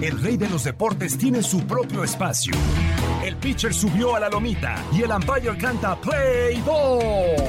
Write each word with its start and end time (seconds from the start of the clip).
El 0.00 0.22
rey 0.22 0.36
de 0.36 0.48
los 0.48 0.62
deportes 0.62 1.18
tiene 1.18 1.42
su 1.42 1.66
propio 1.66 2.04
espacio. 2.04 2.54
El 3.24 3.36
pitcher 3.36 3.74
subió 3.74 4.14
a 4.14 4.20
la 4.20 4.28
lomita 4.28 4.84
y 4.92 5.02
el 5.02 5.10
umpire 5.10 5.58
canta 5.58 6.00
Play 6.00 6.62
Ball. 6.64 7.48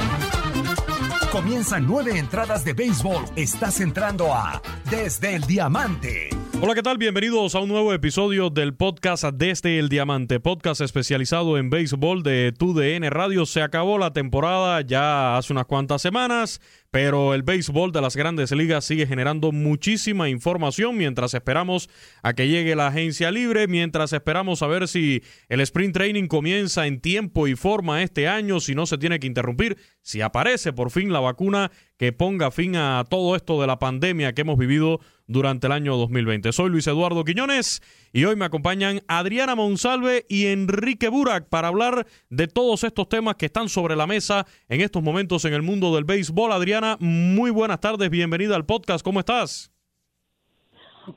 Comienzan 1.31 1.85
nueve 1.85 2.17
entradas 2.17 2.65
de 2.65 2.73
béisbol. 2.73 3.23
Estás 3.35 3.81
entrando 3.81 4.33
a 4.33 4.61
Desde 4.89 5.35
el 5.35 5.43
Diamante. 5.43 6.29
Hola, 6.63 6.75
¿qué 6.75 6.83
tal? 6.83 6.99
Bienvenidos 6.99 7.55
a 7.55 7.59
un 7.59 7.69
nuevo 7.69 7.91
episodio 7.91 8.51
del 8.51 8.75
podcast 8.75 9.23
Desde 9.33 9.79
el 9.79 9.89
Diamante, 9.89 10.39
podcast 10.39 10.81
especializado 10.81 11.57
en 11.57 11.71
béisbol 11.71 12.21
de 12.21 12.51
TUDN 12.51 13.09
Radio. 13.09 13.47
Se 13.47 13.63
acabó 13.63 13.97
la 13.97 14.13
temporada 14.13 14.81
ya 14.81 15.37
hace 15.37 15.53
unas 15.53 15.65
cuantas 15.65 16.03
semanas, 16.03 16.61
pero 16.91 17.33
el 17.33 17.41
béisbol 17.43 17.93
de 17.93 18.01
las 18.01 18.17
grandes 18.17 18.51
ligas 18.51 18.83
sigue 18.83 19.07
generando 19.07 19.53
muchísima 19.53 20.27
información 20.27 20.97
mientras 20.97 21.33
esperamos 21.33 21.89
a 22.21 22.33
que 22.33 22.49
llegue 22.49 22.75
la 22.75 22.87
agencia 22.87 23.31
libre, 23.31 23.67
mientras 23.67 24.11
esperamos 24.11 24.61
a 24.61 24.67
ver 24.67 24.89
si 24.89 25.23
el 25.47 25.61
sprint 25.61 25.93
training 25.93 26.27
comienza 26.27 26.85
en 26.87 26.99
tiempo 26.99 27.47
y 27.47 27.55
forma 27.55 28.03
este 28.03 28.27
año, 28.27 28.59
si 28.59 28.75
no 28.75 28.85
se 28.85 28.97
tiene 28.97 29.19
que 29.19 29.27
interrumpir, 29.27 29.77
si 30.01 30.19
aparece 30.19 30.73
por 30.73 30.91
fin 30.91 31.13
la 31.13 31.21
vacuna 31.21 31.71
que 32.01 32.11
ponga 32.11 32.49
fin 32.49 32.75
a 32.77 33.03
todo 33.07 33.35
esto 33.35 33.61
de 33.61 33.67
la 33.67 33.77
pandemia 33.77 34.33
que 34.33 34.41
hemos 34.41 34.57
vivido 34.57 35.01
durante 35.27 35.67
el 35.67 35.73
año 35.73 35.95
2020. 35.97 36.51
Soy 36.51 36.71
Luis 36.71 36.87
Eduardo 36.87 37.23
Quiñones 37.23 37.79
y 38.11 38.25
hoy 38.25 38.35
me 38.35 38.45
acompañan 38.45 39.01
Adriana 39.07 39.53
Monsalve 39.53 40.25
y 40.27 40.47
Enrique 40.47 41.09
Burak 41.09 41.47
para 41.47 41.67
hablar 41.67 42.07
de 42.31 42.47
todos 42.47 42.83
estos 42.83 43.07
temas 43.07 43.35
que 43.35 43.45
están 43.45 43.69
sobre 43.69 43.95
la 43.95 44.07
mesa 44.07 44.47
en 44.67 44.81
estos 44.81 45.03
momentos 45.03 45.45
en 45.45 45.53
el 45.53 45.61
mundo 45.61 45.93
del 45.93 46.05
béisbol. 46.05 46.51
Adriana, 46.51 46.97
muy 46.99 47.51
buenas 47.51 47.79
tardes, 47.79 48.09
bienvenida 48.09 48.55
al 48.55 48.65
podcast, 48.65 49.05
¿cómo 49.05 49.19
estás? 49.19 49.71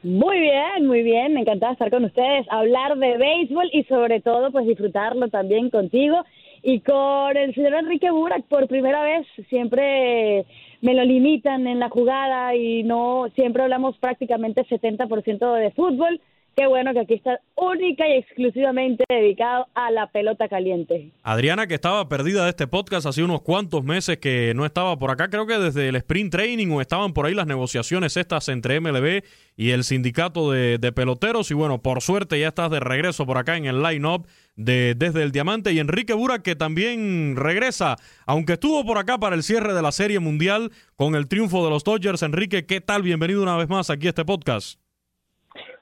Muy 0.03 0.39
bien, 0.39 0.87
muy 0.87 1.03
bien, 1.03 1.33
me 1.33 1.41
encantaba 1.41 1.73
estar 1.73 1.91
con 1.91 2.05
ustedes, 2.05 2.47
hablar 2.51 2.99
de 2.99 3.17
béisbol 3.17 3.71
y 3.73 3.85
sobre 3.85 4.21
todo 4.21 4.53
pues 4.53 4.67
disfrutarlo 4.67 5.29
también 5.29 5.71
contigo 5.71 6.23
y 6.67 6.81
con 6.81 7.37
el 7.37 7.55
señor 7.55 7.75
Enrique 7.75 8.11
Burak 8.11 8.45
por 8.49 8.67
primera 8.69 9.03
vez 9.03 9.27
siempre 9.51 10.47
me 10.85 10.93
lo 10.93 11.03
limitan 11.03 11.67
en 11.67 11.81
la 11.81 11.89
jugada 11.89 12.55
y 12.55 12.83
no 12.83 13.29
siempre 13.35 13.63
hablamos 13.63 13.97
prácticamente 13.97 14.67
70% 14.67 15.55
de 15.55 15.71
fútbol. 15.71 16.21
Qué 16.57 16.69
bueno 16.69 16.93
que 16.93 17.01
aquí 17.01 17.15
está 17.15 17.41
única 17.57 18.07
y 18.07 18.19
exclusivamente 18.19 19.03
dedicado 19.09 19.67
a 19.75 19.91
la 19.91 20.07
pelota 20.13 20.49
caliente. 20.49 21.11
Adriana, 21.25 21.67
que 21.67 21.75
estaba 21.75 22.09
perdida 22.09 22.45
de 22.45 22.51
este 22.51 22.69
podcast 22.69 23.07
hace 23.07 23.25
unos 23.25 23.43
cuantos 23.43 23.83
meses 23.83 24.19
que 24.19 24.53
no 24.55 24.65
estaba 24.65 24.97
por 24.97 25.11
acá, 25.11 25.29
creo 25.29 25.47
que 25.47 25.59
desde 25.59 25.89
el 25.89 25.97
sprint 25.97 26.31
training 26.31 26.69
o 26.71 26.81
estaban 26.81 27.13
por 27.13 27.27
ahí 27.27 27.35
las 27.35 27.49
negociaciones 27.49 28.17
estas 28.17 28.49
entre 28.49 28.79
MLB 28.81 29.25
y 29.57 29.71
el 29.71 29.83
sindicato 29.83 30.53
de, 30.53 30.79
peloteros. 30.95 31.51
Y 31.51 31.55
bueno, 31.55 31.83
por 31.83 32.03
suerte 32.03 32.39
ya 32.39 32.49
estás 32.49 32.71
de 32.71 32.79
regreso 32.79 33.27
por 33.27 33.39
acá 33.39 33.57
en 33.57 33.65
el 33.65 33.83
line-up 33.83 34.29
de 34.55 34.95
Desde 34.97 35.25
el 35.25 35.33
Diamante. 35.33 35.73
Y 35.73 35.81
Enrique 35.81 36.13
Bura, 36.13 36.41
que 36.41 36.55
también 36.55 37.35
regresa, 37.37 37.97
aunque 38.27 38.53
estuvo 38.53 38.85
por 38.85 38.99
acá 38.99 39.19
para 39.19 39.35
el 39.35 39.43
cierre 39.43 39.75
de 39.75 39.83
la 39.83 39.91
Serie 39.91 40.21
Mundial 40.21 40.71
con 40.95 41.17
el 41.17 41.27
triunfo 41.27 41.65
de 41.65 41.71
los 41.71 41.83
Dodgers. 41.83 42.23
Enrique, 42.23 42.65
¿qué 42.65 42.81
tal? 42.81 43.03
Bienvenido 43.03 43.43
una 43.43 43.57
vez 43.57 43.69
más 43.69 43.91
aquí 43.91 44.07
a 44.07 44.11
este 44.11 44.25
podcast. 44.25 44.84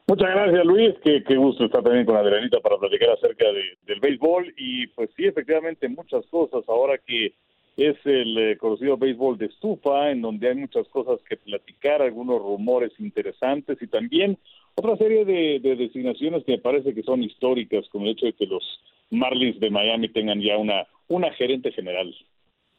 Muchas 0.07 0.31
gracias, 0.31 0.65
Luis. 0.65 0.95
Qué, 1.05 1.23
qué 1.23 1.37
gusto 1.37 1.65
estar 1.65 1.83
también 1.83 2.05
con 2.05 2.17
Adrianita 2.17 2.61
para 2.61 2.77
platicar 2.79 3.11
acerca 3.11 3.47
de, 3.53 3.63
del 3.87 4.01
béisbol. 4.01 4.53
Y 4.57 4.89
pues 4.89 5.11
sí, 5.17 5.27
efectivamente, 5.27 5.89
muchas 5.89 6.27
cosas 6.27 6.65
ahora 6.69 6.99
que 6.99 7.35
es 7.77 7.97
el 8.05 8.37
eh, 8.37 8.57
conocido 8.59 8.97
béisbol 8.97 9.39
de 9.39 9.47
estufa, 9.47 10.11
en 10.11 10.21
donde 10.21 10.49
hay 10.49 10.57
muchas 10.57 10.87
cosas 10.89 11.21
que 11.29 11.37
platicar, 11.37 12.03
algunos 12.03 12.43
rumores 12.43 12.93
interesantes 12.99 13.81
y 13.81 13.87
también 13.87 14.39
otra 14.75 14.97
serie 14.97 15.25
de, 15.25 15.61
de 15.61 15.77
designaciones 15.77 16.45
que 16.45 16.53
me 16.53 16.59
parece 16.59 16.95
que 16.95 17.03
son 17.03 17.23
históricas, 17.23 17.85
como 17.91 18.05
el 18.05 18.13
hecho 18.13 18.27
de 18.27 18.33
que 18.35 18.47
los 18.47 18.63
Marlins 19.11 19.61
de 19.61 19.71
Miami 19.71 20.09
tengan 20.09 20.41
ya 20.41 20.57
una 20.59 21.33
gerente 21.33 21.73
general. 21.73 22.15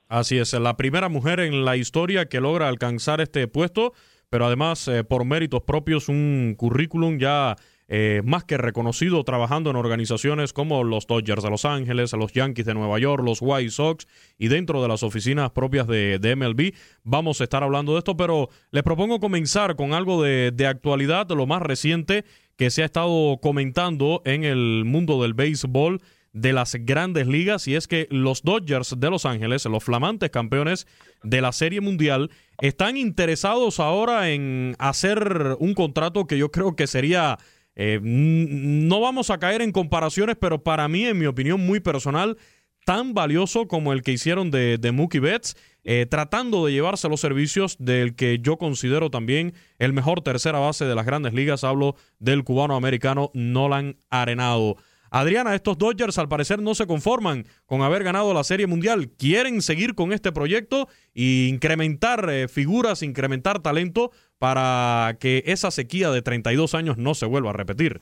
Así 0.08 0.38
es, 0.38 0.54
la 0.54 0.78
primera 0.78 1.10
mujer 1.10 1.40
en 1.40 1.66
la 1.66 1.76
historia 1.76 2.26
que 2.26 2.40
logra 2.40 2.68
alcanzar 2.68 3.20
este 3.20 3.48
puesto, 3.48 3.94
pero 4.34 4.48
además 4.48 4.88
eh, 4.88 5.04
por 5.04 5.26
méritos 5.26 5.62
propios 5.62 6.10
un 6.10 6.56
currículum 6.58 7.20
ya 7.20 7.56
eh, 7.88 8.24
más 8.26 8.44
que 8.44 8.58
reconocido 8.58 9.24
trabajando 9.24 9.70
en 9.70 9.76
organizaciones 9.76 10.54
como 10.54 10.84
los 10.84 11.06
Dodgers 11.06 11.44
de 11.44 11.52
Los 11.52 11.66
Ángeles, 11.66 12.14
los 12.14 12.34
Yankees 12.34 12.66
de 12.66 12.74
Nueva 12.74 12.98
York, 12.98 13.24
los 13.24 13.44
White 13.44 13.70
Sox 13.70 14.08
y 14.40 14.48
dentro 14.48 14.82
de 14.82 14.88
las 14.88 15.04
oficinas 15.04 15.52
propias 15.52 15.86
de, 15.86 16.18
de 16.18 16.36
MLB. 16.36 16.74
Vamos 17.04 17.42
a 17.42 17.44
estar 17.44 17.62
hablando 17.62 17.92
de 17.92 18.00
esto, 18.00 18.18
pero 18.18 18.50
les 18.72 18.82
propongo 18.82 19.20
comenzar 19.20 19.76
con 19.76 19.94
algo 19.94 20.24
de, 20.24 20.50
de 20.52 20.66
actualidad, 20.66 21.30
lo 21.30 21.46
más 21.46 21.62
reciente 21.62 22.26
que 22.56 22.72
se 22.72 22.82
ha 22.82 22.86
estado 22.86 23.38
comentando 23.40 24.24
en 24.26 24.46
el 24.46 24.84
mundo 24.84 25.22
del 25.22 25.36
béisbol 25.36 26.02
de 26.34 26.52
las 26.52 26.76
grandes 26.80 27.28
ligas 27.28 27.68
y 27.68 27.76
es 27.76 27.88
que 27.88 28.08
los 28.10 28.42
Dodgers 28.42 28.96
de 28.98 29.10
Los 29.10 29.26
Ángeles, 29.26 29.66
los 29.66 29.84
flamantes 29.84 30.32
campeones 30.32 30.88
de 31.24 31.42
la 31.42 31.52
Serie 31.52 31.80
Mundial, 31.80 32.32
están 32.60 32.98
interesados 32.98 33.80
ahora 33.80 34.32
en 34.32 34.76
hacer 34.80 35.56
un 35.60 35.76
contrato 35.76 36.26
que 36.26 36.38
yo 36.38 36.52
creo 36.52 36.76
que 36.76 36.88
sería, 36.88 37.38
eh, 37.76 38.00
no 38.02 39.00
vamos 39.00 39.30
a 39.30 39.38
caer 39.38 39.62
en 39.62 39.72
comparaciones, 39.72 40.36
pero 40.40 40.64
para 40.64 40.88
mí, 40.88 41.06
en 41.06 41.20
mi 41.20 41.28
opinión 41.28 41.66
muy 41.66 41.80
personal, 41.80 42.38
tan 42.86 43.14
valioso 43.14 43.68
como 43.68 43.94
el 43.94 44.02
que 44.02 44.12
hicieron 44.12 44.52
de, 44.52 44.78
de 44.78 44.92
Mookie 44.92 45.20
Betts, 45.20 45.56
eh, 45.86 46.06
tratando 46.10 46.66
de 46.66 46.72
llevarse 46.72 47.10
los 47.10 47.20
servicios 47.20 47.76
del 47.80 48.16
que 48.16 48.40
yo 48.40 48.58
considero 48.58 49.10
también 49.10 49.54
el 49.80 49.94
mejor 49.94 50.22
tercera 50.22 50.60
base 50.60 50.86
de 50.86 50.96
las 50.96 51.06
grandes 51.06 51.34
ligas. 51.34 51.64
Hablo 51.64 51.96
del 52.20 52.44
cubano 52.44 52.76
americano 52.76 53.32
Nolan 53.34 53.98
Arenado. 54.10 54.78
Adriana, 55.16 55.54
estos 55.54 55.78
Dodgers 55.78 56.18
al 56.18 56.28
parecer 56.28 56.60
no 56.60 56.74
se 56.74 56.88
conforman 56.88 57.44
con 57.68 57.84
haber 57.84 58.04
ganado 58.04 58.34
la 58.34 58.44
Serie 58.44 58.66
Mundial. 58.66 59.10
Quieren 59.16 59.62
seguir 59.62 59.94
con 59.94 60.12
este 60.12 60.32
proyecto 60.32 60.88
e 61.14 61.50
incrementar 61.52 62.28
eh, 62.32 62.48
figuras, 62.48 63.04
incrementar 63.04 63.60
talento 63.60 64.10
para 64.40 65.16
que 65.20 65.44
esa 65.46 65.70
sequía 65.70 66.10
de 66.10 66.24
32 66.24 66.74
años 66.74 66.98
no 66.98 67.14
se 67.14 67.28
vuelva 67.28 67.52
a 67.52 67.54
repetir. 67.54 68.02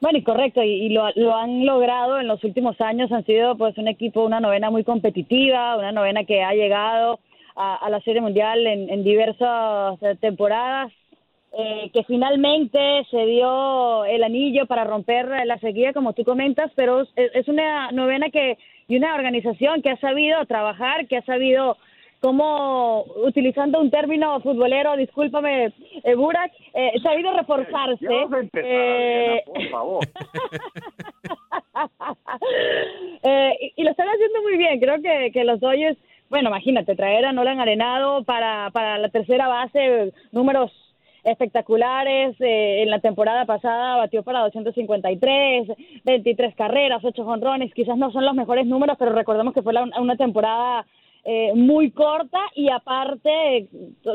Bueno, 0.00 0.18
y 0.18 0.22
correcto, 0.22 0.62
y, 0.62 0.88
lo, 0.88 1.04
han 1.36 1.66
logrado 1.66 2.18
en 2.18 2.26
los 2.26 2.42
últimos 2.42 2.80
años, 2.80 3.12
han 3.12 3.26
sido 3.26 3.54
pues 3.58 3.76
un 3.76 3.88
equipo, 3.88 4.24
una 4.24 4.40
novena 4.40 4.70
muy 4.70 4.82
competitiva, 4.82 5.76
una 5.76 5.92
novena 5.92 6.24
que 6.24 6.42
ha 6.42 6.54
llegado 6.54 7.20
a, 7.54 7.86
la 7.90 8.00
Serie 8.00 8.22
Mundial 8.22 8.66
en, 8.66 9.04
diversas 9.04 10.02
eh, 10.02 10.16
temporadas, 10.18 10.90
eh, 11.60 11.90
que 11.92 12.04
finalmente 12.04 13.04
se 13.10 13.26
dio 13.26 14.04
el 14.04 14.22
anillo 14.22 14.66
para 14.66 14.84
romper 14.84 15.44
la 15.44 15.58
sequía, 15.58 15.92
como 15.92 16.12
tú 16.12 16.22
comentas, 16.22 16.70
pero 16.76 17.04
es, 17.16 17.48
una 17.48 17.90
novena 17.90 18.30
que 18.30 18.56
y 18.86 18.96
una 18.96 19.16
organización 19.16 19.82
que 19.82 19.90
ha 19.90 19.96
sabido 19.96 20.46
trabajar, 20.46 21.08
que 21.08 21.16
ha 21.16 21.22
sabido 21.22 21.76
como 22.20 23.02
utilizando 23.24 23.80
un 23.80 23.90
término 23.90 24.40
futbolero, 24.40 24.96
discúlpame, 24.96 25.72
eh, 26.04 26.14
Burak, 26.14 26.52
eh, 26.74 26.92
se 27.02 27.08
ha 27.08 27.18
ido 27.18 27.36
reforzarse. 27.36 28.06
Eh, 28.54 29.42
por 29.44 29.68
favor. 29.70 30.04
eh, 33.24 33.72
y, 33.76 33.82
lo 33.82 33.90
están 33.90 34.08
haciendo 34.08 34.42
muy 34.42 34.56
bien. 34.56 34.78
Creo 34.78 35.02
que, 35.02 35.32
que 35.32 35.42
los 35.42 35.58
Dodgers, 35.58 35.98
bueno, 36.30 36.50
imagínate, 36.50 36.94
traer 36.94 37.24
a 37.24 37.32
Nolan 37.32 37.58
Arenado 37.58 38.22
para, 38.22 38.70
para 38.70 38.96
la 38.98 39.08
tercera 39.08 39.48
base, 39.48 40.12
números 40.30 40.70
espectaculares. 41.30 42.36
Eh, 42.40 42.82
en 42.82 42.90
la 42.90 43.00
temporada 43.00 43.44
pasada 43.44 43.96
batió 43.96 44.22
para 44.22 44.40
253, 44.40 45.68
23 46.04 46.54
carreras, 46.54 47.04
8 47.04 47.24
jonrones. 47.24 47.72
Quizás 47.74 47.96
no 47.96 48.10
son 48.10 48.24
los 48.24 48.34
mejores 48.34 48.66
números, 48.66 48.96
pero 48.98 49.12
recordemos 49.12 49.54
que 49.54 49.62
fue 49.62 49.72
una 49.98 50.16
temporada 50.16 50.86
eh, 51.24 51.52
muy 51.54 51.90
corta 51.90 52.38
y 52.54 52.70
aparte 52.70 53.68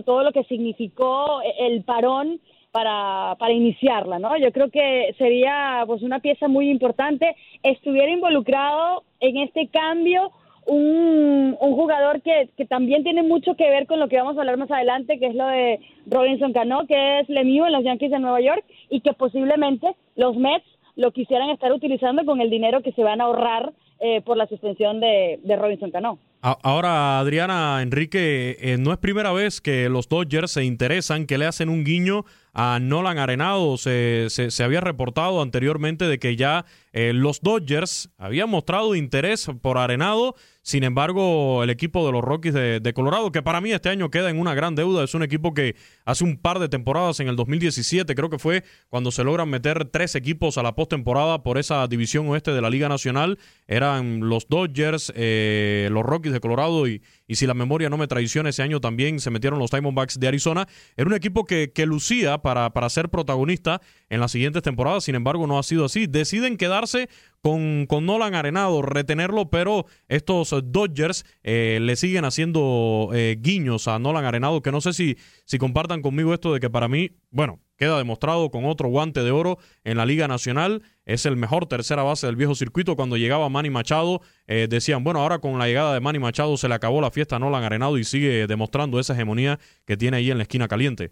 todo 0.05 0.23
lo 0.23 0.31
que 0.31 0.43
significó 0.45 1.41
el 1.59 1.83
parón 1.83 2.39
para, 2.71 3.35
para 3.37 3.53
iniciarla, 3.53 4.17
¿no? 4.17 4.35
Yo 4.37 4.51
creo 4.51 4.71
que 4.71 5.13
sería 5.19 5.83
pues 5.85 6.01
una 6.01 6.19
pieza 6.19 6.47
muy 6.47 6.69
importante. 6.69 7.35
Estuviera 7.61 8.11
involucrado 8.11 9.03
en 9.19 9.37
este 9.37 9.67
cambio 9.67 10.31
un, 10.65 11.57
un 11.59 11.75
jugador 11.75 12.21
que, 12.21 12.49
que 12.57 12.65
también 12.65 13.03
tiene 13.03 13.23
mucho 13.23 13.55
que 13.55 13.69
ver 13.69 13.87
con 13.87 13.99
lo 13.99 14.07
que 14.07 14.17
vamos 14.17 14.37
a 14.37 14.41
hablar 14.41 14.57
más 14.57 14.71
adelante, 14.71 15.19
que 15.19 15.27
es 15.27 15.35
lo 15.35 15.47
de 15.47 15.79
Robinson 16.05 16.53
Cano, 16.53 16.85
que 16.87 17.19
es 17.19 17.29
Lemieux 17.29 17.67
en 17.67 17.73
los 17.73 17.83
Yankees 17.83 18.11
de 18.11 18.19
Nueva 18.19 18.41
York 18.41 18.63
y 18.89 19.01
que 19.01 19.13
posiblemente 19.13 19.95
los 20.15 20.35
Mets 20.35 20.65
lo 20.95 21.11
quisieran 21.11 21.49
estar 21.49 21.71
utilizando 21.71 22.25
con 22.25 22.41
el 22.41 22.49
dinero 22.49 22.81
que 22.81 22.91
se 22.91 23.03
van 23.03 23.21
a 23.21 23.25
ahorrar 23.25 23.73
eh, 23.99 24.21
por 24.21 24.37
la 24.37 24.47
suspensión 24.47 24.99
de, 24.99 25.39
de 25.43 25.55
Robinson 25.55 25.91
Cano. 25.91 26.19
Ahora, 26.41 27.19
Adriana, 27.19 27.81
Enrique, 27.81 28.57
eh, 28.59 28.75
no 28.77 28.91
es 28.91 28.97
primera 28.97 29.31
vez 29.31 29.61
que 29.61 29.87
los 29.87 30.09
Dodgers 30.09 30.51
se 30.51 30.65
interesan, 30.65 31.25
que 31.25 31.37
le 31.37 31.45
hacen 31.45 31.69
un 31.69 31.85
guiño 31.85 32.25
a 32.53 32.79
Nolan 32.79 33.17
Arenado. 33.17 33.77
Se, 33.77 34.27
se, 34.29 34.63
había 34.63 34.79
reportado 34.79 35.41
anteriormente 35.41 36.05
de 36.05 36.19
que 36.19 36.35
ya 36.35 36.65
eh, 36.93 37.11
los 37.13 37.41
Dodgers 37.41 38.09
habían 38.17 38.49
mostrado 38.49 38.95
interés 38.95 39.49
por 39.61 39.77
Arenado. 39.77 40.35
Sin 40.65 40.85
embargo, 40.85 41.61
el 41.61 41.69
equipo 41.69 42.05
de 42.05 42.13
los 42.13 42.23
Rockies 42.23 42.53
de, 42.53 42.93
Colorado, 42.95 43.33
que 43.33 43.41
para 43.41 43.59
mí 43.59 43.73
este 43.73 43.89
año 43.89 44.09
queda 44.09 44.29
en 44.29 44.39
una 44.39 44.53
gran 44.53 44.75
deuda, 44.75 45.03
es 45.03 45.13
un 45.13 45.21
equipo 45.21 45.53
que 45.53 45.75
hace 46.05 46.23
un 46.23 46.37
par 46.37 46.59
de 46.59 46.69
temporadas, 46.69 47.19
en 47.19 47.27
el 47.27 47.35
2017, 47.35 48.15
creo 48.15 48.29
que 48.29 48.39
fue 48.39 48.63
cuando 48.87 49.11
se 49.11 49.25
logran 49.25 49.49
meter 49.49 49.83
tres 49.83 50.15
equipos 50.15 50.57
a 50.57 50.63
la 50.63 50.73
postemporada 50.73 51.43
por 51.43 51.57
esa 51.57 51.85
división 51.87 52.29
oeste 52.29 52.53
de 52.53 52.61
la 52.61 52.69
Liga 52.69 52.87
Nacional. 52.87 53.39
Eran 53.67 54.29
los 54.29 54.47
Dodgers, 54.47 55.11
eh, 55.17 55.89
los 55.91 56.03
Rockies 56.03 56.31
de 56.31 56.39
Colorado 56.39 56.87
y, 56.87 57.01
y 57.27 57.35
si 57.35 57.47
la 57.47 57.53
memoria 57.53 57.89
no 57.89 57.97
me 57.97 58.07
traiciona, 58.07 58.49
ese 58.49 58.63
año 58.63 58.81
también 58.81 59.19
se 59.19 59.31
metieron 59.31 59.59
los 59.59 59.71
Diamondbacks 59.71 60.19
de 60.19 60.27
Arizona. 60.27 60.67
Era 60.97 61.07
un 61.07 61.13
equipo 61.13 61.45
que, 61.45 61.71
que 61.71 61.85
lucía 61.85 62.39
para, 62.39 62.71
para 62.71 62.89
ser 62.89 63.09
protagonista 63.09 63.81
en 64.09 64.19
las 64.19 64.31
siguientes 64.31 64.61
temporadas, 64.63 65.03
sin 65.03 65.15
embargo 65.15 65.47
no 65.47 65.57
ha 65.57 65.63
sido 65.63 65.85
así. 65.85 66.07
Deciden 66.07 66.57
quedarse 66.57 67.09
con, 67.41 67.85
con 67.87 68.05
Nolan 68.05 68.35
Arenado, 68.35 68.81
retenerlo, 68.81 69.49
pero 69.49 69.85
estos 70.07 70.55
Dodgers 70.65 71.25
eh, 71.43 71.79
le 71.81 71.95
siguen 71.95 72.25
haciendo 72.25 73.09
eh, 73.13 73.37
guiños 73.39 73.87
a 73.87 73.99
Nolan 73.99 74.25
Arenado, 74.25 74.61
que 74.61 74.71
no 74.71 74.81
sé 74.81 74.93
si, 74.93 75.17
si 75.45 75.57
compartan 75.57 76.01
conmigo 76.01 76.33
esto 76.33 76.53
de 76.53 76.59
que 76.59 76.69
para 76.69 76.87
mí, 76.87 77.11
bueno, 77.31 77.59
queda 77.83 77.97
demostrado 77.97 78.49
con 78.49 78.63
otro 78.63 78.87
guante 78.87 79.23
de 79.23 79.31
oro 79.31 79.57
en 79.83 79.97
la 79.97 80.05
Liga 80.05 80.29
Nacional. 80.29 80.83
Es 81.05 81.25
el 81.25 81.35
mejor 81.35 81.65
tercera 81.65 82.01
base 82.01 82.27
del 82.27 82.37
viejo 82.37 82.55
circuito. 82.55 82.95
Cuando 82.95 83.17
llegaba 83.17 83.49
Manny 83.49 83.69
Machado, 83.69 84.21
eh, 84.47 84.67
decían, 84.69 85.03
bueno, 85.03 85.19
ahora 85.19 85.39
con 85.39 85.59
la 85.59 85.67
llegada 85.67 85.93
de 85.93 85.99
Manny 85.99 86.19
Machado 86.19 86.55
se 86.55 86.69
le 86.69 86.75
acabó 86.75 87.01
la 87.01 87.11
fiesta 87.11 87.35
a 87.35 87.39
Nolan 87.39 87.65
Arenado 87.65 87.97
y 87.97 88.05
sigue 88.05 88.47
demostrando 88.47 89.01
esa 89.01 89.13
hegemonía 89.13 89.59
que 89.85 89.97
tiene 89.97 90.15
ahí 90.15 90.31
en 90.31 90.37
la 90.37 90.43
esquina 90.43 90.69
caliente. 90.69 91.11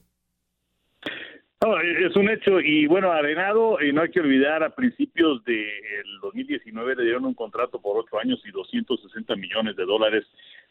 es 1.59 2.15
un 2.15 2.29
hecho 2.29 2.61
y 2.61 2.87
bueno, 2.87 3.11
Arenado, 3.11 3.77
y 3.81 3.91
no 3.91 4.03
hay 4.03 4.09
que 4.09 4.21
olvidar, 4.21 4.63
a 4.63 4.73
principios 4.73 5.43
del 5.43 6.19
2019 6.21 6.95
le 6.95 7.03
dieron 7.03 7.25
un 7.25 7.33
contrato 7.33 7.81
por 7.81 7.97
ocho 7.97 8.17
años 8.17 8.41
y 8.45 8.51
260 8.51 9.35
millones 9.35 9.75
de 9.75 9.83
dólares 9.83 10.23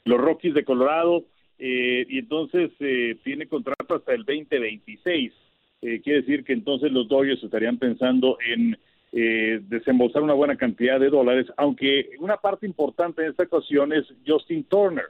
los 0.06 0.18
Rockies 0.18 0.54
de 0.54 0.64
Colorado 0.64 1.26
eh, 1.58 2.06
y 2.08 2.20
entonces 2.20 2.70
eh, 2.80 3.18
tiene 3.22 3.46
contrato 3.46 3.96
hasta 3.96 4.14
el 4.14 4.24
2026. 4.24 5.30
Eh, 5.82 6.00
quiere 6.02 6.20
decir 6.20 6.44
que 6.44 6.52
entonces 6.52 6.92
los 6.92 7.08
Dodgers 7.08 7.42
estarían 7.42 7.78
pensando 7.78 8.38
en 8.46 8.76
eh, 9.12 9.60
desembolsar 9.68 10.22
una 10.22 10.34
buena 10.34 10.56
cantidad 10.56 11.00
de 11.00 11.10
dólares, 11.10 11.46
aunque 11.56 12.10
una 12.20 12.36
parte 12.36 12.66
importante 12.66 13.22
en 13.22 13.30
esta 13.30 13.44
ocasión 13.44 13.92
es 13.92 14.04
Justin 14.26 14.64
Turner, 14.64 15.06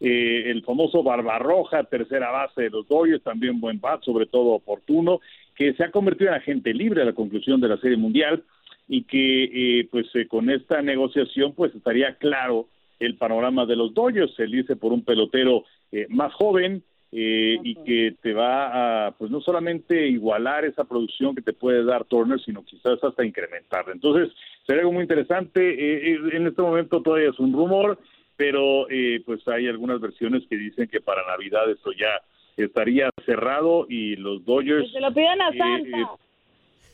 eh, 0.00 0.50
el 0.50 0.62
famoso 0.62 1.02
Barbarroja, 1.02 1.84
tercera 1.84 2.30
base 2.30 2.62
de 2.62 2.70
los 2.70 2.88
Dodgers, 2.88 3.22
también 3.22 3.60
buen 3.60 3.80
bat, 3.80 4.02
sobre 4.02 4.26
todo 4.26 4.50
oportuno, 4.50 5.20
que 5.54 5.72
se 5.74 5.84
ha 5.84 5.90
convertido 5.90 6.30
en 6.30 6.36
agente 6.36 6.74
libre 6.74 7.02
a 7.02 7.06
la 7.06 7.14
conclusión 7.14 7.60
de 7.60 7.68
la 7.68 7.78
Serie 7.78 7.96
Mundial 7.96 8.42
y 8.88 9.04
que 9.04 9.44
eh, 9.80 9.88
pues 9.90 10.06
eh, 10.14 10.28
con 10.28 10.50
esta 10.50 10.82
negociación 10.82 11.54
pues 11.54 11.74
estaría 11.74 12.14
claro 12.16 12.68
el 13.00 13.16
panorama 13.16 13.66
de 13.66 13.76
los 13.76 13.94
Dodgers, 13.94 14.34
se 14.34 14.46
dice 14.46 14.76
por 14.76 14.92
un 14.92 15.02
pelotero 15.02 15.64
eh, 15.92 16.06
más 16.08 16.32
joven, 16.34 16.82
eh, 17.18 17.58
y 17.62 17.74
que 17.76 18.14
te 18.20 18.34
va 18.34 19.06
a, 19.06 19.10
pues 19.12 19.30
no 19.30 19.40
solamente 19.40 20.06
igualar 20.06 20.66
esa 20.66 20.84
producción 20.84 21.34
que 21.34 21.40
te 21.40 21.54
puede 21.54 21.82
dar 21.82 22.04
Turner, 22.04 22.38
sino 22.38 22.62
quizás 22.62 23.02
hasta 23.02 23.24
incrementarla. 23.24 23.94
Entonces, 23.94 24.36
sería 24.66 24.82
algo 24.82 24.92
muy 24.92 25.00
interesante. 25.00 25.60
Eh, 25.62 26.12
eh, 26.12 26.18
en 26.32 26.46
este 26.46 26.60
momento 26.60 27.00
todavía 27.00 27.30
es 27.30 27.38
un 27.38 27.54
rumor, 27.54 27.98
pero 28.36 28.86
pues 29.24 29.48
hay 29.48 29.66
algunas 29.66 29.98
versiones 29.98 30.42
que 30.46 30.58
dicen 30.58 30.88
que 30.88 31.00
para 31.00 31.26
Navidad 31.26 31.70
esto 31.70 31.90
ya 31.92 32.20
estaría 32.62 33.08
cerrado 33.24 33.86
y 33.88 34.16
los 34.16 34.44
Dodgers... 34.44 34.92
se 34.92 35.00
lo 35.00 35.10
piden 35.14 35.40
a 35.40 35.52
Santa. 35.52 36.10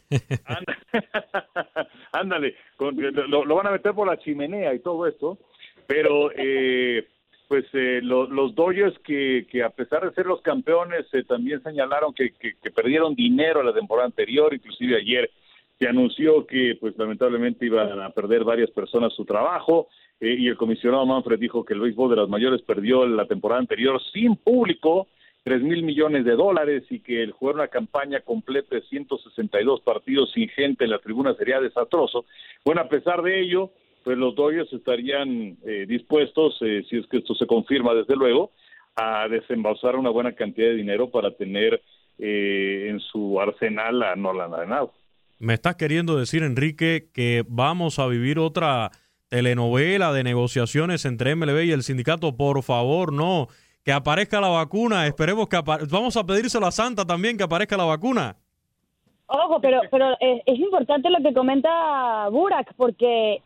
Ándale, 2.13 2.55
lo, 2.79 3.45
lo, 3.45 3.55
van 3.57 3.67
a 3.67 3.73
meter 3.73 3.93
por 3.93 4.07
la 4.07 4.19
chimenea 4.19 4.73
y 4.73 4.79
todo 4.79 5.09
esto, 5.09 5.37
pero 5.89 6.31
eh, 6.37 7.09
pues 7.53 7.67
eh, 7.75 8.01
los 8.03 8.55
Dodgers 8.55 8.99
que, 9.01 9.47
que 9.51 9.63
a 9.63 9.69
pesar 9.69 10.03
de 10.09 10.15
ser 10.15 10.25
los 10.25 10.41
campeones 10.41 11.05
eh, 11.13 11.23
también 11.23 11.63
señalaron 11.63 12.15
que, 12.15 12.33
que, 12.33 12.71
perdieron 12.71 13.15
dinero 13.15 13.63
la 13.63 13.75
temporada 13.75 14.07
anterior, 14.07 14.55
inclusive 14.55 14.97
ayer 14.97 15.31
se 15.79 15.87
anunció 15.87 16.47
que 16.47 16.79
pues 16.81 16.97
lamentablemente 16.97 17.67
iban 17.67 18.01
a 18.01 18.09
perder 18.09 18.45
varias 18.45 18.71
personas 18.71 19.13
su 19.13 19.27
trabajo 19.27 19.89
eh, 20.19 20.35
y 20.39 20.49
el 20.49 20.57
comisionado 20.57 21.05
Manfred 21.05 21.39
dijo 21.39 21.63
que 21.63 21.75
el 21.75 21.81
béisbol 21.81 22.09
de 22.09 22.23
las 22.23 22.29
mayores 22.31 22.63
perdió 22.63 23.07
la 23.07 23.27
temporada 23.27 23.61
anterior 23.61 24.01
sin 24.15 24.37
público 24.37 25.09
tres 25.45 25.61
mil 25.61 25.83
millones 25.83 26.25
de 26.25 26.33
dólares 26.33 26.85
y 26.89 27.01
que 27.01 27.23
el 27.23 27.33
jugar 27.33 27.57
una 27.57 27.69
campaña 27.69 28.21
completa 28.21 28.77
de 28.77 28.81
162 28.81 29.83
partidos 29.83 30.33
sin 30.33 30.49
gente 30.49 30.85
en 30.85 30.91
la 30.91 31.01
tribuna 31.01 31.35
sería 31.35 31.61
desastroso. 31.61 32.25
Bueno, 32.65 32.81
a 32.81 32.89
pesar 32.89 33.21
de 33.21 33.43
ello, 33.43 33.73
pues 34.03 34.19
los 34.19 34.35
Dodgers 34.35 34.73
estarían 34.73 35.57
eh, 35.65 35.87
dispuestos, 35.89 36.57
eh, 36.61 36.85
si 36.89 36.99
es 36.99 37.07
que 37.07 37.19
esto 37.19 37.35
se 37.35 37.47
confirma 37.47 37.95
desde 37.95 38.17
luego, 38.17 38.53
a 38.97 39.29
desembolsar 39.29 39.97
una 39.97 40.11
buena 40.11 40.33
cantidad 40.33 40.69
de 40.69 40.77
dinero 40.77 41.11
para 41.11 41.31
tener 41.33 41.81
eh, 42.19 42.89
en 42.91 43.01
su 43.01 43.41
arsenal 43.41 44.03
a 44.03 44.17
Nolan 44.17 44.55
Arenado. 44.55 44.93
Me 45.39 45.55
estás 45.55 45.77
queriendo 45.77 46.17
decir, 46.17 46.43
Enrique, 46.43 47.09
que 47.13 47.45
vamos 47.49 47.99
a 47.99 48.07
vivir 48.07 48.39
otra 48.39 48.91
telenovela 49.29 50.13
de 50.13 50.23
negociaciones 50.23 51.05
entre 51.05 51.35
MLB 51.35 51.65
y 51.65 51.73
el 51.73 51.83
sindicato. 51.83 52.37
Por 52.37 52.63
favor, 52.63 53.13
no. 53.13 53.49
Que 53.83 53.93
aparezca 53.93 54.41
la 54.41 54.49
vacuna. 54.49 55.07
Esperemos 55.07 55.49
que 55.49 55.59
vamos 55.91 56.17
a 56.17 56.25
pedírselo 56.25 56.67
a 56.67 56.71
Santa 56.71 57.05
también 57.05 57.37
que 57.37 57.43
aparezca 57.43 57.77
la 57.77 57.85
vacuna. 57.85 58.37
Ojo, 59.27 59.61
pero 59.61 59.81
pero 59.91 60.13
es, 60.21 60.43
es 60.45 60.59
importante 60.61 61.09
lo 61.09 61.19
que 61.23 61.35
comenta 61.35 62.29
Burak 62.29 62.75
porque 62.77 63.41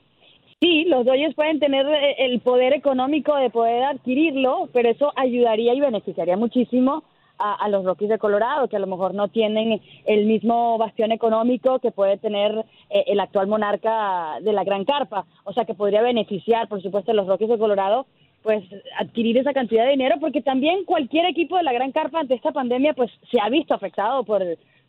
Sí, 0.60 0.86
los 0.86 1.04
Dodgers 1.04 1.34
pueden 1.34 1.60
tener 1.60 1.86
eh, 1.86 2.16
el 2.18 2.40
poder 2.40 2.72
económico 2.72 3.36
de 3.36 3.50
poder 3.50 3.84
adquirirlo, 3.84 4.70
pero 4.72 4.88
eso 4.88 5.12
ayudaría 5.14 5.74
y 5.74 5.80
beneficiaría 5.80 6.38
muchísimo 6.38 7.04
a, 7.38 7.68
los 7.68 7.84
Rockies 7.84 8.08
de 8.08 8.18
Colorado, 8.18 8.66
que 8.66 8.76
a 8.76 8.78
lo 8.78 8.86
mejor 8.86 9.12
no 9.12 9.28
tienen 9.28 9.82
el 10.06 10.24
mismo 10.24 10.78
bastión 10.78 11.12
económico 11.12 11.80
que 11.80 11.90
puede 11.90 12.16
tener 12.16 12.64
eh, 12.88 13.04
el 13.08 13.20
actual 13.20 13.46
monarca 13.46 14.38
de 14.40 14.54
la 14.54 14.64
Gran 14.64 14.86
Carpa. 14.86 15.26
O 15.44 15.52
sea, 15.52 15.66
que 15.66 15.74
podría 15.74 16.00
beneficiar, 16.00 16.68
por 16.68 16.80
supuesto, 16.80 17.10
a 17.10 17.14
los 17.14 17.26
Rockies 17.26 17.50
de 17.50 17.58
Colorado 17.58 18.06
pues 18.42 18.64
adquirir 18.98 19.36
esa 19.36 19.52
cantidad 19.52 19.84
de 19.84 19.90
dinero 19.90 20.16
porque 20.20 20.40
también 20.40 20.84
cualquier 20.84 21.26
equipo 21.26 21.56
de 21.56 21.64
la 21.64 21.72
Gran 21.72 21.92
Carpa 21.92 22.20
ante 22.20 22.34
esta 22.34 22.52
pandemia 22.52 22.94
pues 22.94 23.10
se 23.30 23.40
ha 23.40 23.50
visto 23.50 23.74
afectado 23.74 24.22
por 24.24 24.42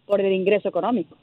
por 0.05 0.21
el 0.21 0.31
ingreso 0.31 0.69
económico. 0.69 1.17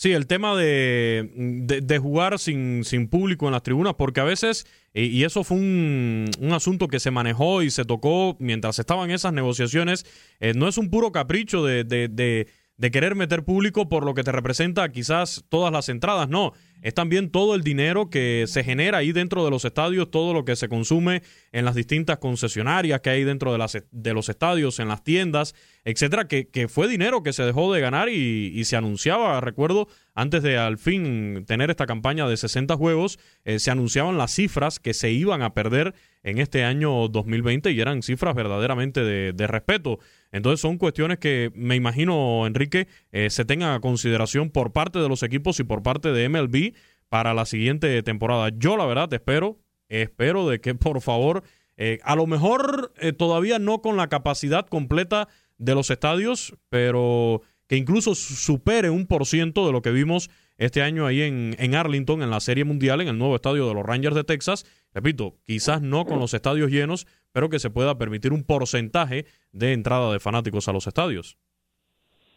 Sí, 0.00 0.12
el 0.14 0.26
tema 0.26 0.56
de, 0.56 1.28
de, 1.34 1.98
jugar 1.98 2.38
sin, 2.38 2.84
sin, 2.84 3.06
público 3.06 3.44
en 3.44 3.52
las 3.52 3.62
tribunas, 3.62 3.96
porque 3.98 4.20
a 4.20 4.24
veces, 4.24 4.66
y 4.94 5.24
eso 5.24 5.44
fue 5.44 5.58
un, 5.58 6.30
un, 6.40 6.52
asunto 6.54 6.88
que 6.88 6.98
se 6.98 7.10
manejó 7.10 7.60
y 7.60 7.70
se 7.70 7.84
tocó 7.84 8.34
mientras 8.40 8.78
estaban 8.78 9.10
esas 9.10 9.34
negociaciones, 9.34 10.06
eh, 10.40 10.54
no 10.56 10.68
es 10.68 10.78
un 10.78 10.88
puro 10.88 11.12
capricho 11.12 11.62
de, 11.66 11.84
de, 11.84 12.48
de 12.80 12.90
querer 12.90 13.14
meter 13.14 13.44
público 13.44 13.90
por 13.90 14.06
lo 14.06 14.14
que 14.14 14.24
te 14.24 14.32
representa 14.32 14.90
quizás 14.90 15.44
todas 15.50 15.70
las 15.70 15.90
entradas, 15.90 16.30
no 16.30 16.54
es 16.82 16.94
también 16.94 17.30
todo 17.30 17.54
el 17.54 17.62
dinero 17.62 18.08
que 18.08 18.44
se 18.46 18.64
genera 18.64 18.98
ahí 18.98 19.12
dentro 19.12 19.44
de 19.44 19.50
los 19.50 19.66
estadios, 19.66 20.10
todo 20.10 20.32
lo 20.32 20.46
que 20.46 20.56
se 20.56 20.68
consume 20.68 21.22
en 21.52 21.66
las 21.66 21.74
distintas 21.74 22.18
concesionarias 22.18 23.02
que 23.02 23.10
hay 23.10 23.24
dentro 23.24 23.52
de, 23.52 23.58
las, 23.58 23.76
de 23.90 24.14
los 24.14 24.30
estadios, 24.30 24.78
en 24.78 24.88
las 24.88 25.04
tiendas, 25.04 25.54
etcétera, 25.84 26.26
que, 26.26 26.48
que 26.48 26.68
fue 26.68 26.88
dinero 26.88 27.22
que 27.22 27.34
se 27.34 27.42
dejó 27.42 27.72
de 27.72 27.82
ganar 27.82 28.08
y, 28.08 28.64
se 28.64 28.76
anunciaba, 28.76 29.40
recuerdo, 29.40 29.88
antes 30.14 30.42
de 30.42 30.56
al 30.56 30.78
fin 30.78 31.44
tener 31.46 31.70
esta 31.70 31.86
campaña 31.86 32.26
de 32.26 32.36
60 32.36 32.76
juegos, 32.76 33.18
eh, 33.44 33.58
se 33.58 33.70
anunciaban 33.70 34.16
las 34.16 34.32
cifras 34.32 34.78
que 34.78 34.94
se 34.94 35.10
iban 35.10 35.42
a 35.42 35.52
perder 35.52 35.94
en 36.22 36.38
este 36.38 36.64
año 36.64 37.08
2020 37.08 37.72
y 37.72 37.80
eran 37.80 38.02
cifras 38.02 38.34
verdaderamente 38.34 39.02
de, 39.02 39.32
de 39.32 39.46
respeto. 39.46 39.98
Entonces 40.32 40.60
son 40.60 40.78
cuestiones 40.78 41.18
que 41.18 41.50
me 41.54 41.76
imagino, 41.76 42.46
Enrique, 42.46 42.86
eh, 43.12 43.30
se 43.30 43.44
tengan 43.44 43.74
a 43.74 43.80
consideración 43.80 44.50
por 44.50 44.72
parte 44.72 44.98
de 44.98 45.08
los 45.08 45.22
equipos 45.22 45.58
y 45.60 45.64
por 45.64 45.82
parte 45.82 46.12
de 46.12 46.28
MLB 46.28 46.74
para 47.08 47.34
la 47.34 47.46
siguiente 47.46 48.02
temporada. 48.02 48.50
Yo 48.56 48.76
la 48.76 48.86
verdad 48.86 49.12
espero, 49.12 49.58
espero 49.88 50.48
de 50.48 50.60
que 50.60 50.74
por 50.74 51.00
favor, 51.00 51.42
eh, 51.76 51.98
a 52.04 52.14
lo 52.14 52.26
mejor 52.26 52.92
eh, 52.98 53.12
todavía 53.12 53.58
no 53.58 53.82
con 53.82 53.96
la 53.96 54.08
capacidad 54.08 54.66
completa 54.66 55.28
de 55.58 55.74
los 55.74 55.90
estadios, 55.90 56.54
pero 56.68 57.42
que 57.66 57.76
incluso 57.76 58.14
supere 58.14 58.90
un 58.90 59.06
por 59.06 59.26
ciento 59.26 59.66
de 59.66 59.72
lo 59.72 59.82
que 59.82 59.90
vimos 59.90 60.30
este 60.58 60.82
año 60.82 61.06
ahí 61.06 61.22
en, 61.22 61.56
en 61.58 61.74
Arlington, 61.74 62.22
en 62.22 62.30
la 62.30 62.40
Serie 62.40 62.64
Mundial, 62.64 63.00
en 63.00 63.08
el 63.08 63.18
nuevo 63.18 63.34
estadio 63.34 63.66
de 63.66 63.74
los 63.74 63.84
Rangers 63.84 64.14
de 64.14 64.24
Texas. 64.24 64.66
Repito, 64.92 65.38
quizás 65.46 65.80
no 65.80 66.04
con 66.04 66.18
los 66.18 66.34
estadios 66.34 66.70
llenos, 66.70 67.06
pero 67.32 67.48
que 67.48 67.58
se 67.58 67.70
pueda 67.70 67.98
permitir 67.98 68.32
un 68.32 68.44
porcentaje 68.44 69.26
de 69.52 69.72
entrada 69.72 70.12
de 70.12 70.20
fanáticos 70.20 70.68
a 70.68 70.72
los 70.72 70.86
estadios. 70.86 71.38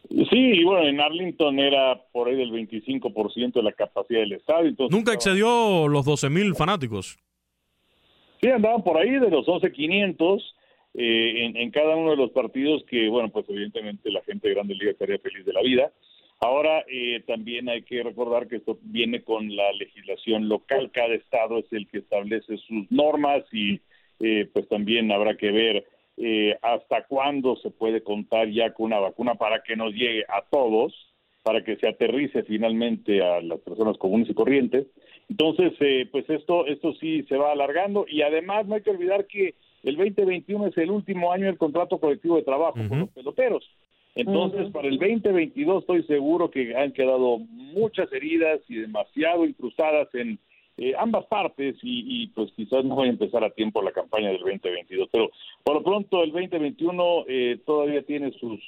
Sí, 0.10 0.28
y 0.32 0.64
bueno, 0.64 0.88
en 0.88 1.00
Arlington 1.00 1.60
era 1.60 2.02
por 2.12 2.28
ahí 2.28 2.36
del 2.36 2.52
25% 2.52 3.54
de 3.54 3.64
la 3.64 3.72
capacidad 3.72 4.20
del 4.20 4.34
estadio. 4.34 4.74
Nunca 4.90 5.14
excedió 5.14 5.88
los 5.88 6.06
12 6.06 6.30
mil 6.30 6.56
fanáticos. 6.56 7.18
Sí, 8.42 8.50
andaban 8.50 8.84
por 8.84 8.98
ahí 8.98 9.12
de 9.12 9.30
los 9.30 9.48
11.500 9.48 10.44
eh, 10.96 11.46
en, 11.46 11.58
en 11.58 11.72
cada 11.72 11.96
uno 11.96 12.12
de 12.12 12.18
los 12.18 12.32
partidos 12.32 12.84
que, 12.90 13.08
bueno, 13.08 13.30
pues 13.30 13.46
evidentemente 13.48 14.12
la 14.12 14.22
gente 14.24 14.50
de 14.50 14.54
Grande 14.56 14.76
Liga 14.76 14.92
estaría 14.92 15.18
feliz 15.20 15.46
de 15.46 15.54
la 15.54 15.62
vida. 15.62 15.92
Ahora, 16.40 16.84
eh, 16.90 17.24
también 17.26 17.70
hay 17.70 17.84
que 17.84 18.04
recordar 18.04 18.50
que 18.50 18.58
esto 18.58 18.78
viene 18.82 19.24
con 19.24 19.56
la 19.56 19.72
legislación 19.72 20.50
local. 20.50 20.92
Cada 20.92 21.16
estado 21.16 21.60
es 21.60 21.72
el 21.72 21.88
que 21.88 22.00
establece 22.00 22.58
sus 22.58 22.92
normas 22.92 23.44
y 23.54 23.80
eh, 24.20 24.50
pues 24.54 24.68
también 24.68 25.12
habrá 25.12 25.36
que 25.36 25.52
ver 25.52 25.86
eh, 26.18 26.58
hasta 26.62 27.06
cuándo 27.06 27.56
se 27.58 27.72
puede 27.72 28.04
contar 28.04 28.50
ya 28.50 28.74
con 28.74 28.88
una 28.88 29.00
vacuna 29.00 29.36
para 29.36 29.64
que 29.64 29.76
nos 29.76 29.94
llegue 29.94 30.24
a 30.28 30.44
todos, 30.50 30.94
para 31.42 31.64
que 31.64 31.76
se 31.78 31.88
aterrice 31.88 32.44
finalmente 32.44 33.24
a 33.24 33.42
las 33.42 33.60
personas 33.60 33.98
comunes 33.98 34.30
y 34.30 34.34
corrientes. 34.34 34.88
Entonces, 35.30 35.74
eh, 35.80 36.08
pues 36.12 36.30
esto, 36.30 36.68
esto 36.68 36.94
sí 36.94 37.24
se 37.24 37.38
va 37.38 37.52
alargando 37.52 38.06
y 38.08 38.22
además 38.22 38.68
no 38.68 38.76
hay 38.76 38.82
que 38.82 38.92
olvidar 38.92 39.26
que 39.26 39.56
el 39.84 39.98
2021 39.98 40.68
es 40.68 40.78
el 40.78 40.92
último 40.92 41.32
año 41.32 41.46
del 41.48 41.58
contrato 41.58 41.98
colectivo 41.98 42.38
de 42.38 42.44
trabajo 42.44 42.78
con 42.88 43.00
los 43.00 43.10
peloteros. 43.10 43.68
Entonces, 44.16 44.72
para 44.72 44.88
el 44.88 45.00
2022 45.00 45.82
estoy 45.82 46.04
seguro 46.04 46.52
que 46.52 46.76
han 46.76 46.92
quedado 46.92 47.40
muchas 47.40 48.12
heridas 48.14 48.62
y 48.70 48.76
demasiado 48.76 49.46
incrustadas 49.46 50.14
en 50.14 50.38
eh, 50.78 50.94
ambas 50.98 51.26
partes 51.26 51.76
y, 51.84 52.28
pues 52.28 52.52
quizás 52.56 52.84
no 52.84 52.96
voy 52.96 53.08
a 53.08 53.12
empezar 53.12 53.44
a 53.44 53.52
tiempo 53.52 53.82
la 53.82 53.92
campaña 53.92 54.30
del 54.30 54.40
2022, 54.40 55.10
pero 55.12 55.30
por 55.64 55.76
lo 55.76 55.84
pronto 55.84 56.24
el 56.24 56.32
2021 56.32 57.26
eh, 57.28 57.60
todavía 57.66 58.02
tiene 58.04 58.32
sus, 58.40 58.60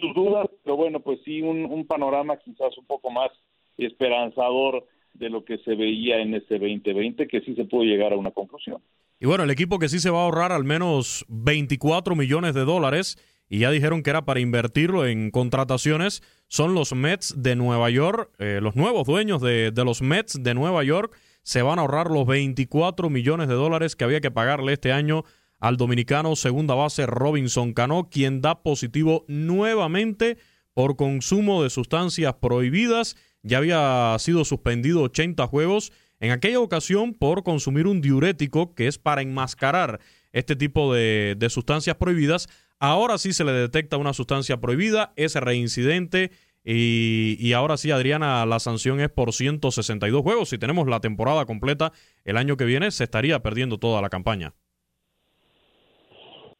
sus 0.00 0.14
dudas, 0.14 0.48
pero 0.62 0.76
bueno, 0.76 1.00
pues 1.00 1.20
sí, 1.24 1.42
un, 1.42 1.64
un 1.64 1.84
panorama 1.86 2.36
quizás 2.36 2.76
un 2.78 2.86
poco 2.86 3.10
más 3.10 3.30
esperanzador 3.76 4.86
de 5.14 5.30
lo 5.30 5.44
que 5.44 5.58
se 5.58 5.74
veía 5.74 6.20
en 6.20 6.34
este 6.34 6.58
2020, 6.58 7.26
que 7.26 7.40
sí 7.40 7.54
se 7.54 7.64
pudo 7.64 7.82
llegar 7.82 8.12
a 8.12 8.16
una 8.16 8.30
conclusión. 8.30 8.80
Y 9.20 9.26
bueno, 9.26 9.42
el 9.42 9.50
equipo 9.50 9.80
que 9.80 9.88
sí 9.88 9.98
se 9.98 10.10
va 10.10 10.20
a 10.20 10.24
ahorrar 10.24 10.52
al 10.52 10.64
menos 10.64 11.24
24 11.28 12.14
millones 12.14 12.54
de 12.54 12.64
dólares 12.64 13.18
y 13.48 13.60
ya 13.60 13.70
dijeron 13.70 14.02
que 14.02 14.10
era 14.10 14.24
para 14.24 14.40
invertirlo 14.40 15.06
en 15.06 15.30
contrataciones 15.30 16.22
son 16.46 16.74
los 16.74 16.92
Mets 16.92 17.34
de 17.42 17.56
Nueva 17.56 17.90
York, 17.90 18.30
eh, 18.38 18.60
los 18.62 18.76
nuevos 18.76 19.06
dueños 19.06 19.40
de, 19.40 19.72
de 19.72 19.84
los 19.84 20.02
Mets 20.02 20.40
de 20.40 20.54
Nueva 20.54 20.84
York 20.84 21.16
se 21.48 21.62
van 21.62 21.78
a 21.78 21.80
ahorrar 21.82 22.10
los 22.10 22.26
24 22.26 23.08
millones 23.08 23.48
de 23.48 23.54
dólares 23.54 23.96
que 23.96 24.04
había 24.04 24.20
que 24.20 24.30
pagarle 24.30 24.74
este 24.74 24.92
año 24.92 25.24
al 25.60 25.78
dominicano 25.78 26.36
segunda 26.36 26.74
base 26.74 27.06
Robinson 27.06 27.72
Cano, 27.72 28.10
quien 28.10 28.42
da 28.42 28.62
positivo 28.62 29.24
nuevamente 29.28 30.36
por 30.74 30.96
consumo 30.96 31.62
de 31.62 31.70
sustancias 31.70 32.34
prohibidas. 32.34 33.16
Ya 33.42 33.56
había 33.56 34.14
sido 34.18 34.44
suspendido 34.44 35.00
80 35.04 35.46
juegos, 35.46 35.90
en 36.20 36.32
aquella 36.32 36.60
ocasión 36.60 37.14
por 37.14 37.44
consumir 37.44 37.86
un 37.86 38.02
diurético 38.02 38.74
que 38.74 38.86
es 38.86 38.98
para 38.98 39.22
enmascarar 39.22 40.00
este 40.32 40.54
tipo 40.54 40.92
de, 40.92 41.34
de 41.38 41.48
sustancias 41.48 41.96
prohibidas. 41.96 42.48
Ahora 42.78 43.16
sí 43.16 43.32
se 43.32 43.44
le 43.44 43.52
detecta 43.52 43.96
una 43.96 44.12
sustancia 44.12 44.60
prohibida, 44.60 45.14
es 45.16 45.34
reincidente 45.34 46.30
y, 46.64 47.52
ahora 47.54 47.76
sí, 47.76 47.90
Adriana, 47.90 48.44
la 48.44 48.58
sanción 48.58 49.00
es 49.00 49.08
por 49.08 49.32
162 49.32 50.22
juegos. 50.22 50.50
Si 50.50 50.58
tenemos 50.58 50.86
la 50.86 51.00
temporada 51.00 51.46
completa 51.46 51.92
el 52.24 52.36
año 52.36 52.56
que 52.56 52.64
viene, 52.64 52.90
se 52.90 53.04
estaría 53.04 53.38
perdiendo 53.40 53.78
toda 53.78 54.02
la 54.02 54.10
campaña. 54.10 54.52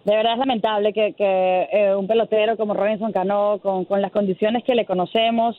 De 0.05 0.17
verdad 0.17 0.33
es 0.35 0.39
lamentable 0.39 0.93
que, 0.95 1.15
eh, 1.19 1.95
un 1.95 2.07
pelotero 2.07 2.57
como 2.57 2.73
Robinson 2.73 3.13
Cano, 3.13 3.61
con, 3.61 4.01
las 4.01 4.11
condiciones 4.11 4.65
que 4.65 4.75
le 4.75 4.87
conocemos, 4.87 5.55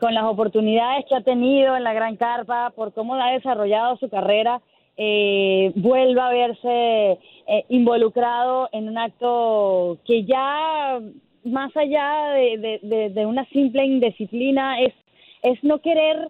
con 0.00 0.12
las 0.12 0.24
oportunidades 0.24 1.04
que 1.08 1.14
ha 1.14 1.20
tenido 1.20 1.76
en 1.76 1.84
la 1.84 1.92
Gran 1.92 2.16
Carpa, 2.16 2.70
por 2.74 2.92
cómo 2.92 3.14
ha 3.14 3.30
desarrollado 3.30 3.96
su 3.98 4.08
carrera, 4.08 4.60
eh, 4.96 5.70
vuelva 5.76 6.28
a 6.28 6.32
verse 6.32 7.18
eh, 7.46 7.64
involucrado 7.68 8.68
en 8.72 8.88
un 8.88 8.98
acto 8.98 9.98
que 10.04 10.24
ya 10.24 10.98
más 11.46 11.76
allá 11.76 12.30
de, 12.32 13.26
una 13.26 13.44
simple 13.46 13.84
indisciplina, 13.84 14.80
es, 14.80 14.92
es 15.42 15.62
no 15.62 15.80
querer 15.80 16.28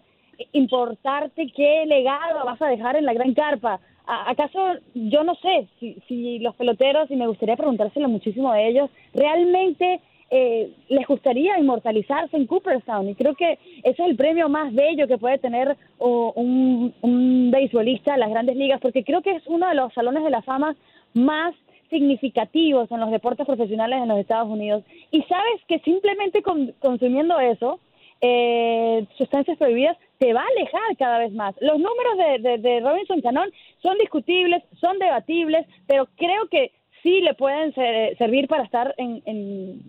importarte 0.53 1.51
qué 1.55 1.85
legado 1.85 2.45
vas 2.45 2.61
a 2.61 2.67
dejar 2.67 2.95
en 2.95 3.05
la 3.05 3.13
gran 3.13 3.33
carpa. 3.33 3.79
¿Acaso 4.05 4.59
yo 4.93 5.23
no 5.23 5.35
sé 5.35 5.67
si, 5.79 5.97
si 6.07 6.39
los 6.39 6.55
peloteros, 6.55 7.11
y 7.11 7.15
me 7.15 7.27
gustaría 7.27 7.57
preguntárselo 7.57 8.07
muchísimo 8.07 8.51
a 8.51 8.61
ellos, 8.61 8.89
realmente 9.13 9.99
eh, 10.29 10.71
les 10.87 11.07
gustaría 11.07 11.59
inmortalizarse 11.59 12.37
en 12.37 12.45
Cooperstown? 12.45 13.09
Y 13.09 13.15
creo 13.15 13.35
que 13.35 13.53
ese 13.83 14.03
es 14.03 14.09
el 14.09 14.15
premio 14.15 14.47
más 14.47 14.73
bello 14.73 15.07
que 15.07 15.17
puede 15.17 15.39
tener 15.39 15.75
un, 15.99 16.93
un 17.01 17.51
beisbolista 17.51 18.13
en 18.13 18.21
las 18.21 18.29
grandes 18.29 18.55
ligas, 18.55 18.79
porque 18.79 19.03
creo 19.03 19.21
que 19.21 19.31
es 19.31 19.43
uno 19.47 19.67
de 19.67 19.75
los 19.75 19.93
salones 19.93 20.23
de 20.23 20.29
la 20.29 20.41
fama 20.41 20.75
más 21.13 21.53
significativos 21.89 22.91
en 22.91 22.99
los 22.99 23.11
deportes 23.11 23.45
profesionales 23.45 24.01
en 24.01 24.09
los 24.09 24.19
Estados 24.19 24.49
Unidos. 24.49 24.83
Y 25.11 25.21
sabes 25.23 25.61
que 25.67 25.79
simplemente 25.79 26.43
consumiendo 26.79 27.39
eso, 27.39 27.79
eh, 28.21 29.05
sustancias 29.17 29.57
prohibidas, 29.57 29.97
te 30.17 30.33
va 30.33 30.41
a 30.41 30.47
alejar 30.57 30.97
cada 30.97 31.19
vez 31.19 31.31
más. 31.33 31.55
Los 31.61 31.77
números 31.77 32.41
de, 32.41 32.57
de, 32.57 32.79
Robinson 32.79 33.21
Canón 33.21 33.51
son 33.81 33.97
discutibles, 33.99 34.63
son 34.79 34.97
debatibles, 34.97 35.67
pero 35.85 36.07
creo 36.15 36.47
que 36.49 36.71
sí 37.03 37.21
le 37.21 37.35
pueden 37.35 37.73
servir 38.17 38.47
para 38.47 38.63
estar 38.63 38.95
en, 38.97 39.21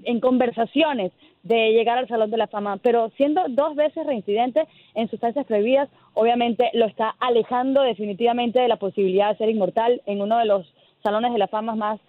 en, 0.05 0.21
conversaciones 0.21 1.11
de 1.43 1.73
llegar 1.73 1.97
al 1.97 2.07
Salón 2.07 2.31
de 2.31 2.37
la 2.37 2.49
Fama, 2.49 2.76
pero 2.83 3.11
siendo 3.17 3.43
dos 3.49 3.75
veces 3.75 4.07
reincidente 4.07 4.67
en 4.95 5.09
sustancias 5.09 5.47
prohibidas, 5.47 5.88
obviamente 6.12 6.71
lo 6.75 6.85
está 6.85 7.14
alejando 7.19 7.83
definitivamente 7.83 8.61
de 8.61 8.69
la 8.69 8.76
posibilidad 8.76 9.31
de 9.31 9.38
ser 9.38 9.49
inmortal 9.49 10.02
en 10.05 10.21
uno 10.21 10.38
de 10.38 10.45
los 10.45 10.75
salones 11.02 11.33
de 11.33 11.38
la 11.38 11.49
fama 11.49 11.75
más 11.75 12.00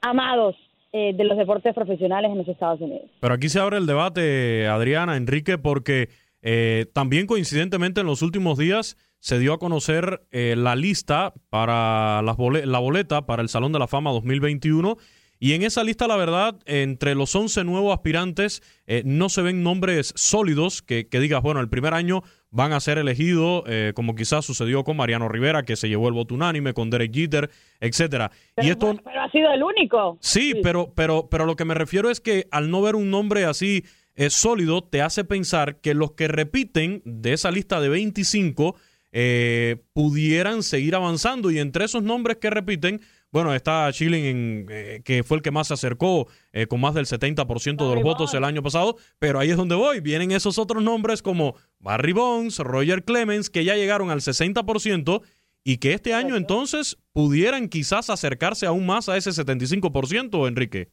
amados 0.00 0.56
eh, 0.92 1.12
de 1.14 1.24
los 1.24 1.36
deportes 1.36 1.74
profesionales 1.74 2.30
en 2.30 2.38
los 2.38 2.48
Estados 2.48 2.80
Unidos. 2.80 3.10
Pero 3.20 3.34
aquí 3.34 3.48
se 3.48 3.60
abre 3.60 3.76
el 3.76 3.86
debate, 3.86 4.66
Adriana, 4.66 5.16
Enrique, 5.16 5.58
porque 5.58 6.08
eh, 6.42 6.86
también 6.92 7.26
coincidentemente 7.26 8.00
en 8.00 8.06
los 8.06 8.22
últimos 8.22 8.58
días 8.58 8.96
se 9.20 9.38
dio 9.38 9.52
a 9.52 9.58
conocer 9.58 10.22
eh, 10.30 10.54
la 10.56 10.76
lista 10.76 11.34
para 11.50 12.22
las 12.22 12.36
la 12.38 12.78
boleta 12.78 13.26
para 13.26 13.42
el 13.42 13.48
Salón 13.48 13.72
de 13.72 13.78
la 13.78 13.88
Fama 13.88 14.12
2021. 14.12 14.96
Y 15.40 15.52
en 15.52 15.62
esa 15.62 15.84
lista, 15.84 16.08
la 16.08 16.16
verdad, 16.16 16.56
entre 16.66 17.14
los 17.14 17.34
11 17.34 17.62
nuevos 17.64 17.94
aspirantes 17.94 18.62
eh, 18.86 19.02
no 19.04 19.28
se 19.28 19.42
ven 19.42 19.62
nombres 19.62 20.12
sólidos 20.16 20.82
que, 20.82 21.08
que, 21.08 21.20
digas, 21.20 21.42
bueno, 21.42 21.60
el 21.60 21.68
primer 21.68 21.94
año 21.94 22.22
van 22.50 22.72
a 22.72 22.80
ser 22.80 22.98
elegidos, 22.98 23.64
eh, 23.66 23.92
como 23.94 24.14
quizás 24.14 24.44
sucedió 24.44 24.84
con 24.84 24.96
Mariano 24.96 25.28
Rivera, 25.28 25.64
que 25.64 25.76
se 25.76 25.88
llevó 25.88 26.08
el 26.08 26.14
voto 26.14 26.34
unánime, 26.34 26.72
con 26.72 26.90
Derek 26.90 27.12
Jeter, 27.12 27.50
etcétera. 27.80 28.30
Pero, 28.54 28.68
y 28.68 28.70
esto, 28.70 28.96
pero 29.04 29.20
ha 29.20 29.30
sido 29.30 29.52
el 29.52 29.62
único. 29.62 30.18
Sí, 30.20 30.52
sí, 30.52 30.60
Pero, 30.62 30.92
pero, 30.94 31.28
pero 31.30 31.46
lo 31.46 31.56
que 31.56 31.64
me 31.64 31.74
refiero 31.74 32.10
es 32.10 32.20
que 32.20 32.46
al 32.50 32.70
no 32.70 32.80
ver 32.80 32.96
un 32.96 33.10
nombre 33.10 33.44
así 33.44 33.84
eh, 34.14 34.30
sólido, 34.30 34.82
te 34.82 35.02
hace 35.02 35.24
pensar 35.24 35.76
que 35.76 35.94
los 35.94 36.12
que 36.12 36.26
repiten 36.26 37.02
de 37.04 37.34
esa 37.34 37.50
lista 37.50 37.80
de 37.80 37.88
25 37.88 38.74
eh, 39.12 39.76
pudieran 39.92 40.62
seguir 40.62 40.94
avanzando. 40.94 41.50
Y 41.50 41.58
entre 41.58 41.84
esos 41.84 42.02
nombres 42.02 42.38
que 42.38 42.50
repiten, 42.50 43.00
bueno, 43.30 43.54
está 43.54 43.90
Schilling, 43.92 44.66
eh, 44.70 45.02
que 45.04 45.22
fue 45.22 45.36
el 45.36 45.42
que 45.42 45.50
más 45.50 45.68
se 45.68 45.74
acercó 45.74 46.28
eh, 46.52 46.66
con 46.66 46.80
más 46.80 46.94
del 46.94 47.04
70% 47.04 47.88
de 47.88 47.94
los 47.94 48.02
votos 48.02 48.32
el 48.34 48.44
año 48.44 48.62
pasado, 48.62 48.96
pero 49.18 49.38
ahí 49.38 49.50
es 49.50 49.56
donde 49.56 49.74
voy. 49.74 50.00
Vienen 50.00 50.30
esos 50.30 50.58
otros 50.58 50.82
nombres 50.82 51.22
como 51.22 51.54
Barry 51.78 52.12
Bonds, 52.12 52.58
Roger 52.60 53.04
Clemens, 53.04 53.50
que 53.50 53.64
ya 53.64 53.76
llegaron 53.76 54.10
al 54.10 54.20
60% 54.20 55.22
y 55.62 55.76
que 55.76 55.92
este 55.92 56.14
año 56.14 56.36
entonces 56.36 56.96
pudieran 57.12 57.68
quizás 57.68 58.08
acercarse 58.08 58.66
aún 58.66 58.86
más 58.86 59.08
a 59.10 59.16
ese 59.18 59.30
75%, 59.30 60.48
Enrique. 60.48 60.88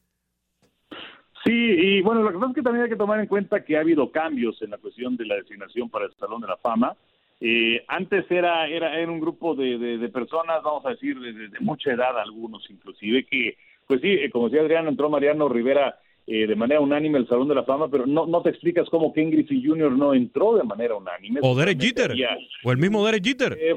Sí, 1.46 1.54
y 1.54 2.01
bueno, 2.01 2.24
lo 2.24 2.32
que 2.32 2.38
pasa 2.39 2.50
es 2.50 2.56
que 2.56 2.62
también 2.63 2.84
hay 2.84 2.89
que 2.89 2.96
tomar 2.96 3.20
en 3.20 3.27
cuenta 3.27 3.63
que 3.63 3.77
ha 3.77 3.82
habido 3.82 4.12
cambios 4.12 4.60
en 4.62 4.72
la 4.72 4.77
cuestión 4.80 5.15
de 5.15 5.25
la 5.25 5.36
designación 5.36 5.89
para 5.89 6.06
el 6.06 6.13
Salón 6.15 6.42
de 6.42 6.48
la 6.48 6.58
Fama. 6.58 6.96
Eh, 7.42 7.84
antes 7.88 8.25
era, 8.32 8.68
era, 8.68 8.98
era 8.98 9.12
un 9.12 9.20
grupo 9.20 9.56
de, 9.56 9.77
de, 9.77 10.10
personas, 10.10 10.63
vamos 10.63 10.86
a 10.86 10.92
decir, 10.92 11.20
de, 11.20 11.34
de, 11.50 11.60
mucha 11.60 11.92
edad, 11.92 12.18
algunos 12.18 12.63
inclusive, 12.70 13.25
que, 13.25 13.58
pues 13.88 14.01
sí, 14.01 14.08
eh, 14.08 14.30
como 14.30 14.48
decía 14.48 14.62
Adriano, 14.62 14.89
entró 14.89 15.10
Mariano 15.10 15.50
Rivera 15.50 16.00
eh, 16.27 16.48
de 16.48 16.56
manera 16.56 16.80
unánime 16.80 17.18
al 17.20 17.27
Salón 17.27 17.50
de 17.50 17.56
la 17.56 17.63
Fama, 17.63 17.89
pero 17.89 18.06
no, 18.06 18.25
no 18.25 18.42
te 18.42 18.50
explicas 18.50 18.89
cómo 18.89 19.13
Ken 19.13 19.32
Griffey 19.32 19.63
Jr. 19.63 19.92
no 19.92 20.13
entró 20.13 20.56
de 20.56 20.63
manera 20.63 20.96
unánime. 20.96 21.42
O 21.44 21.56
Derek 21.56 21.80
Jeter, 21.80 22.13
o 22.63 22.72
el 22.72 22.77
mismo 22.77 23.06
Derek 23.06 23.24
Jeter. 23.24 23.58
Eh, 23.60 23.75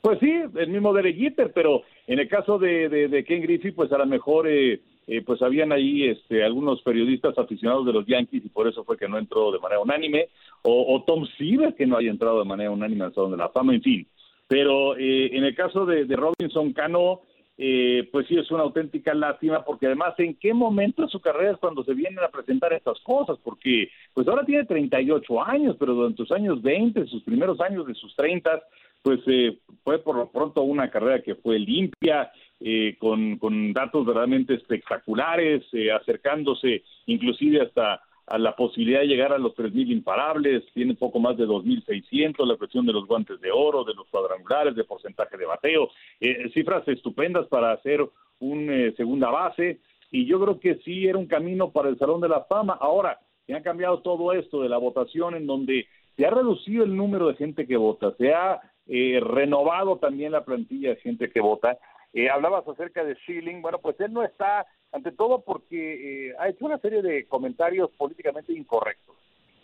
pues 0.00 0.18
sí, 0.20 0.32
el 0.56 0.68
mismo 0.68 0.92
Derek 0.94 1.16
Jeter, 1.16 1.52
pero 1.52 1.82
en 2.06 2.18
el 2.18 2.28
caso 2.28 2.58
de, 2.58 2.88
de, 2.88 3.08
de 3.08 3.24
Ken 3.24 3.42
Griffey, 3.42 3.72
pues 3.72 3.92
a 3.92 3.98
lo 3.98 4.06
mejor... 4.06 4.48
Eh, 4.48 4.80
eh, 5.06 5.22
pues 5.22 5.42
habían 5.42 5.72
ahí 5.72 6.08
este, 6.08 6.44
algunos 6.44 6.82
periodistas 6.82 7.36
aficionados 7.38 7.86
de 7.86 7.92
los 7.92 8.06
Yankees 8.06 8.44
y 8.44 8.48
por 8.48 8.68
eso 8.68 8.84
fue 8.84 8.96
que 8.96 9.08
no 9.08 9.18
entró 9.18 9.52
de 9.52 9.58
manera 9.58 9.80
unánime, 9.80 10.28
o, 10.62 11.02
Tom 11.06 11.26
Seaver 11.36 11.74
que 11.74 11.86
no 11.86 11.96
haya 11.96 12.10
entrado 12.10 12.38
de 12.38 12.46
manera 12.46 12.70
unánime 12.70 13.04
al 13.04 13.14
Salón 13.14 13.32
de 13.32 13.36
la 13.36 13.50
Fama, 13.50 13.74
en 13.74 13.82
fin. 13.82 14.06
Pero 14.48 14.96
eh, 14.96 15.36
en 15.36 15.44
el 15.44 15.54
caso 15.54 15.84
de, 15.84 16.04
de 16.04 16.16
Robinson 16.16 16.72
Cano, 16.72 17.20
eh, 17.56 18.08
pues 18.10 18.26
sí 18.26 18.36
es 18.36 18.50
una 18.50 18.64
auténtica 18.64 19.14
lástima, 19.14 19.64
porque 19.64 19.86
además, 19.86 20.14
¿en 20.18 20.34
qué 20.34 20.52
momento 20.52 21.02
de 21.02 21.08
su 21.08 21.20
carrera 21.20 21.52
es 21.52 21.58
cuando 21.58 21.84
se 21.84 21.94
vienen 21.94 22.18
a 22.18 22.28
presentar 22.28 22.72
estas 22.72 22.98
cosas? 23.00 23.38
Porque, 23.44 23.90
pues 24.12 24.26
ahora 24.26 24.44
tiene 24.44 24.64
38 24.64 25.44
años, 25.44 25.76
pero 25.78 25.94
durante 25.94 26.16
sus 26.16 26.32
años 26.32 26.60
20, 26.62 27.06
sus 27.06 27.22
primeros 27.22 27.60
años 27.60 27.86
de 27.86 27.94
sus 27.94 28.14
30, 28.16 28.60
pues 29.04 29.20
eh, 29.26 29.58
fue 29.84 29.98
por 29.98 30.16
lo 30.16 30.30
pronto 30.30 30.62
una 30.62 30.90
carrera 30.90 31.22
que 31.22 31.34
fue 31.34 31.58
limpia, 31.58 32.32
eh, 32.58 32.96
con, 32.98 33.36
con 33.36 33.74
datos 33.74 34.06
verdaderamente 34.06 34.54
espectaculares, 34.54 35.62
eh, 35.72 35.92
acercándose 35.92 36.82
inclusive 37.06 37.60
hasta 37.60 38.00
a 38.26 38.38
la 38.38 38.56
posibilidad 38.56 39.00
de 39.00 39.06
llegar 39.06 39.34
a 39.34 39.38
los 39.38 39.54
3.000 39.54 39.90
imparables, 39.90 40.64
tiene 40.72 40.94
poco 40.94 41.20
más 41.20 41.36
de 41.36 41.46
2.600, 41.46 42.46
la 42.46 42.56
cuestión 42.56 42.86
de 42.86 42.94
los 42.94 43.06
guantes 43.06 43.38
de 43.42 43.50
oro, 43.52 43.84
de 43.84 43.92
los 43.92 44.08
cuadrangulares, 44.08 44.74
de 44.74 44.84
porcentaje 44.84 45.36
de 45.36 45.44
bateo, 45.44 45.90
eh, 46.20 46.50
cifras 46.54 46.88
estupendas 46.88 47.46
para 47.48 47.72
hacer 47.72 48.00
un 48.40 48.70
eh, 48.70 48.94
segunda 48.96 49.30
base, 49.30 49.80
y 50.10 50.24
yo 50.24 50.40
creo 50.40 50.58
que 50.58 50.76
sí 50.76 51.06
era 51.06 51.18
un 51.18 51.26
camino 51.26 51.70
para 51.70 51.90
el 51.90 51.98
Salón 51.98 52.22
de 52.22 52.30
la 52.30 52.44
Fama. 52.44 52.78
Ahora, 52.80 53.18
se 53.46 53.54
ha 53.54 53.62
cambiado 53.62 54.00
todo 54.00 54.32
esto 54.32 54.62
de 54.62 54.70
la 54.70 54.78
votación 54.78 55.34
en 55.34 55.46
donde 55.46 55.86
se 56.16 56.24
ha 56.24 56.30
reducido 56.30 56.84
el 56.84 56.96
número 56.96 57.28
de 57.28 57.34
gente 57.34 57.66
que 57.66 57.76
vota, 57.76 58.14
se 58.16 58.32
ha 58.32 58.58
eh, 58.88 59.20
renovado 59.20 59.96
también 59.98 60.32
la 60.32 60.44
plantilla 60.44 60.90
de 60.90 60.96
gente 60.96 61.30
que 61.30 61.40
vota, 61.40 61.78
eh, 62.12 62.30
hablabas 62.30 62.66
acerca 62.68 63.04
de 63.04 63.14
Schilling, 63.16 63.60
bueno, 63.62 63.78
pues 63.78 63.98
él 64.00 64.12
no 64.12 64.22
está, 64.22 64.66
ante 64.92 65.10
todo 65.12 65.40
porque 65.40 66.28
eh, 66.28 66.34
ha 66.38 66.48
hecho 66.48 66.64
una 66.66 66.78
serie 66.78 67.02
de 67.02 67.26
comentarios 67.26 67.90
políticamente 67.98 68.52
incorrectos, 68.52 69.16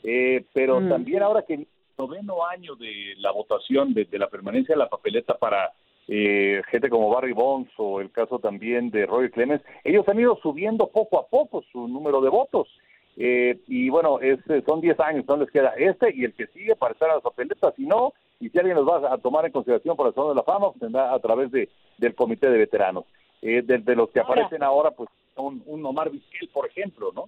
eh, 0.02 0.44
pero 0.52 0.80
Mm. 0.80 0.88
también 0.88 1.22
ahora 1.22 1.42
que 1.46 1.54
el 1.54 1.68
noveno 1.98 2.44
año 2.46 2.74
de 2.76 3.14
la 3.18 3.30
votación, 3.30 3.94
de, 3.94 4.06
de 4.06 4.18
la 4.18 4.28
permanencia 4.28 4.74
de 4.74 4.78
la 4.78 4.88
papeleta 4.88 5.36
para 5.38 5.70
eh, 6.08 6.62
gente 6.70 6.90
como 6.90 7.08
Barry 7.10 7.32
Bonds 7.32 7.70
o 7.76 8.00
el 8.00 8.10
caso 8.10 8.40
también 8.40 8.90
de 8.90 9.06
Roy 9.06 9.30
Clemens, 9.30 9.62
ellos 9.84 10.08
han 10.08 10.18
ido 10.18 10.36
subiendo 10.42 10.88
poco 10.88 11.20
a 11.20 11.28
poco 11.28 11.62
su 11.70 11.86
número 11.86 12.20
de 12.20 12.30
votos. 12.30 12.68
Eh, 13.16 13.60
y 13.68 13.90
bueno, 13.90 14.18
es, 14.18 14.40
son 14.66 14.80
10 14.80 14.98
años, 14.98 15.24
no 15.28 15.36
les 15.36 15.50
queda 15.50 15.74
este 15.76 16.12
y 16.12 16.24
el 16.24 16.34
que 16.34 16.46
sigue 16.48 16.74
para 16.74 16.94
estar 16.94 17.10
a 17.10 17.14
las 17.14 17.22
papeletas, 17.22 17.74
si 17.76 17.86
no, 17.86 18.12
y 18.40 18.48
si 18.48 18.58
alguien 18.58 18.76
los 18.76 18.88
va 18.88 19.12
a 19.12 19.18
tomar 19.18 19.44
en 19.46 19.52
consideración 19.52 19.96
para 19.96 20.08
el 20.08 20.14
Salón 20.14 20.30
de 20.30 20.36
la 20.36 20.42
Fama, 20.42 20.68
pues 20.70 20.80
tendrá 20.80 21.12
a 21.14 21.18
través 21.18 21.50
de, 21.52 21.68
del 21.98 22.14
Comité 22.14 22.50
de 22.50 22.58
Veteranos. 22.58 23.04
Eh, 23.42 23.62
de, 23.62 23.78
de 23.78 23.96
los 23.96 24.10
que 24.10 24.20
Ahora. 24.20 24.32
aparecen 24.42 24.62
ahora, 24.62 24.90
pues 24.90 25.08
un, 25.36 25.62
un 25.64 25.86
Omar 25.86 26.10
Vizquel, 26.10 26.48
por 26.52 26.66
ejemplo, 26.66 27.10
¿no? 27.14 27.24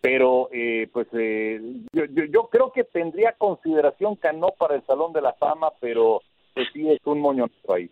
Pero, 0.00 0.48
eh, 0.52 0.88
pues, 0.90 1.06
eh, 1.12 1.60
yo, 1.92 2.04
yo, 2.06 2.24
yo 2.24 2.48
creo 2.48 2.72
que 2.72 2.84
tendría 2.84 3.32
consideración 3.32 4.16
Cano 4.16 4.48
para 4.58 4.76
el 4.76 4.82
Salón 4.86 5.12
de 5.12 5.20
la 5.20 5.34
Fama, 5.34 5.68
pero 5.78 6.22
pues 6.54 6.66
sí 6.72 6.88
es 6.88 6.98
un 7.04 7.20
moñonero 7.20 7.74
ahí. 7.74 7.90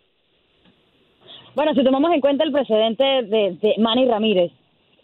Bueno, 1.55 1.75
si 1.75 1.85
tomamos 1.85 2.11
en 2.13 2.21
cuenta 2.23 2.45
el 2.45 2.53
precedente 2.53 3.05
de, 3.05 3.59
de 3.61 3.75
Manny 3.79 4.07
Ramírez, 4.07 4.53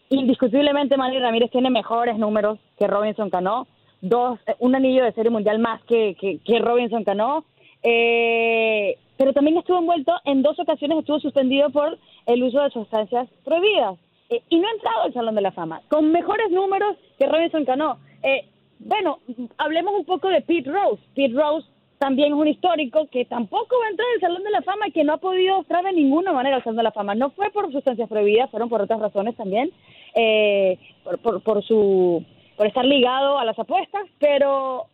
indiscutiblemente 0.09 0.97
Manny 0.97 1.19
Ramírez 1.19 1.51
tiene 1.51 1.69
mejores 1.69 2.17
números 2.17 2.59
que 2.79 2.87
Robinson 2.87 3.29
Cano, 3.29 3.67
dos, 4.01 4.39
eh, 4.47 4.55
un 4.61 4.75
anillo 4.75 5.05
de 5.05 5.13
serie 5.13 5.31
mundial 5.31 5.59
más 5.59 5.83
que, 5.85 6.15
que, 6.19 6.39
que 6.39 6.59
Robinson 6.61 7.05
Cano, 7.05 7.45
eh, 7.85 8.97
pero 9.17 9.33
también 9.33 9.59
estuvo 9.59 9.79
envuelto 9.79 10.13
en 10.25 10.43
dos 10.43 10.59
ocasiones, 10.59 10.99
estuvo 10.99 11.21
suspendido 11.21 11.71
por 11.71 11.99
el 12.27 12.43
uso 12.43 12.63
de 12.63 12.71
sustancias 12.71 13.29
prohibidas 13.45 13.97
eh, 14.31 14.43
y 14.49 14.59
no 14.59 14.67
ha 14.67 14.73
entrado 14.73 15.03
al 15.03 15.15
Salón 15.15 15.35
de 15.35 15.43
la 15.43 15.53
Fama, 15.53 15.83
con 15.89 16.11
mejores 16.11 16.51
números 16.51 16.97
que 17.19 17.27
Robinson 17.27 17.65
Cano. 17.65 17.99
Eh, 18.23 18.49
bueno, 18.79 19.19
hablemos 19.59 19.95
un 19.95 20.05
poco 20.05 20.29
de 20.29 20.41
Pete 20.41 20.71
Rose. 20.71 21.03
Pete 21.15 21.35
Rose 21.35 21.69
también 21.99 22.33
es 22.33 22.39
un 22.39 22.49
histórico 22.49 23.07
que 23.11 23.25
tampoco 23.27 23.77
va 23.81 23.87
a 23.87 23.91
entrar 23.91 24.09
al 24.15 24.21
Salón 24.21 24.43
de 24.43 24.51
la 24.51 24.63
Fama 24.63 24.89
y 24.89 24.93
que 24.93 25.05
no 25.05 25.15
ha 25.15 25.19
podido 25.19 25.59
entrar 25.59 25.85
de 25.85 25.93
ninguna 25.93 26.33
manera 26.33 26.57
al 26.57 26.65
Salón 26.65 26.79
de 26.79 26.83
la 26.83 26.93
Fama. 26.93 27.15
No 27.15 27.31
fue 27.31 27.51
por 27.51 27.71
sustancias 27.71 28.09
prohibidas, 28.09 28.51
fueron 28.51 28.69
por 28.69 28.81
otras 28.81 29.01
razones 29.01 29.37
también, 29.37 29.71
eh, 30.15 30.79
por, 31.05 31.19
por, 31.19 31.43
por 31.43 31.63
su 31.63 32.25
por 32.57 32.67
estar 32.67 32.85
ligado 32.85 33.39
a 33.39 33.45
las 33.45 33.59
apuestas, 33.59 34.03
pero 34.19 34.87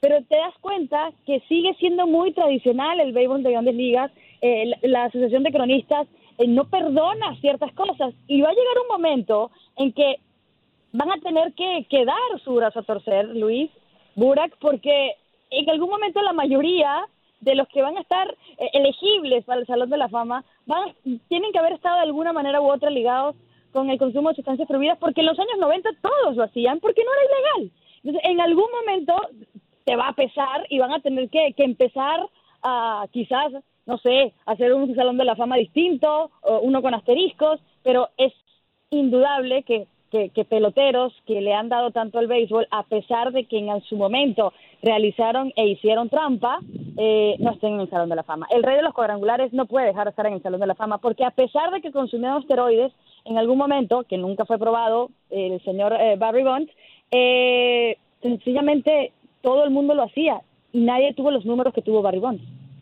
pero 0.00 0.22
te 0.24 0.36
das 0.36 0.54
cuenta 0.60 1.12
que 1.24 1.40
sigue 1.48 1.74
siendo 1.74 2.06
muy 2.06 2.32
tradicional 2.32 3.00
el 3.00 3.12
béisbol 3.12 3.42
de 3.42 3.52
grandes 3.52 3.74
ligas. 3.74 4.10
Eh, 4.42 4.72
la, 4.82 5.04
Asociación 5.04 5.42
de 5.42 5.52
Cronistas 5.52 6.06
eh, 6.38 6.46
no 6.46 6.64
perdona 6.68 7.34
ciertas 7.40 7.72
cosas 7.72 8.14
y 8.26 8.40
va 8.42 8.50
a 8.50 8.54
llegar 8.54 8.78
un 8.82 8.88
momento 8.88 9.50
en 9.76 9.92
que 9.92 10.16
van 10.92 11.10
a 11.10 11.20
tener 11.20 11.52
que, 11.54 11.86
que 11.88 12.04
dar 12.04 12.40
su 12.44 12.54
brazo 12.54 12.80
a 12.80 12.84
torcer, 12.84 13.26
Luis 13.28 13.70
Burak, 14.14 14.56
porque 14.58 15.14
en 15.50 15.70
algún 15.70 15.90
momento 15.90 16.20
la 16.22 16.32
mayoría 16.32 17.06
de 17.40 17.54
los 17.54 17.68
que 17.68 17.82
van 17.82 17.96
a 17.96 18.00
estar 18.00 18.28
eh, 18.58 18.70
elegibles 18.72 19.44
para 19.44 19.60
el 19.60 19.66
Salón 19.66 19.90
de 19.90 19.98
la 19.98 20.08
Fama 20.08 20.44
van, 20.66 20.94
tienen 21.28 21.52
que 21.52 21.58
haber 21.58 21.74
estado 21.74 21.96
de 21.96 22.02
alguna 22.02 22.32
manera 22.32 22.60
u 22.60 22.70
otra 22.70 22.90
ligados 22.90 23.36
con 23.72 23.90
el 23.90 23.98
consumo 23.98 24.30
de 24.30 24.36
sustancias 24.36 24.66
prohibidas, 24.66 24.98
porque 24.98 25.20
en 25.20 25.26
los 25.26 25.38
años 25.38 25.58
90 25.58 25.90
todos 26.00 26.36
lo 26.36 26.44
hacían 26.44 26.80
porque 26.80 27.02
no 27.04 27.10
era 27.12 27.24
ilegal. 27.24 27.72
Entonces, 28.02 28.30
en 28.30 28.40
algún 28.40 28.66
momento 28.70 29.14
te 29.86 29.96
va 29.96 30.08
a 30.08 30.12
pesar 30.14 30.66
y 30.68 30.78
van 30.78 30.92
a 30.92 31.00
tener 31.00 31.30
que, 31.30 31.54
que 31.56 31.64
empezar 31.64 32.20
a 32.62 33.06
quizás, 33.12 33.52
no 33.86 33.98
sé, 33.98 34.32
hacer 34.44 34.74
un 34.74 34.94
Salón 34.96 35.16
de 35.16 35.24
la 35.24 35.36
Fama 35.36 35.56
distinto, 35.56 36.30
o 36.42 36.58
uno 36.58 36.82
con 36.82 36.92
asteriscos, 36.92 37.60
pero 37.84 38.08
es 38.18 38.32
indudable 38.90 39.62
que, 39.62 39.86
que, 40.10 40.30
que 40.30 40.44
peloteros 40.44 41.12
que 41.24 41.40
le 41.40 41.54
han 41.54 41.68
dado 41.68 41.92
tanto 41.92 42.18
al 42.18 42.26
béisbol, 42.26 42.66
a 42.72 42.82
pesar 42.82 43.30
de 43.30 43.44
que 43.44 43.58
en 43.58 43.80
su 43.82 43.96
momento 43.96 44.52
realizaron 44.82 45.52
e 45.54 45.68
hicieron 45.68 46.08
trampa, 46.08 46.58
eh, 46.98 47.36
no 47.38 47.52
estén 47.52 47.74
en 47.74 47.80
el 47.82 47.90
Salón 47.90 48.08
de 48.08 48.16
la 48.16 48.24
Fama. 48.24 48.48
El 48.50 48.64
rey 48.64 48.76
de 48.76 48.82
los 48.82 48.92
cuadrangulares 48.92 49.52
no 49.52 49.66
puede 49.66 49.86
dejar 49.86 50.04
de 50.04 50.10
estar 50.10 50.26
en 50.26 50.34
el 50.34 50.42
Salón 50.42 50.60
de 50.60 50.66
la 50.66 50.74
Fama, 50.74 50.98
porque 50.98 51.24
a 51.24 51.30
pesar 51.30 51.70
de 51.70 51.80
que 51.80 51.92
consumieron 51.92 52.42
esteroides, 52.42 52.92
en 53.24 53.38
algún 53.38 53.58
momento, 53.58 54.02
que 54.02 54.18
nunca 54.18 54.44
fue 54.46 54.58
probado, 54.58 55.10
el 55.30 55.62
señor 55.62 55.92
eh, 55.92 56.16
Barry 56.16 56.42
Bonds, 56.42 56.72
eh, 57.12 57.96
sencillamente 58.20 59.12
todo 59.46 59.62
el 59.62 59.70
mundo 59.70 59.94
lo 59.94 60.02
hacía 60.02 60.40
y 60.72 60.80
nadie 60.80 61.14
tuvo 61.14 61.30
los 61.30 61.44
números 61.46 61.72
que 61.72 61.80
tuvo 61.80 62.02
Barry. 62.02 62.20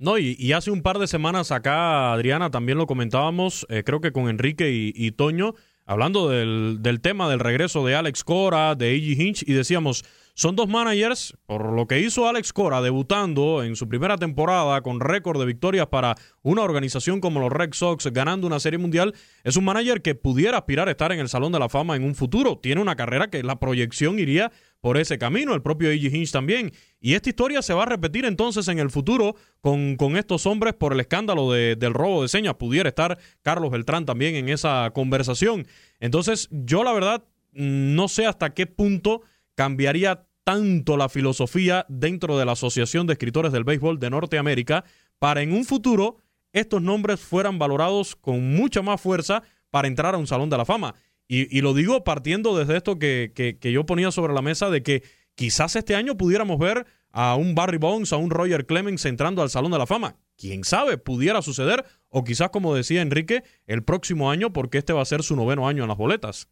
No, 0.01 0.17
y, 0.17 0.53
hace 0.55 0.71
un 0.71 0.81
par 0.81 0.99
de 0.99 1.07
semanas 1.07 1.53
acá, 1.53 2.15
Adriana, 2.15 2.51
también 2.51 2.79
lo 2.79 2.87
comentábamos, 2.87 3.67
eh, 3.69 3.83
creo 3.85 4.01
que 4.01 4.13
con 4.13 4.31
Enrique 4.31 4.73
y, 4.73 4.93
y 4.95 5.13
Toño, 5.13 5.53
hablando 5.85 6.31
del, 6.31 6.79
del 6.81 7.03
tema 7.03 7.29
del 7.29 7.41
regreso 7.41 7.85
de 7.85 7.95
Alex 7.97 8.25
Cora, 8.25 8.75
de 8.77 8.87
A.G. 8.87 9.21
Hinch, 9.21 9.45
y 9.47 9.53
decíamos, 9.53 10.05
son 10.35 10.57
dos 10.57 10.69
managers, 10.69 11.37
por 11.47 11.73
lo 11.73 11.87
que 11.87 12.01
hizo 12.01 12.29
Alex 12.29 12.53
Cora 12.53 12.83
debutando 12.83 13.63
en 13.63 13.77
su 13.77 13.89
primera 13.89 14.19
temporada 14.19 14.81
con 14.83 14.99
récord 14.99 15.39
de 15.39 15.47
victorias 15.47 15.87
para 15.87 16.17
una 16.43 16.63
organización 16.63 17.21
como 17.21 17.39
los 17.39 17.53
Red 17.53 17.73
Sox 17.73 18.09
ganando 18.13 18.49
una 18.49 18.59
serie 18.59 18.79
mundial, 18.79 19.15
es 19.45 19.57
un 19.57 19.65
manager 19.65 20.03
que 20.03 20.17
pudiera 20.17 20.59
aspirar 20.59 20.89
a 20.89 20.91
estar 20.91 21.13
en 21.13 21.21
el 21.21 21.29
Salón 21.29 21.53
de 21.53 21.61
la 21.61 21.69
Fama 21.69 21.95
en 21.95 22.03
un 22.03 22.17
futuro. 22.17 22.59
Tiene 22.59 22.81
una 22.83 22.97
carrera 22.97 23.31
que 23.31 23.45
la 23.45 23.61
proyección 23.61 24.19
iría 24.19 24.51
por 24.81 24.99
ese 24.99 25.19
camino, 25.19 25.55
el 25.55 25.63
propio 25.63 25.89
A.G. 25.91 26.13
Hinch 26.13 26.33
también. 26.33 26.73
Y 27.01 27.15
esta 27.15 27.29
historia 27.29 27.63
se 27.63 27.73
va 27.73 27.85
a 27.85 27.87
repetir 27.87 28.25
entonces 28.25 28.67
en 28.67 28.81
el 28.81 28.91
futuro 28.91 29.37
con, 29.61 29.95
con 29.97 30.17
estos 30.17 30.47
hombres 30.47 30.75
por 30.75 30.93
el 30.93 31.01
escándalo 31.01 31.53
de, 31.53 31.77
del 31.77 31.95
robo 31.95 32.23
de 32.23 32.29
señas. 32.29 32.55
Pudiera 32.55 32.89
estar 32.89 33.19
Carlos 33.43 33.71
Beltrán 33.71 34.05
también 34.05 34.35
en 34.35 34.49
esa 34.49 34.91
conversación. 34.93 35.67
Entonces, 36.01 36.49
yo 36.51 36.83
la 36.83 36.93
verdad 36.93 37.25
no 37.53 38.09
sé 38.09 38.27
hasta 38.27 38.53
qué 38.53 38.67
punto 38.67 39.23
cambiaría 39.55 40.27
tanto 40.45 40.97
la 40.97 41.09
filosofía 41.09 41.87
dentro 41.89 42.39
de 42.39 42.45
la 42.45 42.53
Asociación 42.53 43.07
de 43.07 43.15
Escritores 43.15 43.53
del 43.53 43.65
Béisbol 43.65 43.99
de 43.99 44.11
Norteamérica 44.11 44.85
para 45.19 45.43
en 45.43 45.53
un 45.53 45.65
futuro 45.65 46.19
estos 46.53 46.83
nombres 46.83 47.21
fueran 47.21 47.59
valorados 47.59 48.15
con 48.15 48.55
mucha 48.55 48.83
más 48.83 49.01
fuerza 49.01 49.43
para 49.71 49.89
entrar 49.89 50.15
a 50.15 50.19
un 50.19 50.27
Salón 50.27 50.51
de 50.51 50.57
la 50.57 50.65
Fama. 50.65 50.95
Y, 51.27 51.63
lo 51.63 51.73
digo 51.73 52.05
partiendo 52.05 52.57
desde 52.57 52.77
esto 52.77 52.99
que, 52.99 53.33
que, 53.35 53.73
yo 53.73 53.87
ponía 53.87 54.11
sobre 54.11 54.35
la 54.35 54.43
mesa 54.43 54.69
de 54.69 54.83
que 54.83 55.03
quizás 55.35 55.75
este 55.75 55.97
año 55.97 56.17
pudiéramos 56.17 56.59
ver 56.59 56.87
a 57.11 57.35
un 57.35 57.55
Barry 57.55 57.79
Bonds, 57.79 58.13
a 58.13 58.19
un 58.19 58.31
Roger 58.31 58.67
Clemens 58.67 59.05
entrando 59.07 59.41
al 59.41 59.49
Salón 59.49 59.73
de 59.73 59.79
la 59.79 59.87
Fama. 59.87 60.17
Quién 60.37 60.65
sabe, 60.65 60.99
pudiera 60.99 61.41
suceder, 61.41 61.85
o 62.09 62.25
quizás, 62.25 62.51
como 62.51 62.75
decía 62.75 63.01
Enrique, 63.01 63.43
el 63.67 63.83
próximo 63.83 64.31
año, 64.31 64.53
porque 64.53 64.79
este 64.79 64.93
va 64.93 65.01
a 65.01 65.07
ser 65.07 65.23
su 65.23 65.35
noveno 65.35 65.67
año 65.67 65.83
en 65.83 65.89
las 65.89 65.97
boletas. 65.97 66.49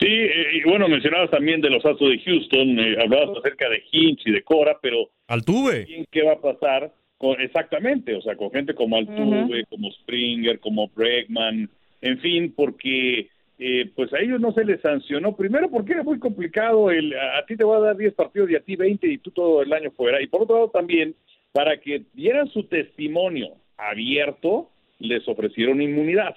Sí, 0.00 0.06
eh, 0.08 0.46
y 0.54 0.62
bueno, 0.62 0.88
mencionabas 0.88 1.30
también 1.30 1.60
de 1.60 1.68
los 1.68 1.84
Astros 1.84 2.10
de 2.10 2.20
Houston, 2.20 2.78
eh, 2.78 2.96
hablabas 3.02 3.36
acerca 3.36 3.68
de 3.68 3.82
Hinch 3.92 4.22
y 4.24 4.32
de 4.32 4.42
Cora, 4.42 4.78
pero... 4.80 5.10
Altuve. 5.28 6.06
¿Qué 6.10 6.22
va 6.22 6.32
a 6.32 6.40
pasar? 6.40 6.90
Con, 7.18 7.38
exactamente, 7.38 8.14
o 8.14 8.22
sea, 8.22 8.34
con 8.34 8.50
gente 8.50 8.74
como 8.74 8.96
Altuve, 8.96 9.66
como 9.68 9.90
Springer, 9.92 10.58
como 10.58 10.88
Bregman, 10.88 11.68
en 12.00 12.18
fin, 12.20 12.54
porque 12.56 13.28
eh, 13.58 13.90
pues 13.94 14.10
a 14.14 14.20
ellos 14.20 14.40
no 14.40 14.52
se 14.52 14.64
les 14.64 14.80
sancionó, 14.80 15.36
primero 15.36 15.70
porque 15.70 15.92
era 15.92 16.02
muy 16.02 16.18
complicado, 16.18 16.90
el, 16.90 17.14
a, 17.14 17.44
ti 17.44 17.58
te 17.58 17.64
voy 17.64 17.76
a 17.76 17.88
dar 17.88 17.96
10 17.98 18.14
partidos 18.14 18.50
y 18.50 18.56
a 18.56 18.60
ti 18.60 18.76
20 18.76 19.06
y 19.06 19.18
tú 19.18 19.32
todo 19.32 19.60
el 19.60 19.70
año 19.74 19.90
fuera, 19.90 20.22
y 20.22 20.28
por 20.28 20.40
otro 20.40 20.56
lado 20.56 20.70
también, 20.70 21.14
para 21.52 21.78
que 21.78 22.04
dieran 22.14 22.48
su 22.48 22.62
testimonio 22.64 23.48
abierto, 23.76 24.70
les 24.98 25.28
ofrecieron 25.28 25.82
inmunidad. 25.82 26.34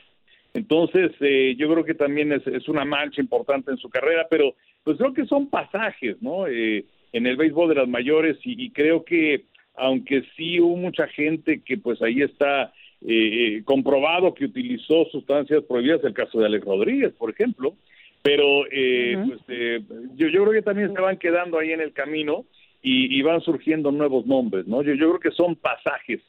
Entonces, 0.53 1.11
eh, 1.19 1.55
yo 1.57 1.71
creo 1.71 1.83
que 1.83 1.95
también 1.95 2.31
es, 2.31 2.45
es, 2.47 2.67
una 2.69 2.85
mancha 2.85 3.21
importante 3.21 3.71
en 3.71 3.77
su 3.77 3.89
carrera, 3.89 4.27
pero 4.29 4.55
pues 4.83 4.97
creo 4.97 5.13
que 5.13 5.25
son 5.25 5.49
pasajes, 5.49 6.21
¿no? 6.21 6.47
Eh, 6.47 6.85
en 7.11 7.27
el 7.27 7.37
béisbol 7.37 7.69
de 7.69 7.75
las 7.75 7.87
mayores 7.87 8.37
y, 8.43 8.65
y, 8.65 8.69
creo 8.71 9.03
que 9.03 9.45
aunque 9.75 10.23
sí 10.35 10.59
hubo 10.59 10.75
mucha 10.75 11.07
gente 11.07 11.61
que 11.63 11.77
pues 11.77 12.01
ahí 12.01 12.21
está 12.21 12.71
eh, 13.05 13.61
comprobado 13.65 14.33
que 14.33 14.45
utilizó 14.45 15.05
sustancias 15.11 15.63
prohibidas, 15.67 16.03
el 16.03 16.13
caso 16.13 16.39
de 16.39 16.45
Alex 16.45 16.65
Rodríguez, 16.65 17.13
por 17.13 17.31
ejemplo, 17.31 17.75
pero 18.21 18.65
eh, 18.71 19.21
pues, 19.27 19.41
eh, 19.49 19.81
yo, 20.15 20.27
yo 20.27 20.43
creo 20.43 20.53
que 20.53 20.61
también 20.61 20.93
se 20.93 21.01
van 21.01 21.17
quedando 21.17 21.59
ahí 21.59 21.71
en 21.71 21.81
el 21.81 21.91
camino 21.91 22.45
y, 22.81 23.17
y 23.17 23.21
van 23.21 23.41
surgiendo 23.41 23.91
nuevos 23.91 24.25
nombres, 24.25 24.67
¿no? 24.67 24.81
Yo, 24.83 24.93
yo 24.93 25.09
creo 25.09 25.19
que 25.19 25.31
son 25.31 25.55
pasajes 25.55 26.21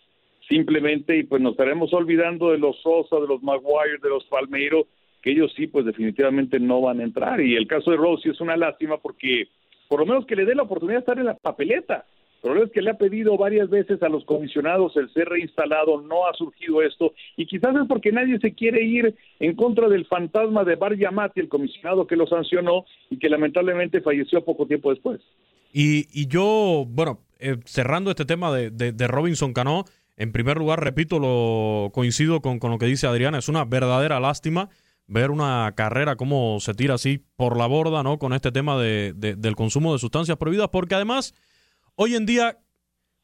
simplemente 0.48 1.16
y 1.16 1.24
pues 1.24 1.40
nos 1.40 1.52
estaremos 1.52 1.92
olvidando 1.92 2.50
de 2.50 2.58
los 2.58 2.80
Sosa, 2.80 3.16
de 3.16 3.26
los 3.26 3.42
Maguire, 3.42 3.98
de 4.02 4.08
los 4.08 4.24
Palmeiro, 4.24 4.86
que 5.22 5.30
ellos 5.30 5.52
sí 5.56 5.66
pues 5.66 5.84
definitivamente 5.86 6.60
no 6.60 6.80
van 6.80 7.00
a 7.00 7.04
entrar 7.04 7.40
y 7.40 7.56
el 7.56 7.66
caso 7.66 7.90
de 7.90 7.96
Rossi 7.96 8.30
es 8.30 8.40
una 8.40 8.56
lástima 8.56 8.98
porque 8.98 9.48
por 9.88 10.00
lo 10.00 10.06
menos 10.06 10.26
que 10.26 10.36
le 10.36 10.44
dé 10.44 10.54
la 10.54 10.62
oportunidad 10.62 10.98
de 10.98 11.00
estar 11.00 11.18
en 11.18 11.26
la 11.26 11.34
papeleta 11.34 12.04
el 12.44 12.50
problema 12.50 12.66
es 12.66 12.72
que 12.74 12.82
le 12.82 12.90
ha 12.90 12.98
pedido 12.98 13.38
varias 13.38 13.70
veces 13.70 14.02
a 14.02 14.10
los 14.10 14.22
comisionados 14.26 14.94
el 14.98 15.10
ser 15.14 15.30
reinstalado, 15.30 16.02
no 16.02 16.26
ha 16.26 16.34
surgido 16.34 16.82
esto, 16.82 17.14
y 17.38 17.46
quizás 17.46 17.74
es 17.74 17.88
porque 17.88 18.12
nadie 18.12 18.38
se 18.38 18.52
quiere 18.52 18.84
ir 18.84 19.14
en 19.40 19.56
contra 19.56 19.88
del 19.88 20.04
fantasma 20.04 20.62
de 20.62 20.76
Bar 20.76 20.94
Yamati, 20.94 21.40
el 21.40 21.48
comisionado 21.48 22.06
que 22.06 22.16
lo 22.16 22.26
sancionó 22.26 22.84
y 23.08 23.18
que 23.18 23.30
lamentablemente 23.30 24.02
falleció 24.02 24.44
poco 24.44 24.66
tiempo 24.66 24.90
después. 24.90 25.22
Y, 25.72 26.06
y 26.12 26.26
yo, 26.26 26.84
bueno, 26.86 27.20
eh, 27.38 27.56
cerrando 27.64 28.10
este 28.10 28.26
tema 28.26 28.54
de, 28.54 28.70
de, 28.70 29.08
Robinson 29.08 29.54
Cano, 29.54 29.84
en 30.16 30.32
primer 30.32 30.56
lugar, 30.56 30.82
repito, 30.82 31.18
lo 31.18 31.90
coincido 31.92 32.40
con, 32.40 32.58
con 32.58 32.70
lo 32.70 32.78
que 32.78 32.86
dice 32.86 33.06
Adriana, 33.06 33.38
es 33.38 33.48
una 33.48 33.64
verdadera 33.64 34.20
lástima 34.20 34.68
ver 35.06 35.30
una 35.30 35.72
carrera 35.76 36.16
como 36.16 36.60
se 36.60 36.72
tira 36.72 36.94
así 36.94 37.22
por 37.36 37.58
la 37.58 37.66
borda, 37.66 38.02
¿no? 38.02 38.18
Con 38.18 38.32
este 38.32 38.52
tema 38.52 38.80
de, 38.80 39.12
del 39.14 39.54
consumo 39.54 39.92
de 39.92 39.98
sustancias 39.98 40.38
prohibidas, 40.38 40.70
porque 40.70 40.94
además 40.94 41.34
Hoy 41.96 42.16
en 42.16 42.26
día, 42.26 42.58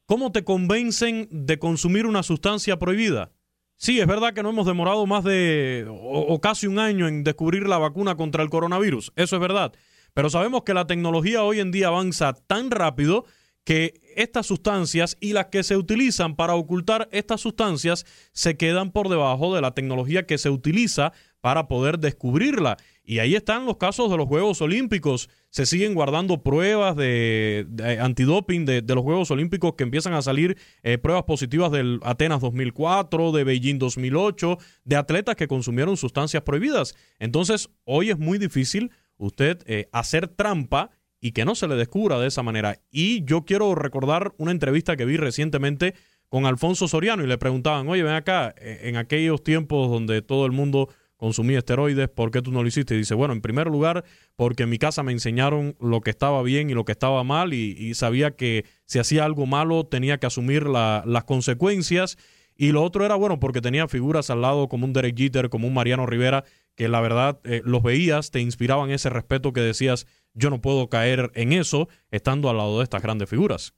¿cómo 0.05 0.31
te 0.31 0.45
convencen 0.45 1.27
de 1.29 1.59
consumir 1.59 2.05
una 2.05 2.23
sustancia 2.23 2.79
prohibida? 2.79 3.31
Sí, 3.75 3.99
es 3.99 4.07
verdad 4.07 4.33
que 4.33 4.43
no 4.43 4.51
hemos 4.51 4.65
demorado 4.65 5.05
más 5.05 5.25
de 5.25 5.85
o, 5.89 6.39
casi 6.39 6.67
un 6.67 6.79
año 6.79 7.09
en 7.09 7.25
descubrir 7.25 7.67
la 7.67 7.79
vacuna 7.79 8.15
contra 8.15 8.43
el 8.43 8.49
coronavirus, 8.49 9.11
eso 9.17 9.35
es 9.35 9.41
verdad, 9.41 9.73
pero 10.13 10.29
sabemos 10.29 10.63
que 10.63 10.73
la 10.73 10.87
tecnología 10.87 11.43
hoy 11.43 11.59
en 11.59 11.71
día 11.71 11.87
avanza 11.87 12.33
tan 12.33 12.71
rápido 12.71 13.25
que 13.63 14.01
estas 14.15 14.47
sustancias 14.47 15.17
y 15.19 15.33
las 15.33 15.47
que 15.47 15.63
se 15.63 15.77
utilizan 15.77 16.35
para 16.35 16.55
ocultar 16.55 17.07
estas 17.11 17.41
sustancias 17.41 18.05
se 18.33 18.57
quedan 18.57 18.91
por 18.91 19.09
debajo 19.09 19.55
de 19.55 19.61
la 19.61 19.71
tecnología 19.71 20.25
que 20.25 20.37
se 20.37 20.49
utiliza 20.49 21.13
para 21.41 21.67
poder 21.67 21.99
descubrirla. 21.99 22.77
Y 23.03 23.19
ahí 23.19 23.35
están 23.35 23.65
los 23.65 23.77
casos 23.77 24.11
de 24.11 24.17
los 24.17 24.27
Juegos 24.27 24.61
Olímpicos. 24.61 25.29
Se 25.49 25.65
siguen 25.65 25.95
guardando 25.95 26.43
pruebas 26.43 26.95
de, 26.95 27.67
antidoping 27.99 28.65
de, 28.65 28.83
los 28.83 29.03
Juegos 29.03 29.31
Olímpicos 29.31 29.73
que 29.75 29.83
empiezan 29.83 30.13
a 30.13 30.21
salir 30.21 30.57
eh, 30.83 30.97
pruebas 30.97 31.23
positivas 31.23 31.71
del 31.71 31.99
Atenas 32.03 32.41
2004, 32.41 33.31
de 33.31 33.43
Beijing 33.43 33.79
2008, 33.79 34.57
de 34.85 34.95
atletas 34.95 35.35
que 35.35 35.47
consumieron 35.47 35.97
sustancias 35.97 36.43
prohibidas. 36.43 36.95
Entonces, 37.19 37.69
hoy 37.85 38.11
es 38.11 38.19
muy 38.19 38.37
difícil 38.37 38.91
usted 39.17 39.61
eh, 39.65 39.89
hacer 39.91 40.27
trampa 40.27 40.91
y 41.21 41.31
que 41.31 41.45
no 41.45 41.55
se 41.55 41.67
le 41.67 41.75
descubra 41.75 42.19
de 42.19 42.27
esa 42.27 42.43
manera. 42.43 42.79
Y 42.89 43.23
yo 43.23 43.45
quiero 43.45 43.75
recordar 43.75 44.33
una 44.37 44.51
entrevista 44.51 44.97
que 44.97 45.05
vi 45.05 45.15
recientemente 45.15 45.93
con 46.27 46.45
Alfonso 46.45 46.87
Soriano 46.87 47.23
y 47.23 47.27
le 47.27 47.37
preguntaban, 47.37 47.87
oye, 47.87 48.03
ven 48.03 48.15
acá, 48.15 48.55
eh, 48.57 48.81
en 48.83 48.97
aquellos 48.97 49.43
tiempos 49.43 49.89
donde 49.89 50.21
todo 50.21 50.45
el 50.45 50.51
mundo 50.51 50.89
consumí 51.21 51.53
esteroides, 51.53 52.09
¿por 52.09 52.31
qué 52.31 52.41
tú 52.41 52.51
no 52.51 52.63
lo 52.63 52.67
hiciste? 52.67 52.95
Y 52.95 52.97
dice, 52.97 53.13
bueno, 53.13 53.33
en 53.35 53.41
primer 53.41 53.67
lugar, 53.67 54.03
porque 54.35 54.63
en 54.63 54.69
mi 54.69 54.79
casa 54.79 55.03
me 55.03 55.11
enseñaron 55.11 55.75
lo 55.79 56.01
que 56.01 56.09
estaba 56.09 56.41
bien 56.41 56.71
y 56.71 56.73
lo 56.73 56.83
que 56.83 56.93
estaba 56.93 57.23
mal 57.23 57.53
y, 57.53 57.93
sabía 57.93 58.31
que 58.31 58.65
si 58.85 58.97
hacía 58.97 59.23
algo 59.23 59.45
malo 59.45 59.85
tenía 59.85 60.17
que 60.17 60.25
asumir 60.25 60.65
las 60.65 61.23
consecuencias. 61.25 62.17
Y 62.61 62.73
lo 62.73 62.83
otro 62.83 63.03
era, 63.03 63.15
bueno, 63.15 63.39
porque 63.39 63.59
tenía 63.59 63.87
figuras 63.87 64.29
al 64.29 64.41
lado 64.41 64.67
como 64.67 64.85
un 64.85 64.93
Derek 64.93 65.17
Jeter, 65.17 65.49
como 65.49 65.65
un 65.65 65.73
Mariano 65.73 66.05
Rivera, 66.05 66.43
que 66.75 66.89
la 66.89 67.01
verdad 67.01 67.39
eh, 67.43 67.63
los 67.65 67.81
veías, 67.81 68.29
te 68.29 68.39
inspiraban 68.39 68.91
ese 68.91 69.09
respeto 69.09 69.51
que 69.51 69.61
decías, 69.61 70.05
yo 70.35 70.51
no 70.51 70.61
puedo 70.61 70.87
caer 70.87 71.31
en 71.33 71.53
eso 71.53 71.87
estando 72.11 72.51
al 72.51 72.57
lado 72.57 72.77
de 72.77 72.83
estas 72.83 73.01
grandes 73.01 73.31
figuras. 73.31 73.73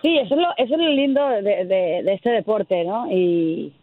Sí, 0.00 0.16
eso 0.16 0.34
es 0.34 0.40
lo, 0.40 0.48
eso 0.56 0.74
es 0.76 0.80
lo 0.80 0.88
lindo 0.88 1.28
de, 1.28 2.02
este 2.10 2.30
deporte, 2.30 2.84
¿no? 2.84 3.12
Y, 3.12 3.74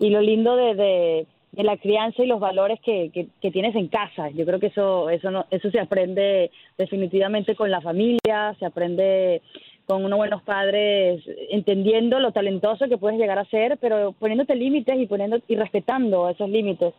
y 0.00 0.10
lo 0.10 0.20
lindo 0.20 0.56
de, 0.56 1.26
la 1.52 1.78
crianza 1.78 2.22
y 2.22 2.26
los 2.26 2.40
valores 2.40 2.78
que, 2.84 3.10
que, 3.40 3.50
tienes 3.50 3.74
en 3.74 3.88
casa. 3.88 4.28
Yo 4.28 4.44
creo 4.44 4.60
que 4.60 4.66
eso, 4.66 5.08
eso, 5.08 5.30
no, 5.30 5.46
eso 5.50 5.70
se 5.70 5.80
aprende 5.80 6.50
definitivamente 6.76 7.56
con 7.56 7.70
la 7.70 7.80
familia, 7.80 8.54
se 8.58 8.66
aprende 8.66 9.40
con 9.86 10.04
unos 10.04 10.16
buenos 10.16 10.42
padres, 10.42 11.22
entendiendo 11.50 12.18
lo 12.18 12.32
talentoso 12.32 12.88
que 12.88 12.98
puedes 12.98 13.18
llegar 13.18 13.38
a 13.38 13.44
ser, 13.46 13.78
pero 13.78 14.12
poniéndote 14.12 14.54
límites 14.54 14.98
y, 14.98 15.06
poniendo, 15.06 15.38
y 15.46 15.56
respetando 15.56 16.28
esos 16.28 16.48
límites. 16.48 16.94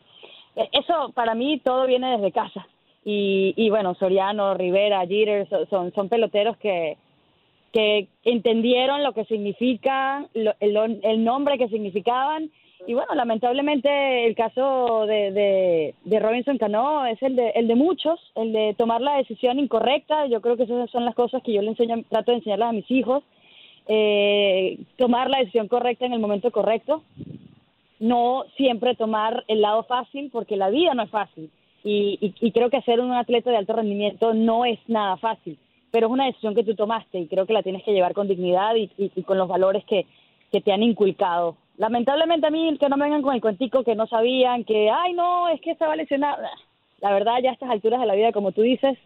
E, 0.56 0.70
eso 0.72 1.12
para 1.14 1.34
mí 1.34 1.60
todo 1.64 1.88
viene 1.88 2.12
desde 2.12 2.32
casa. 2.32 2.68
Y, 3.04 3.54
y 3.56 3.70
bueno, 3.70 3.96
Soriano, 3.96 4.54
Rivera, 4.56 5.06
Jeter 5.08 5.48
son, 5.70 5.94
son 5.94 6.10
peloteros 6.10 6.58
que, 6.58 6.98
que 7.72 8.08
entendieron 8.24 9.04
lo 9.04 9.14
que 9.14 9.26
significa, 9.26 10.26
el, 10.34 11.00
el 11.04 11.24
nombre 11.24 11.58
que 11.58 11.70
significaban 11.70 12.50
y 12.88 12.94
bueno, 12.94 13.16
lamentablemente 13.16 14.28
el 14.28 14.36
caso 14.36 15.06
de, 15.08 15.94
de, 16.04 16.20
Robinson 16.20 16.58
Cano 16.58 17.06
es 17.06 17.22
el 17.24 17.36
de, 17.36 17.50
el 17.52 17.68
de 17.68 17.76
muchos, 17.76 18.20
el 18.36 18.54
de 18.54 18.76
tomar 18.78 19.02
la 19.02 19.18
decisión 19.18 19.60
incorrecta. 19.60 20.28
Yo 20.28 20.42
creo 20.42 20.56
que 20.56 20.64
esas 20.64 20.90
son 20.92 21.06
las 21.06 21.16
cosas 21.16 21.42
que 21.42 21.54
yo 21.54 21.62
le 21.62 21.70
enseño, 21.70 22.04
trato 22.10 22.32
de 22.32 22.38
enseñarlas 22.38 22.70
a 22.70 22.74
mis 22.74 22.90
hijos. 22.92 23.24
Eh, 23.88 24.80
tomar 24.98 25.30
la 25.30 25.40
decisión 25.40 25.68
correcta 25.68 26.06
en 26.06 26.14
el 26.14 26.20
momento 26.20 26.52
correcto. 26.52 27.02
No 28.00 28.44
siempre 28.56 28.96
tomar 28.96 29.46
el 29.48 29.62
lado 29.62 29.84
fácil, 29.84 30.30
porque 30.32 30.58
la 30.58 30.70
vida 30.70 30.94
no 30.94 31.04
es 31.04 31.10
fácil. 31.10 31.50
Y, 31.84 32.34
y, 32.42 32.52
creo 32.52 32.70
que 32.72 32.82
ser 32.82 33.00
un 33.00 33.14
atleta 33.14 33.52
de 33.52 33.58
alto 33.58 33.74
rendimiento 33.74 34.34
no 34.34 34.66
es 34.66 34.80
nada 34.88 35.18
fácil, 35.18 35.56
pero 35.92 36.08
es 36.08 36.14
una 36.14 36.26
decisión 36.26 36.56
que 36.56 36.64
tú 36.64 36.74
tomaste 36.74 37.20
y 37.20 37.28
creo 37.28 37.46
que 37.46 37.54
la 37.54 37.62
tienes 37.62 37.84
que 37.84 37.94
llevar 37.94 38.16
con 38.16 38.28
dignidad 38.28 38.74
y, 38.76 38.90
y 38.98 39.22
con 39.22 39.38
los 39.38 39.48
valores 39.48 39.86
que, 39.86 40.08
que 40.52 40.62
te 40.62 40.72
han 40.72 40.82
inculcado 40.82 41.58
lamentablemente 41.78 42.48
a 42.48 42.52
mí 42.52 42.78
que 42.80 42.90
no 42.90 42.98
vengan 42.98 43.22
con 43.22 43.36
el 43.36 43.42
cuentico 43.42 43.84
que 43.84 43.96
no 43.96 44.08
sabían, 44.08 44.64
que, 44.64 44.90
ay, 44.90 45.14
no, 45.14 45.50
es 45.50 45.62
que 45.62 45.72
estaba 45.72 45.96
lesionada. 45.96 46.50
la 47.00 47.12
verdad, 47.12 47.38
ya 47.44 47.52
a 47.52 47.54
estas 47.54 47.70
alturas 47.70 48.00
de 48.00 48.08
la 48.08 48.16
vida, 48.16 48.32
como 48.32 48.52
tú 48.52 48.62
dices, 48.62 48.98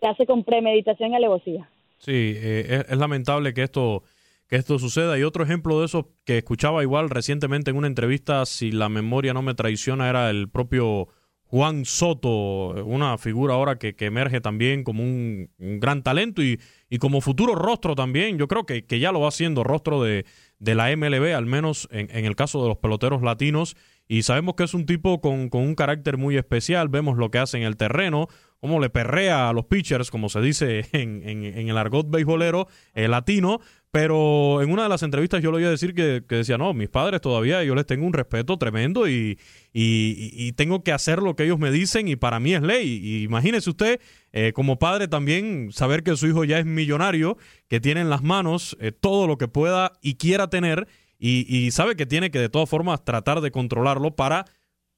se 0.00 0.06
hace 0.06 0.26
con 0.26 0.44
premeditación 0.44 1.12
y 1.12 1.16
alevosía. 1.16 1.68
Sí, 1.98 2.34
eh, 2.36 2.84
es, 2.88 2.98
lamentable 2.98 3.54
que 3.54 3.62
esto, 3.62 4.02
que 4.48 4.56
esto 4.56 4.78
suceda. 4.78 5.18
Y 5.18 5.22
otro 5.22 5.44
ejemplo 5.44 5.78
de 5.78 5.86
eso 5.86 6.10
que 6.24 6.38
escuchaba 6.38 6.82
igual 6.82 7.10
recientemente 7.10 7.70
en 7.70 7.76
una 7.76 7.86
entrevista, 7.86 8.44
si 8.46 8.72
la 8.72 8.88
memoria 8.88 9.34
no 9.34 9.42
me 9.42 9.54
traiciona, 9.54 10.08
era 10.08 10.28
el 10.30 10.48
propio 10.48 11.08
Juan 11.44 11.84
Soto, 11.84 12.70
una 12.84 13.18
figura 13.18 13.54
ahora 13.54 13.78
que, 13.78 13.94
emerge 14.00 14.40
también 14.40 14.82
como 14.82 15.04
un, 15.04 15.50
gran 15.58 16.02
talento 16.02 16.42
y, 16.42 16.58
y, 16.88 16.98
como 16.98 17.20
futuro 17.20 17.54
rostro 17.54 17.94
también. 17.94 18.36
Yo 18.36 18.48
creo 18.48 18.64
que, 18.64 18.84
que 18.84 18.98
ya 18.98 19.12
lo 19.12 19.20
va 19.20 19.30
siendo 19.30 19.62
rostro 19.62 20.02
de, 20.02 20.24
de 20.62 20.76
la 20.76 20.96
MLB, 20.96 21.34
al 21.34 21.44
menos 21.44 21.88
en, 21.90 22.08
en, 22.16 22.24
el 22.24 22.36
caso 22.36 22.62
de 22.62 22.68
los 22.68 22.78
peloteros 22.78 23.20
latinos. 23.20 23.76
Y 24.12 24.24
sabemos 24.24 24.56
que 24.56 24.64
es 24.64 24.74
un 24.74 24.84
tipo 24.84 25.22
con, 25.22 25.48
con, 25.48 25.62
un 25.62 25.74
carácter 25.74 26.18
muy 26.18 26.36
especial. 26.36 26.90
Vemos 26.90 27.16
lo 27.16 27.30
que 27.30 27.38
hace 27.38 27.56
en 27.56 27.62
el 27.62 27.78
terreno, 27.78 28.28
cómo 28.60 28.78
le 28.78 28.90
perrea 28.90 29.48
a 29.48 29.54
los 29.54 29.64
pitchers, 29.64 30.10
como 30.10 30.28
se 30.28 30.42
dice 30.42 30.84
en, 30.92 31.26
en, 31.26 31.44
en 31.46 31.68
el 31.70 31.78
argot 31.78 32.10
beisbolero 32.10 32.68
eh, 32.92 33.08
latino. 33.08 33.60
Pero 33.90 34.62
en 34.62 34.70
una 34.70 34.84
de 34.84 34.88
las 34.90 35.02
entrevistas 35.02 35.42
yo 35.42 35.50
le 35.50 35.58
oí 35.58 35.64
decir 35.64 35.94
que, 35.94 36.22
decía, 36.26 36.56
no, 36.56 36.72
mis 36.72 36.88
padres 36.88 37.20
todavía 37.20 37.62
yo 37.62 37.74
les 37.74 37.84
tengo 37.84 38.06
un 38.06 38.14
respeto 38.14 38.56
tremendo 38.56 39.06
y, 39.06 39.38
y, 39.74 40.52
tengo 40.52 40.82
que 40.82 40.92
hacer 40.92 41.18
lo 41.18 41.36
que 41.36 41.44
ellos 41.44 41.58
me 41.58 41.70
dicen 41.70 42.08
y 42.08 42.16
para 42.16 42.40
mí 42.40 42.54
es 42.54 42.62
ley. 42.62 42.88
Y 43.02 43.22
imagínese 43.22 43.68
usted, 43.68 44.00
eh, 44.32 44.52
como 44.54 44.78
padre 44.78 45.08
también, 45.08 45.72
saber 45.72 46.02
que 46.02 46.16
su 46.16 46.26
hijo 46.26 46.44
ya 46.44 46.58
es 46.58 46.64
millonario, 46.64 47.36
que 47.68 47.80
tiene 47.80 48.00
en 48.00 48.08
las 48.08 48.22
manos 48.22 48.78
eh, 48.80 48.92
todo 48.92 49.26
lo 49.26 49.36
que 49.36 49.48
pueda 49.48 49.92
y 50.00 50.14
quiera 50.14 50.48
tener 50.48 50.86
y, 51.22 51.46
y 51.48 51.70
sabe 51.70 51.94
que 51.94 52.06
tiene 52.06 52.30
que 52.30 52.40
de 52.40 52.48
todas 52.48 52.68
formas 52.68 53.04
tratar 53.04 53.40
de 53.40 53.52
controlarlo 53.52 54.16
para 54.16 54.44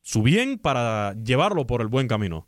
su 0.00 0.22
bien, 0.22 0.58
para 0.58 1.12
llevarlo 1.22 1.66
por 1.66 1.82
el 1.82 1.88
buen 1.88 2.08
camino. 2.08 2.46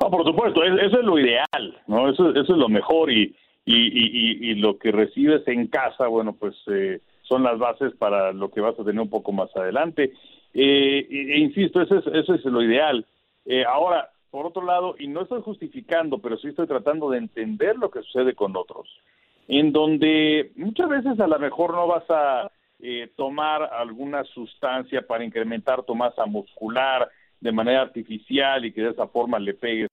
Ah, 0.00 0.10
por 0.10 0.24
supuesto, 0.24 0.62
eso 0.62 1.00
es 1.00 1.04
lo 1.04 1.18
ideal, 1.18 1.82
¿no? 1.86 2.10
Eso, 2.10 2.30
eso 2.30 2.52
es 2.52 2.58
lo 2.58 2.68
mejor 2.68 3.10
y 3.10 3.34
y, 3.70 4.50
y, 4.50 4.54
lo 4.54 4.78
que 4.78 4.92
recibes 4.92 5.46
en 5.46 5.66
casa, 5.66 6.06
bueno, 6.06 6.32
pues 6.32 6.54
eh, 6.68 7.00
son 7.22 7.42
las 7.42 7.58
bases 7.58 7.94
para 7.96 8.32
lo 8.32 8.50
que 8.50 8.62
vas 8.62 8.78
a 8.78 8.84
tener 8.84 9.00
un 9.00 9.10
poco 9.10 9.32
más 9.32 9.54
adelante. 9.54 10.14
Eh, 10.54 11.06
e, 11.10 11.38
insisto, 11.38 11.82
eso 11.82 11.98
es, 11.98 12.06
eso 12.06 12.34
es 12.34 12.44
lo 12.46 12.62
ideal. 12.62 13.04
Eh, 13.44 13.64
ahora, 13.64 14.10
por 14.30 14.46
otro 14.46 14.64
lado, 14.64 14.94
y 14.98 15.06
no 15.06 15.22
estoy 15.22 15.42
justificando, 15.42 16.18
pero 16.18 16.38
sí 16.38 16.48
estoy 16.48 16.66
tratando 16.66 17.10
de 17.10 17.18
entender 17.18 17.76
lo 17.76 17.90
que 17.90 18.00
sucede 18.02 18.34
con 18.34 18.56
otros, 18.56 18.88
en 19.48 19.72
donde 19.72 20.52
muchas 20.56 20.88
veces 20.88 21.18
a 21.18 21.26
lo 21.26 21.38
mejor 21.38 21.72
no 21.72 21.86
vas 21.86 22.04
a 22.10 22.50
eh, 22.80 23.10
tomar 23.16 23.62
alguna 23.62 24.22
sustancia 24.24 25.02
para 25.02 25.24
incrementar 25.24 25.82
tu 25.82 25.94
masa 25.94 26.26
muscular 26.26 27.10
de 27.40 27.52
manera 27.52 27.82
artificial 27.82 28.64
y 28.64 28.72
que 28.72 28.82
de 28.82 28.90
esa 28.90 29.08
forma 29.08 29.38
le 29.38 29.54
pegues 29.54 29.88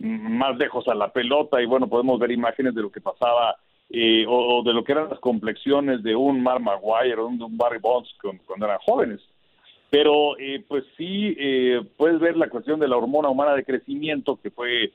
más 0.00 0.56
lejos 0.56 0.86
a 0.88 0.94
la 0.94 1.12
pelota 1.12 1.60
y 1.60 1.66
bueno, 1.66 1.88
podemos 1.88 2.18
ver 2.18 2.30
imágenes 2.30 2.74
de 2.74 2.82
lo 2.82 2.90
que 2.90 3.00
pasaba 3.00 3.56
eh, 3.90 4.24
o, 4.26 4.62
de 4.62 4.72
lo 4.72 4.82
que 4.84 4.92
eran 4.92 5.10
las 5.10 5.18
complexiones 5.18 6.02
de 6.02 6.16
un 6.16 6.42
Mar 6.42 6.60
Maguire 6.60 7.20
o 7.20 7.28
de 7.28 7.44
un 7.44 7.58
Barry 7.58 7.78
Bonds 7.78 8.08
cuando 8.46 8.66
eran 8.66 8.78
jóvenes. 8.78 9.20
Pero 9.90 10.38
eh, 10.38 10.64
pues 10.66 10.84
sí, 10.96 11.36
eh, 11.38 11.82
puedes 11.98 12.18
ver 12.18 12.36
la 12.36 12.48
cuestión 12.48 12.80
de 12.80 12.88
la 12.88 12.96
hormona 12.96 13.28
humana 13.28 13.54
de 13.54 13.64
crecimiento, 13.64 14.38
que 14.42 14.50
fue, 14.50 14.92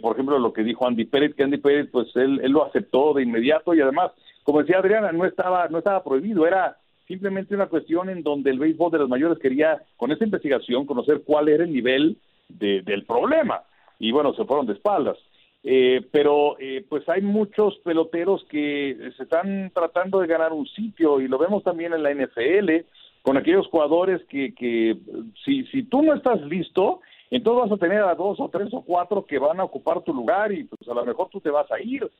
por 0.00 0.12
ejemplo, 0.14 0.38
lo 0.38 0.52
que 0.52 0.62
dijo 0.62 0.86
Andy 0.86 1.04
Pérez, 1.06 1.34
que 1.34 1.44
Andy 1.44 1.58
Pérez 1.58 1.88
pues 1.90 2.14
él, 2.16 2.40
él 2.42 2.52
lo 2.52 2.64
aceptó 2.64 3.14
de 3.14 3.22
inmediato 3.22 3.74
y 3.74 3.80
además, 3.80 4.12
como 4.42 4.60
decía 4.60 4.78
Adriana, 4.78 5.12
no 5.12 5.24
estaba, 5.24 5.68
no 5.68 5.78
estaba 5.78 6.04
prohibido, 6.04 6.46
era 6.46 6.76
simplemente 7.08 7.54
una 7.54 7.66
cuestión 7.66 8.10
en 8.10 8.22
donde 8.22 8.50
el 8.50 8.58
béisbol 8.58 8.92
de 8.92 8.98
los 8.98 9.08
mayores 9.08 9.38
quería, 9.38 9.82
con 9.96 10.12
esta 10.12 10.24
investigación, 10.24 10.86
conocer 10.86 11.22
cuál 11.24 11.48
era 11.48 11.64
el 11.64 11.72
nivel 11.72 12.18
de, 12.48 12.82
del 12.82 13.04
problema 13.04 13.62
y 14.02 14.10
bueno, 14.10 14.34
se 14.34 14.44
fueron 14.44 14.66
de 14.66 14.74
espaldas. 14.74 15.16
Eh, 15.62 16.04
pero 16.10 16.56
eh, 16.58 16.84
pues 16.88 17.08
hay 17.08 17.22
muchos 17.22 17.78
peloteros 17.84 18.44
que 18.50 19.12
se 19.16 19.22
están 19.22 19.70
tratando 19.72 20.18
de 20.18 20.26
ganar 20.26 20.52
un 20.52 20.66
sitio 20.66 21.20
y 21.20 21.28
lo 21.28 21.38
vemos 21.38 21.62
también 21.62 21.92
en 21.92 22.02
la 22.02 22.12
NFL 22.12 22.84
con 23.22 23.36
aquellos 23.36 23.68
jugadores 23.68 24.20
que, 24.24 24.52
que 24.54 24.96
si, 25.44 25.64
si 25.66 25.84
tú 25.84 26.02
no 26.02 26.14
estás 26.14 26.40
listo, 26.42 27.00
entonces 27.36 27.70
vas 27.70 27.78
a 27.78 27.80
tener 27.80 28.02
a 28.02 28.14
dos 28.14 28.38
o 28.40 28.48
tres 28.48 28.68
o 28.72 28.82
cuatro 28.82 29.24
que 29.24 29.38
van 29.38 29.60
a 29.60 29.64
ocupar 29.64 30.02
tu 30.02 30.12
lugar 30.12 30.52
y 30.52 30.64
pues 30.64 30.88
a 30.88 30.94
lo 30.94 31.04
mejor 31.04 31.28
tú 31.30 31.40
te 31.40 31.50
vas 31.50 31.70
a 31.70 31.80
ir. 31.80 32.10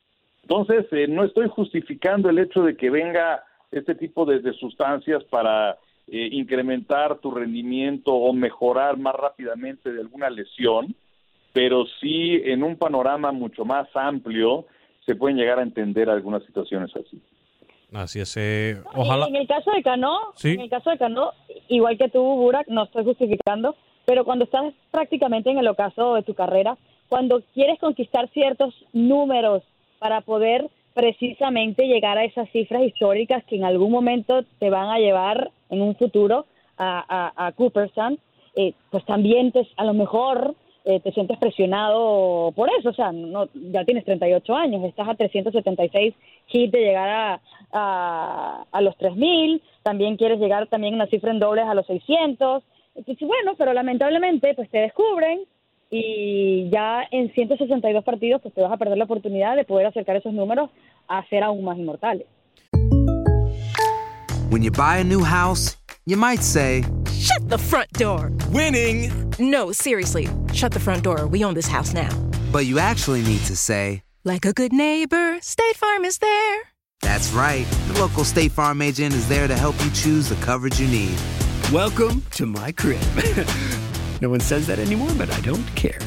Entonces, 0.43 0.87
eh, 0.93 1.07
no 1.07 1.25
estoy 1.25 1.49
justificando 1.49 2.29
el 2.29 2.39
hecho 2.39 2.63
de 2.63 2.77
que 2.77 2.91
venga 2.91 3.45
este 3.71 3.95
tipo 3.95 4.25
de, 4.25 4.41
de 4.41 4.53
sustancias 4.55 5.23
para 5.25 5.79
incrementar 6.09 7.19
tu 7.19 7.31
rendimiento 7.31 8.13
o 8.13 8.33
mejorar 8.33 8.99
más 8.99 9.15
rápidamente 9.15 9.93
de 9.93 10.01
alguna 10.01 10.29
lesión, 10.29 10.95
pero 11.53 11.85
sí 12.01 12.41
en 12.45 12.63
un 12.63 12.77
panorama 12.77 13.33
mucho 13.33 13.65
más 13.65 13.89
amplio 13.95 14.67
se 15.07 15.15
pueden 15.15 15.37
llegar 15.37 15.59
a 15.59 15.63
entender 15.63 16.09
algunas 16.11 16.45
situaciones 16.45 16.95
así. 16.97 17.21
Así 17.93 18.21
es. 18.21 18.37
Eh, 18.37 18.81
ojalá. 18.95 19.27
En 19.27 19.37
el 19.37 19.47
caso 19.47 19.71
de 19.71 19.83
Cano, 19.83 20.19
en 20.43 20.61
el 20.61 20.71
caso 20.71 20.91
de 20.91 20.99
Cano, 20.99 21.33
igual 21.69 21.99
que 21.99 22.09
tú, 22.09 22.23
Burak, 22.23 22.69
no 22.69 22.85
estoy 22.85 23.05
justificando, 23.05 23.77
pero 24.05 24.25
cuando 24.25 24.45
estás 24.45 24.73
prácticamente 24.91 25.51
en 25.51 25.59
el 25.59 25.69
ocaso 25.69 26.15
de 26.15 26.23
tu 26.23 26.35
carrera, 26.35 26.77
cuando 27.09 27.43
quieres 27.55 27.79
conquistar 27.79 28.29
ciertos 28.31 28.75
números 28.93 29.63
para 29.99 30.21
poder 30.23 30.69
precisamente 30.95 31.87
llegar 31.87 32.19
a 32.19 32.25
esas 32.25 32.49
cifras 32.51 32.83
históricas 32.83 33.45
que 33.45 33.57
en 33.57 33.65
algún 33.65 33.91
momento 33.91 34.45
te 34.59 34.71
van 34.71 34.89
a 34.89 34.99
llevar 34.99 35.51
en 35.71 35.83
un 35.83 35.95
futuro 35.97 36.47
a, 36.77 37.05
a, 37.37 37.47
a 37.47 37.53
Cooperstown, 37.53 38.19
eh, 38.57 38.75
pues 38.91 39.05
también 39.05 39.53
te, 39.53 39.67
a 39.77 39.85
lo 39.85 39.95
mejor 39.95 40.55
eh, 40.85 41.01
te 41.01 41.13
sientes 41.13 41.39
presionado 41.39 42.53
por 42.53 42.69
eso, 42.79 42.91
o 42.91 42.93
sea, 42.93 43.13
no, 43.13 43.49
ya 43.55 43.85
tienes 43.85 44.05
38 44.05 44.55
años, 44.55 44.85
estás 44.85 45.09
a 45.09 45.15
376 45.15 46.15
hits 46.49 46.73
de 46.73 46.81
llegar 46.81 47.09
a, 47.09 47.41
a, 47.73 48.65
a 48.71 48.81
los 48.81 48.97
3000, 48.97 49.63
también 49.83 50.17
quieres 50.17 50.41
llegar 50.41 50.67
también 50.67 50.95
a 50.95 50.97
una 50.97 51.07
cifra 51.07 51.31
en 51.31 51.39
dobles 51.39 51.67
a 51.67 51.75
los 51.75 51.87
600, 51.87 52.63
entonces 52.95 53.27
bueno, 53.27 53.55
pero 53.57 53.73
lamentablemente 53.73 54.55
pues 54.55 54.71
te 54.71 54.79
descubren 54.79 55.41
y 55.91 56.71
ya 56.71 57.03
en 57.11 57.33
162 57.33 58.05
partidos 58.05 58.41
pues 58.43 58.55
te 58.55 58.63
vas 58.63 58.73
a 58.73 58.77
perder 58.77 58.99
la 58.99 59.05
oportunidad 59.05 59.57
de 59.57 59.65
poder 59.65 59.87
acercar 59.87 60.17
esos 60.17 60.33
números 60.33 60.71
a 61.09 61.27
ser 61.29 61.43
aún 61.43 61.65
más 61.65 61.79
inmortales. 61.79 62.27
When 64.51 64.63
you 64.63 64.71
buy 64.71 64.99
a 64.99 65.05
new 65.05 65.23
house, 65.25 65.77
you 66.05 66.17
might 66.17 66.43
say, 66.43 66.85
Shut 67.11 67.49
the 67.49 67.57
front 67.57 67.91
door! 67.93 68.31
Winning! 68.51 69.11
No, 69.39 69.73
seriously, 69.73 70.29
shut 70.53 70.73
the 70.73 70.81
front 70.81 71.03
door. 71.03 71.27
We 71.27 71.43
own 71.43 71.55
this 71.55 71.69
house 71.69 71.95
now. 71.95 72.11
But 72.53 72.67
you 72.67 72.79
actually 72.79 73.23
need 73.23 73.41
to 73.47 73.57
say, 73.57 74.03
Like 74.25 74.45
a 74.45 74.53
good 74.53 74.73
neighbor, 74.73 75.39
State 75.41 75.77
Farm 75.77 76.05
is 76.05 76.19
there. 76.19 76.61
That's 77.01 77.33
right. 77.33 77.67
The 77.89 78.01
local 78.01 78.25
State 78.25 78.53
Farm 78.53 78.83
agent 78.83 79.15
is 79.15 79.27
there 79.29 79.49
to 79.49 79.57
help 79.57 79.75
you 79.83 79.91
choose 79.93 80.29
the 80.29 80.37
coverage 80.45 80.79
you 80.79 80.89
need. 80.89 81.17
Welcome 81.73 82.21
to 82.33 82.45
my 82.45 82.71
crib. 82.71 83.01
no 84.21 84.29
one 84.29 84.41
says 84.41 84.67
that 84.67 84.79
anymore, 84.79 85.09
but 85.17 85.31
I 85.31 85.41
don't 85.41 85.65
care. 85.75 85.99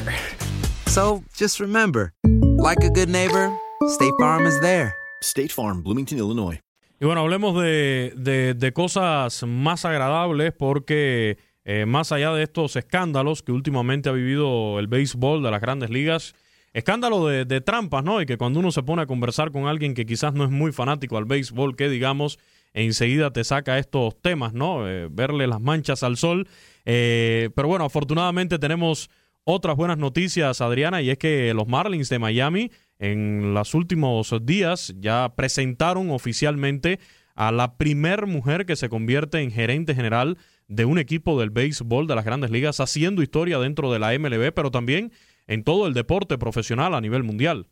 So 0.86 1.24
just 1.34 1.58
remember, 1.58 2.12
like 2.56 2.84
a 2.84 2.88
good 2.88 3.08
neighbor, 3.08 3.50
State 3.88 4.12
Farm 4.20 4.46
is 4.46 4.60
there. 4.60 4.94
State 5.22 5.50
Farm, 5.50 5.82
Bloomington, 5.82 6.18
Illinois. 6.18 6.60
Y 7.00 7.04
bueno, 7.04 7.22
hablemos 7.22 7.60
de, 7.60 8.54
de, 8.56 8.72
cosas 8.72 9.42
más 9.42 9.84
agradables 9.84 10.52
porque 10.56 11.36
eh, 11.64 11.84
más 11.84 12.12
allá 12.12 12.32
de 12.32 12.44
estos 12.44 12.76
escándalos 12.76 13.42
que 13.42 13.50
últimamente 13.50 14.08
ha 14.08 14.12
vivido 14.12 14.78
el 14.78 14.86
béisbol 14.86 15.42
de 15.42 15.50
las 15.50 15.60
grandes 15.60 15.90
ligas, 15.90 16.36
escándalo 16.74 17.26
de, 17.26 17.60
trampas, 17.60 18.04
¿no? 18.04 18.22
Y 18.22 18.26
que 18.26 18.38
cuando 18.38 18.60
uno 18.60 18.70
se 18.70 18.84
pone 18.84 19.02
a 19.02 19.06
conversar 19.06 19.50
con 19.50 19.66
alguien 19.66 19.94
que 19.94 20.06
quizás 20.06 20.32
no 20.32 20.44
es 20.44 20.50
muy 20.50 20.70
fanático 20.70 21.16
al 21.16 21.24
béisbol, 21.24 21.74
que 21.74 21.88
digamos, 21.88 22.38
enseguida 22.84 23.32
te 23.32 23.42
saca 23.42 23.78
estos 23.78 24.20
temas, 24.20 24.52
¿no? 24.52 24.88
Eh, 24.88 25.08
verle 25.10 25.46
las 25.46 25.60
manchas 25.60 26.02
al 26.02 26.16
sol. 26.16 26.46
Eh, 26.84 27.50
pero 27.56 27.68
bueno, 27.68 27.86
afortunadamente 27.86 28.58
tenemos 28.58 29.10
otras 29.44 29.76
buenas 29.76 29.98
noticias, 29.98 30.60
Adriana, 30.60 31.00
y 31.00 31.10
es 31.10 31.18
que 31.18 31.54
los 31.54 31.66
Marlins 31.66 32.08
de 32.10 32.18
Miami 32.18 32.70
en 32.98 33.54
los 33.54 33.74
últimos 33.74 34.32
días 34.42 34.94
ya 34.98 35.34
presentaron 35.36 36.10
oficialmente 36.10 37.00
a 37.34 37.50
la 37.50 37.76
primer 37.76 38.26
mujer 38.26 38.66
que 38.66 38.76
se 38.76 38.88
convierte 38.88 39.40
en 39.40 39.50
gerente 39.50 39.94
general 39.94 40.36
de 40.68 40.84
un 40.84 40.98
equipo 40.98 41.38
del 41.38 41.50
béisbol 41.50 42.06
de 42.06 42.14
las 42.14 42.24
grandes 42.24 42.50
ligas, 42.50 42.80
haciendo 42.80 43.22
historia 43.22 43.58
dentro 43.58 43.92
de 43.92 43.98
la 43.98 44.18
MLB, 44.18 44.52
pero 44.52 44.70
también 44.70 45.12
en 45.46 45.64
todo 45.64 45.86
el 45.86 45.94
deporte 45.94 46.38
profesional 46.38 46.94
a 46.94 47.00
nivel 47.00 47.22
mundial. 47.22 47.68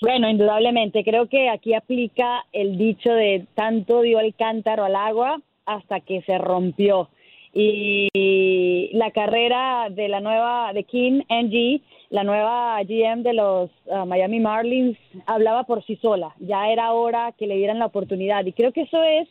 Bueno, 0.00 0.30
indudablemente, 0.30 1.04
creo 1.04 1.28
que 1.28 1.50
aquí 1.50 1.74
aplica 1.74 2.46
el 2.52 2.78
dicho 2.78 3.12
de 3.12 3.46
tanto 3.54 4.00
dio 4.00 4.18
el 4.18 4.34
cántaro 4.34 4.84
al 4.84 4.96
agua 4.96 5.42
hasta 5.66 6.00
que 6.00 6.22
se 6.22 6.38
rompió. 6.38 7.10
Y 7.52 8.88
la 8.94 9.10
carrera 9.10 9.88
de 9.90 10.08
la 10.08 10.20
nueva, 10.20 10.72
de 10.72 10.84
Kim 10.84 11.22
NG, 11.28 11.82
la 12.08 12.24
nueva 12.24 12.82
GM 12.82 13.22
de 13.22 13.34
los 13.34 13.70
uh, 13.86 14.06
Miami 14.06 14.40
Marlins 14.40 14.96
hablaba 15.26 15.64
por 15.64 15.84
sí 15.84 15.96
sola. 15.96 16.34
Ya 16.38 16.70
era 16.70 16.92
hora 16.92 17.32
que 17.36 17.46
le 17.46 17.56
dieran 17.56 17.78
la 17.78 17.86
oportunidad. 17.86 18.46
Y 18.46 18.52
creo 18.52 18.72
que 18.72 18.82
eso 18.82 19.02
es, 19.02 19.28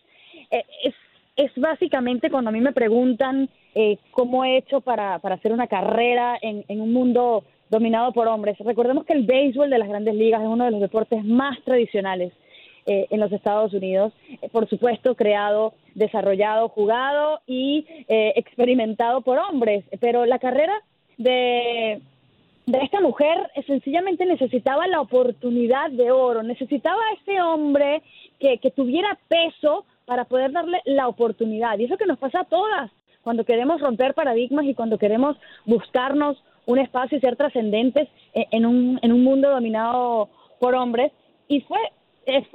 eh, 0.52 0.66
es, 0.84 0.94
es 1.36 1.52
básicamente 1.56 2.30
cuando 2.30 2.50
a 2.50 2.54
mí 2.54 2.62
me 2.62 2.74
preguntan 2.74 3.50
eh, 3.74 3.98
cómo 4.12 4.46
he 4.46 4.58
hecho 4.58 4.82
para, 4.82 5.18
para 5.18 5.36
hacer 5.36 5.52
una 5.52 5.66
carrera 5.66 6.38
en, 6.40 6.64
en 6.68 6.82
un 6.82 6.94
mundo 6.94 7.44
dominado 7.70 8.12
por 8.12 8.28
hombres. 8.28 8.58
Recordemos 8.60 9.06
que 9.06 9.14
el 9.14 9.26
béisbol 9.26 9.70
de 9.70 9.78
las 9.78 9.88
grandes 9.88 10.16
ligas 10.16 10.42
es 10.42 10.48
uno 10.48 10.66
de 10.66 10.72
los 10.72 10.82
deportes 10.82 11.24
más 11.24 11.60
tradicionales 11.64 12.34
eh, 12.86 13.08
en 13.10 13.20
los 13.20 13.32
Estados 13.32 13.74
Unidos. 13.74 14.14
Eh, 14.42 14.50
por 14.50 14.68
supuesto, 14.68 15.16
creado, 15.16 15.74
desarrollado, 15.96 16.70
jugado 16.70 17.42
y 17.46 17.86
eh, 18.08 18.34
experimentado 18.36 19.22
por 19.22 19.38
hombres. 19.38 19.86
Pero 20.00 20.26
la 20.26 20.40
carrera 20.40 20.74
de, 21.18 22.02
de 22.66 22.78
esta 22.80 23.02
mujer 23.02 23.38
sencillamente 23.68 24.26
necesitaba 24.26 24.88
la 24.88 25.02
oportunidad 25.02 25.92
de 25.92 26.12
oro, 26.12 26.42
necesitaba 26.42 27.00
a 27.00 27.14
ese 27.22 27.42
hombre 27.42 28.02
que, 28.40 28.58
que 28.58 28.72
tuviera 28.72 29.18
peso 29.28 29.86
para 30.06 30.26
poder 30.26 30.52
darle 30.52 30.82
la 30.86 31.08
oportunidad. 31.08 31.78
Y 31.78 31.86
eso 31.86 31.98
que 31.98 32.08
nos 32.08 32.18
pasa 32.18 32.42
a 32.42 32.46
todas 32.46 32.90
cuando 33.22 33.46
queremos 33.46 33.82
romper 33.82 34.16
paradigmas 34.16 34.66
y 34.66 34.74
cuando 34.74 34.98
queremos 34.98 35.38
buscarnos 35.66 36.42
un 36.66 36.80
espacio 36.80 37.18
y 37.18 37.22
ser 37.22 37.36
trascendentes 37.36 38.08
en, 38.34 38.46
en 38.52 38.66
un, 38.66 39.00
en 39.02 39.12
un 39.12 39.24
mundo 39.24 39.50
dominado 39.50 40.30
por 40.60 40.76
hombres. 40.76 41.12
Y 41.48 41.62
fue 41.62 41.80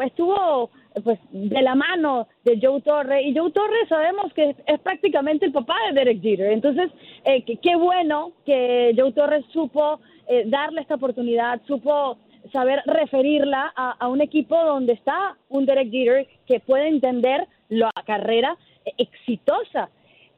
estuvo 0.05 0.71
pues 1.03 1.19
de 1.33 1.63
la 1.63 1.75
mano 1.75 2.29
de 2.45 2.59
Joe 2.63 2.81
Torre 2.81 3.23
y 3.23 3.37
Joe 3.37 3.51
Torre 3.51 3.87
sabemos 3.89 4.33
que 4.33 4.55
es, 4.67 4.81
prácticamente 4.81 5.47
el 5.47 5.53
papá 5.53 5.75
de 5.89 5.95
Derek 5.99 6.23
Jeter 6.23 6.53
entonces 6.53 6.91
eh, 7.25 7.43
qué 7.45 7.77
bueno 7.77 8.33
que 8.47 8.95
Joe 8.97 9.13
Torres 9.13 9.45
supo 9.53 9.99
eh, 10.29 10.45
darle 10.47 10.83
esta 10.83 10.95
oportunidad 10.95 11.61
supo 11.67 12.19
saber 12.53 12.83
referirla 12.87 13.73
a, 13.75 13.93
a, 13.99 14.09
un 14.09 14.21
equipo 14.21 14.55
donde 14.55 14.93
está 14.93 15.37
un 15.49 15.67
Derek 15.67 15.91
Jeter 15.91 16.29
que 16.47 16.61
puede 16.61 16.89
entender 16.89 17.47
la 17.69 17.91
carrera 18.07 18.57
exitosa 18.99 19.89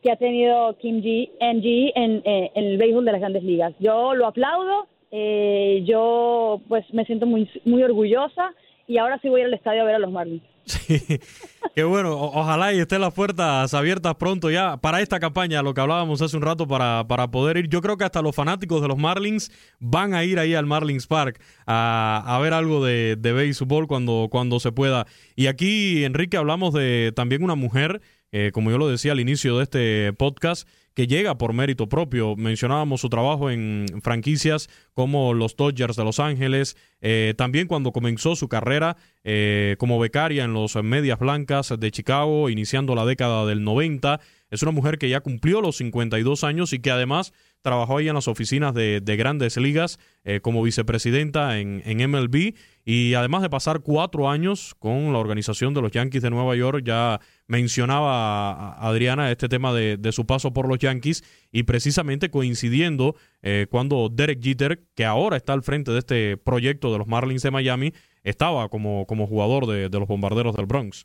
que 0.07 0.13
ha 0.13 0.17
tenido 0.17 0.79
Kim 0.79 1.03
G, 1.03 1.31
NG 1.41 1.91
en, 1.97 2.23
eh, 2.25 2.53
en 2.55 2.65
el 2.65 2.79
béisbol 2.79 3.05
de 3.05 3.11
las 3.11 3.21
grandes 3.21 3.43
ligas. 3.43 3.75
Yo 3.81 4.15
lo 4.15 4.29
aplaudo, 4.29 4.87
eh, 5.11 5.83
yo 5.85 6.61
pues 6.69 6.85
me 6.95 7.05
siento 7.05 7.27
muy, 7.27 7.51
muy 7.65 7.83
orgullosa 7.83 8.55
y 8.87 8.99
ahora 8.99 9.19
sí 9.21 9.29
voy 9.29 9.43
al 9.43 9.53
estadio 9.53 9.83
a 9.83 9.85
ver 9.85 9.97
a 9.97 9.99
los 9.99 10.13
Marlins. 10.13 10.45
Sí, 10.65 11.01
qué 11.75 11.83
bueno. 11.83 12.15
Ojalá 12.17 12.73
y 12.73 12.79
estén 12.79 13.01
las 13.01 13.15
puertas 13.15 13.75
abiertas 13.75 14.15
pronto 14.15 14.49
ya 14.49 14.77
para 14.77 15.01
esta 15.01 15.19
campaña, 15.19 15.61
lo 15.61 15.75
que 15.75 15.81
hablábamos 15.81 16.23
hace 16.23 16.37
un 16.37 16.43
rato, 16.45 16.69
para, 16.69 17.05
para 17.09 17.29
poder 17.33 17.57
ir. 17.57 17.69
Yo 17.69 17.81
creo 17.81 17.97
que 17.97 18.05
hasta 18.05 18.23
los 18.23 18.37
fanáticos 18.37 18.81
de 18.83 18.87
los 18.87 18.99
Marlins 18.99 19.51
van 19.81 20.15
a 20.15 20.23
ir 20.23 20.39
ahí 20.39 20.55
al 20.55 20.67
Marlins 20.67 21.09
Park 21.09 21.41
a, 21.67 22.23
a 22.25 22.39
ver 22.39 22.53
algo 22.53 22.85
de, 22.85 23.17
de 23.17 23.33
béisbol 23.33 23.89
cuando, 23.89 24.29
cuando 24.31 24.61
se 24.61 24.71
pueda. 24.71 25.07
Y 25.35 25.49
aquí, 25.49 26.05
Enrique, 26.05 26.37
hablamos 26.37 26.73
de 26.75 27.13
también 27.17 27.43
una 27.43 27.57
mujer, 27.57 28.01
eh, 28.33 28.51
como 28.53 28.71
yo 28.71 28.79
lo 28.79 28.89
decía 28.89 29.13
al 29.13 29.21
inicio 29.21 29.57
de 29.57 29.63
este 29.63 30.13
podcast, 30.13 30.69
que 30.97 31.07
llega 31.07 31.37
por 31.37 31.53
mérito 31.53 31.89
propio. 31.89 32.37
Mencionábamos 32.37 33.03
su 33.03 33.11
trabajo 33.11 33.51
en 33.51 33.87
franquicias 34.03 34.69
como 34.95 35.35
los 35.35 35.55
Dodgers 35.55 35.95
de 35.95 36.05
Los 36.05 36.21
Ángeles, 36.21 36.77
eh, 37.03 37.35
también 37.37 37.69
cuando 37.69 37.93
comenzó 37.93 38.35
su 38.35 38.49
carrera 38.49 38.97
eh, 39.23 39.77
como 39.79 39.99
becaria 39.99 40.45
en 40.45 40.55
los 40.55 40.75
Medias 40.83 41.19
Blancas 41.19 41.75
de 41.79 41.91
Chicago, 41.91 42.49
iniciando 42.49 42.95
la 42.95 43.05
década 43.05 43.45
del 43.45 43.63
90. 43.63 44.21
Es 44.51 44.63
una 44.63 44.73
mujer 44.73 44.97
que 44.97 45.11
ya 45.11 45.21
cumplió 45.21 45.61
los 45.61 45.77
52 45.77 46.45
años 46.45 46.73
y 46.73 46.79
que 46.79 46.91
además 46.91 47.35
trabajó 47.67 47.97
ahí 47.97 48.07
en 48.07 48.15
las 48.15 48.29
oficinas 48.29 48.73
de, 48.75 49.01
de 49.01 49.17
grandes 49.17 49.57
ligas 49.57 49.99
eh, 50.25 50.39
como 50.41 50.63
vicepresidenta 50.63 51.59
en, 51.59 51.83
en, 51.85 52.09
MLB 52.09 52.55
y 52.85 53.15
además 53.15 53.43
de 53.43 53.51
pasar 53.51 53.81
cuatro 53.81 54.31
años 54.31 54.77
con 54.79 55.13
la 55.13 55.19
organización 55.19 55.75
de 55.75 55.83
los 55.83 55.91
Yankees 55.91 56.23
de 56.23 56.31
Nueva 56.31 56.55
York, 56.55 56.85
ya 56.85 57.19
mencionaba 57.49 58.53
a 58.53 58.87
Adriana 58.87 59.33
este 59.33 59.49
tema 59.49 59.75
de, 59.75 60.13
su 60.13 60.27
paso 60.27 60.53
por 60.53 60.69
los 60.69 60.79
Yankees 60.79 61.25
y 61.51 61.65
precisamente 61.65 62.31
coincidiendo 62.31 63.17
eh, 63.43 63.67
cuando 63.69 64.11
Derek 64.11 64.41
Jeter, 64.41 64.79
que 64.95 65.05
ahora 65.05 65.37
está 65.37 65.53
al 65.53 65.65
frente 65.65 65.91
de 65.91 65.99
este 65.99 66.37
proyecto 66.37 66.93
de 66.93 66.99
los 66.99 67.09
Marlins 67.09 67.43
de 67.43 67.51
Miami, 67.51 67.91
estaba 68.23 68.69
como, 68.69 69.07
como 69.07 69.27
jugador 69.27 69.67
de, 69.67 69.89
de 69.89 69.99
los 69.99 70.07
Bombarderos 70.07 70.55
del 70.55 70.67
Bronx. 70.67 71.05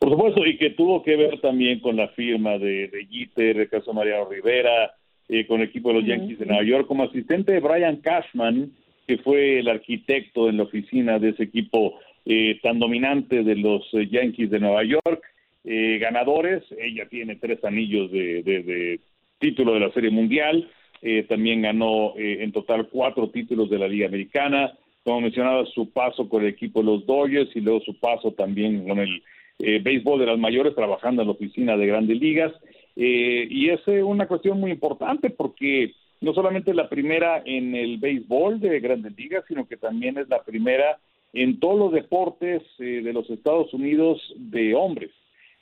Por 0.00 0.10
supuesto, 0.10 0.44
y 0.44 0.58
que 0.58 0.70
tuvo 0.70 1.04
que 1.04 1.14
ver 1.14 1.40
también 1.40 1.78
con 1.78 1.94
la 1.94 2.08
firma 2.08 2.58
de, 2.58 2.88
de 2.88 3.06
Jeter, 3.08 3.60
el 3.60 3.68
caso 3.68 3.92
de 3.92 3.96
Mariano 3.98 4.28
Rivera, 4.28 4.97
eh, 5.28 5.46
con 5.46 5.60
el 5.60 5.68
equipo 5.68 5.88
de 5.88 6.00
los 6.00 6.06
Yankees 6.06 6.38
de 6.38 6.46
Nueva 6.46 6.64
York, 6.64 6.86
como 6.86 7.04
asistente 7.04 7.52
de 7.52 7.60
Brian 7.60 7.96
Cashman, 7.96 8.72
que 9.06 9.18
fue 9.18 9.60
el 9.60 9.68
arquitecto 9.68 10.48
en 10.48 10.58
la 10.58 10.64
oficina 10.64 11.18
de 11.18 11.30
ese 11.30 11.44
equipo 11.44 11.94
eh, 12.26 12.58
tan 12.62 12.78
dominante 12.78 13.42
de 13.42 13.56
los 13.56 13.82
eh, 13.94 14.06
Yankees 14.06 14.50
de 14.50 14.60
Nueva 14.60 14.84
York. 14.84 15.22
Eh, 15.64 15.98
ganadores, 15.98 16.62
ella 16.78 17.08
tiene 17.08 17.36
tres 17.36 17.64
anillos 17.64 18.12
de, 18.12 18.42
de, 18.42 18.62
de 18.62 19.00
título 19.38 19.72
de 19.74 19.80
la 19.80 19.90
Serie 19.92 20.10
Mundial, 20.10 20.68
eh, 21.00 21.24
también 21.28 21.62
ganó 21.62 22.14
en 22.16 22.52
total 22.52 22.88
cuatro 22.88 23.30
títulos 23.30 23.70
de 23.70 23.78
la 23.78 23.88
Liga 23.88 24.06
Americana, 24.08 24.72
como 25.04 25.22
mencionaba, 25.22 25.64
su 25.66 25.90
paso 25.90 26.28
con 26.28 26.42
el 26.42 26.48
equipo 26.48 26.80
de 26.80 26.86
los 26.86 27.06
Dodgers 27.06 27.54
y 27.54 27.60
luego 27.60 27.80
su 27.80 27.98
paso 27.98 28.32
también 28.32 28.86
con 28.86 28.98
el 28.98 29.22
béisbol 29.58 30.20
de 30.20 30.26
las 30.26 30.38
mayores, 30.38 30.74
trabajando 30.74 31.22
en 31.22 31.28
la 31.28 31.32
oficina 31.32 31.76
de 31.76 31.86
grandes 31.86 32.20
ligas. 32.20 32.52
Eh, 33.00 33.46
y 33.48 33.70
es 33.70 33.80
eh, 33.86 34.02
una 34.02 34.26
cuestión 34.26 34.58
muy 34.58 34.72
importante 34.72 35.30
porque 35.30 35.94
no 36.20 36.34
solamente 36.34 36.70
es 36.70 36.76
la 36.76 36.88
primera 36.88 37.42
en 37.44 37.76
el 37.76 37.98
béisbol 37.98 38.58
de 38.58 38.80
grandes 38.80 39.16
ligas, 39.16 39.44
sino 39.46 39.68
que 39.68 39.76
también 39.76 40.18
es 40.18 40.28
la 40.28 40.42
primera 40.42 40.98
en 41.32 41.60
todos 41.60 41.78
los 41.78 41.92
deportes 41.92 42.62
eh, 42.80 43.00
de 43.04 43.12
los 43.12 43.30
Estados 43.30 43.72
Unidos 43.72 44.20
de 44.36 44.74
hombres. 44.74 45.12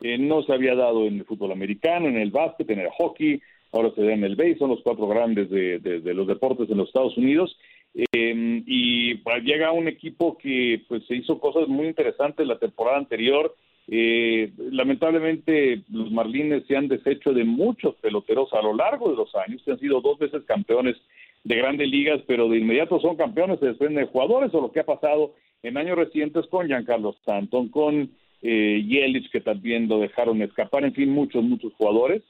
Eh, 0.01 0.17
no 0.17 0.43
se 0.45 0.53
había 0.55 0.75
dado 0.75 1.07
en 1.07 1.19
el 1.19 1.25
fútbol 1.27 1.53
americano, 1.53 2.09
en 2.09 2.17
el 2.17 2.31
básquet, 2.31 2.71
en 2.71 2.81
el 2.81 2.89
hockey, 2.91 3.43
ahora 3.73 3.91
se 3.95 4.03
da 4.03 4.15
en 4.15 4.25
el 4.25 4.37
béisbol, 4.37 4.59
son 4.59 4.71
los 4.71 4.83
cuatro 4.83 5.07
grandes 5.07 5.51
de, 5.51 5.79
de, 5.79 6.01
de 6.01 6.15
los 6.15 6.27
deportes 6.27 6.71
en 6.71 6.79
los 6.79 6.89
Estados 6.89 7.19
Unidos. 7.19 7.55
Eh, 7.95 8.63
y 8.67 9.15
pues, 9.17 9.43
llega 9.43 9.73
un 9.73 9.89
equipo 9.89 10.37
que 10.37 10.83
pues 10.89 11.07
se 11.07 11.17
hizo 11.17 11.39
cosas 11.39 11.69
muy 11.69 11.87
interesantes 11.87 12.47
la 12.47 12.59
temporada 12.59 12.99
anterior, 12.99 13.55
eh, 13.89 14.53
lamentablemente 14.59 15.83
los 15.91 16.11
Marlines 16.11 16.65
se 16.67 16.77
han 16.77 16.89
deshecho 16.89 17.33
de 17.33 17.45
muchos 17.45 17.95
peloteros 17.97 18.53
a 18.53 18.63
lo 18.63 18.75
largo 18.75 19.11
de 19.11 19.17
los 19.17 19.35
años, 19.37 19.63
que 19.65 19.73
han 19.73 19.79
sido 19.79 20.01
dos 20.01 20.19
veces 20.19 20.43
campeones 20.45 20.97
de 21.45 21.57
grandes 21.57 21.89
ligas, 21.89 22.21
pero 22.27 22.49
de 22.49 22.59
inmediato 22.59 22.99
son 23.01 23.17
campeones, 23.17 23.61
se 23.61 23.67
desprenden 23.67 24.05
de 24.05 24.11
jugadores, 24.11 24.53
o 24.53 24.61
lo 24.61 24.73
que 24.73 24.81
ha 24.81 24.87
pasado 24.87 25.35
en 25.63 25.77
años 25.77 25.97
recientes 25.97 26.47
con 26.49 26.67
Giancarlo 26.67 27.11
Stanton, 27.21 27.69
con 27.69 28.11
eh, 28.43 28.85
Yelich, 28.87 29.31
que 29.31 29.41
también 29.41 29.89
lo 29.89 30.01
dejaron 30.01 30.43
escapar, 30.43 30.85
en 30.85 30.93
fin, 30.93 31.11
muchos, 31.11 31.45
muchos 31.45 31.73
jugadores, 31.75 32.23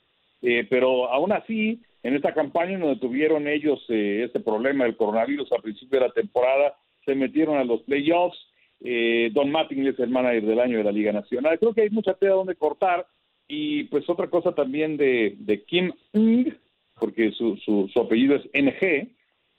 eh, 0.43 0.67
pero 0.69 1.11
aún 1.11 1.33
así, 1.33 1.81
en 2.03 2.15
esta 2.15 2.35
campaña 2.35 2.79
donde 2.79 3.01
tuvieron 3.01 3.49
ellos 3.49 3.83
eh, 3.89 4.23
este 4.25 4.41
problema 4.41 4.85
del 4.85 4.97
coronavirus 4.97 5.51
a 5.53 5.63
principio 5.63 5.99
de 5.99 6.07
la 6.07 6.13
temporada, 6.13 6.75
se 7.05 7.15
metieron 7.15 7.57
a 7.57 7.65
los 7.65 7.83
playoffs, 7.83 8.39
eh, 8.81 9.31
Don 9.33 9.51
Mattingly 9.51 9.89
es 9.91 9.99
el 9.99 10.11
manager 10.11 10.45
del 10.45 10.61
año 10.61 10.79
de 10.79 10.85
la 10.85 10.93
Liga 10.93 11.13
Nacional. 11.13 11.59
Creo 11.59 11.75
que 11.75 11.83
hay 11.83 11.91
mucha 11.91 12.15
tela 12.15 12.35
donde 12.35 12.57
cortar. 12.57 13.07
Y 13.49 13.85
pues 13.85 14.09
otra 14.09 14.29
cosa 14.29 14.53
también 14.53 14.97
de, 14.97 15.65
Kim 15.67 15.93
Ng, 16.13 16.53
porque 16.99 17.31
su, 17.33 17.91
apellido 17.95 18.35
es 18.35 18.45
NG, 18.53 19.09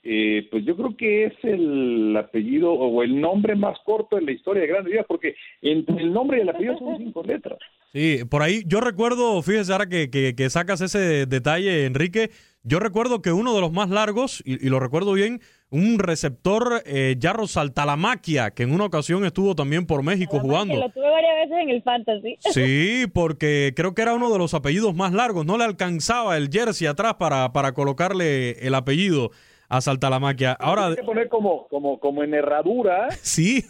eh, 0.02 0.46
pues 0.50 0.64
yo 0.64 0.76
creo 0.76 0.96
que 0.96 1.24
es 1.24 1.32
el 1.42 2.14
apellido 2.16 2.72
o 2.72 3.02
el 3.02 3.18
nombre 3.18 3.56
más 3.56 3.78
corto 3.84 4.18
en 4.18 4.26
la 4.26 4.32
historia 4.32 4.62
de 4.62 4.68
Grandes 4.68 4.90
Ligas, 4.90 5.06
porque 5.08 5.36
entre 5.62 6.02
el 6.02 6.12
nombre 6.12 6.38
y 6.38 6.40
el 6.42 6.50
apellido 6.50 6.78
son 6.78 6.98
cinco 6.98 7.22
letras. 7.22 7.58
Sí, 7.92 8.20
por 8.28 8.42
ahí 8.42 8.62
yo 8.66 8.80
recuerdo, 8.80 9.40
fíjese 9.42 9.72
ahora 9.72 9.88
que, 9.88 10.46
sacas 10.50 10.82
ese 10.82 11.24
detalle, 11.24 11.86
Enrique, 11.86 12.30
yo 12.62 12.80
recuerdo 12.80 13.22
que 13.22 13.32
uno 13.32 13.54
de 13.54 13.62
los 13.62 13.72
más 13.72 13.88
largos, 13.88 14.42
y 14.44 14.68
lo 14.68 14.78
recuerdo 14.78 15.14
bien, 15.14 15.40
un 15.70 15.98
receptor 15.98 16.82
eh, 16.86 17.16
Jarro 17.20 17.46
Saltalamaquia, 17.46 18.50
que 18.52 18.62
en 18.62 18.72
una 18.72 18.84
ocasión 18.84 19.24
estuvo 19.24 19.54
también 19.54 19.86
por 19.86 20.02
México 20.02 20.40
jugando. 20.40 20.74
Lo 20.74 20.88
tuve 20.90 21.10
varias 21.10 21.34
veces 21.36 21.58
en 21.62 21.70
el 21.70 21.82
Fantasy. 21.82 22.36
Sí, 22.52 23.06
porque 23.12 23.72
creo 23.76 23.94
que 23.94 24.02
era 24.02 24.14
uno 24.14 24.32
de 24.32 24.38
los 24.38 24.54
apellidos 24.54 24.94
más 24.94 25.12
largos. 25.12 25.44
No 25.44 25.58
le 25.58 25.64
alcanzaba 25.64 26.36
el 26.36 26.48
jersey 26.50 26.86
atrás 26.86 27.14
para, 27.14 27.52
para 27.52 27.72
colocarle 27.72 28.52
el 28.66 28.74
apellido 28.74 29.30
a 29.68 29.80
Saltalamaquia. 29.80 30.52
Ahora. 30.52 30.86
Hay 30.86 30.96
que 30.96 31.02
poner 31.02 31.28
como, 31.28 31.68
como, 31.68 32.00
como 32.00 32.22
en 32.22 32.34
herradura. 32.34 33.08
Sí. 33.22 33.64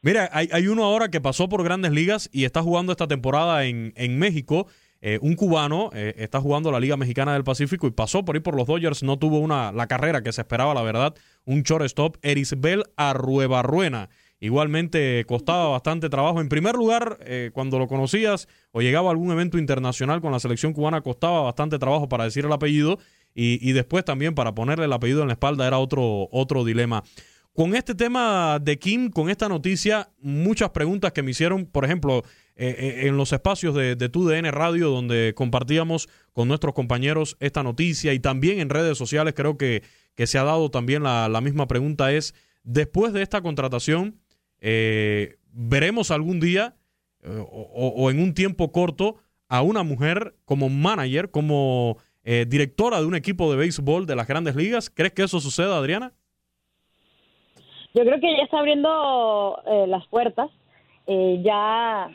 Mira, 0.00 0.30
hay, 0.32 0.48
hay 0.52 0.68
uno 0.68 0.84
ahora 0.84 1.08
que 1.08 1.20
pasó 1.20 1.48
por 1.48 1.64
grandes 1.64 1.90
ligas 1.90 2.30
y 2.32 2.44
está 2.44 2.62
jugando 2.62 2.92
esta 2.92 3.08
temporada 3.08 3.64
en, 3.64 3.92
en 3.96 4.16
México. 4.16 4.68
Eh, 5.00 5.18
un 5.22 5.34
cubano 5.34 5.90
eh, 5.94 6.14
está 6.18 6.40
jugando 6.40 6.72
la 6.72 6.80
Liga 6.80 6.96
Mexicana 6.96 7.32
del 7.32 7.44
Pacífico 7.44 7.86
y 7.86 7.92
pasó 7.92 8.24
por 8.24 8.34
ahí 8.34 8.40
por 8.40 8.56
los 8.56 8.66
Dodgers, 8.66 9.04
no 9.04 9.16
tuvo 9.16 9.38
una, 9.38 9.70
la 9.70 9.86
carrera 9.86 10.22
que 10.22 10.32
se 10.32 10.40
esperaba, 10.40 10.74
la 10.74 10.82
verdad, 10.82 11.14
un 11.44 11.62
shortstop, 11.62 12.16
Erisbel 12.22 12.84
Arruebarruena. 12.96 14.08
Igualmente 14.40 15.24
costaba 15.26 15.68
bastante 15.68 16.08
trabajo. 16.08 16.40
En 16.40 16.48
primer 16.48 16.74
lugar, 16.74 17.18
eh, 17.22 17.50
cuando 17.52 17.78
lo 17.78 17.88
conocías 17.88 18.48
o 18.70 18.80
llegaba 18.80 19.08
a 19.08 19.12
algún 19.12 19.32
evento 19.32 19.58
internacional 19.58 20.20
con 20.20 20.32
la 20.32 20.40
selección 20.40 20.72
cubana, 20.72 21.00
costaba 21.00 21.42
bastante 21.42 21.78
trabajo 21.78 22.08
para 22.08 22.24
decir 22.24 22.44
el 22.44 22.52
apellido 22.52 22.98
y, 23.34 23.58
y 23.68 23.72
después 23.72 24.04
también 24.04 24.34
para 24.34 24.54
ponerle 24.54 24.84
el 24.84 24.92
apellido 24.92 25.22
en 25.22 25.28
la 25.28 25.34
espalda 25.34 25.66
era 25.66 25.78
otro, 25.78 26.28
otro 26.30 26.64
dilema. 26.64 27.02
Con 27.58 27.74
este 27.74 27.96
tema 27.96 28.60
de 28.60 28.78
Kim, 28.78 29.10
con 29.10 29.28
esta 29.28 29.48
noticia, 29.48 30.10
muchas 30.20 30.70
preguntas 30.70 31.10
que 31.10 31.24
me 31.24 31.32
hicieron, 31.32 31.66
por 31.66 31.84
ejemplo, 31.84 32.22
en 32.60 33.16
los 33.16 33.32
espacios 33.32 33.74
de, 33.74 33.94
de 33.94 34.08
TUDN 34.08 34.50
Radio 34.50 34.90
donde 34.90 35.32
compartíamos 35.36 36.08
con 36.32 36.48
nuestros 36.48 36.74
compañeros 36.74 37.36
esta 37.38 37.62
noticia 37.62 38.12
y 38.14 38.18
también 38.18 38.58
en 38.58 38.68
redes 38.68 38.98
sociales 38.98 39.34
creo 39.36 39.56
que, 39.56 39.84
que 40.16 40.26
se 40.26 40.38
ha 40.38 40.42
dado 40.44 40.68
también 40.70 41.04
la, 41.04 41.40
misma 41.40 41.68
pregunta 41.68 42.12
es, 42.12 42.34
después 42.64 43.12
de 43.12 43.22
esta 43.22 43.42
contratación, 43.42 44.18
¿veremos 44.60 46.10
algún 46.10 46.40
día 46.40 46.74
o, 47.24 47.92
o 47.96 48.10
en 48.10 48.20
un 48.20 48.34
tiempo 48.34 48.72
corto 48.72 49.16
a 49.48 49.62
una 49.62 49.82
mujer 49.82 50.34
como 50.44 50.68
manager, 50.68 51.30
como 51.30 51.98
eh, 52.24 52.44
directora 52.46 53.00
de 53.00 53.06
un 53.06 53.14
equipo 53.14 53.50
de 53.50 53.56
béisbol 53.56 54.06
de 54.06 54.14
las 54.14 54.26
grandes 54.26 54.54
ligas. 54.54 54.90
¿Crees 54.90 55.12
que 55.12 55.22
eso 55.22 55.40
suceda, 55.40 55.78
Adriana? 55.78 56.12
Yo 57.94 58.02
creo 58.02 58.20
que 58.20 58.36
ya 58.36 58.44
está 58.44 58.58
abriendo 58.58 59.62
eh, 59.66 59.86
las 59.86 60.06
puertas. 60.08 60.50
Eh, 61.06 61.40
ya, 61.42 62.10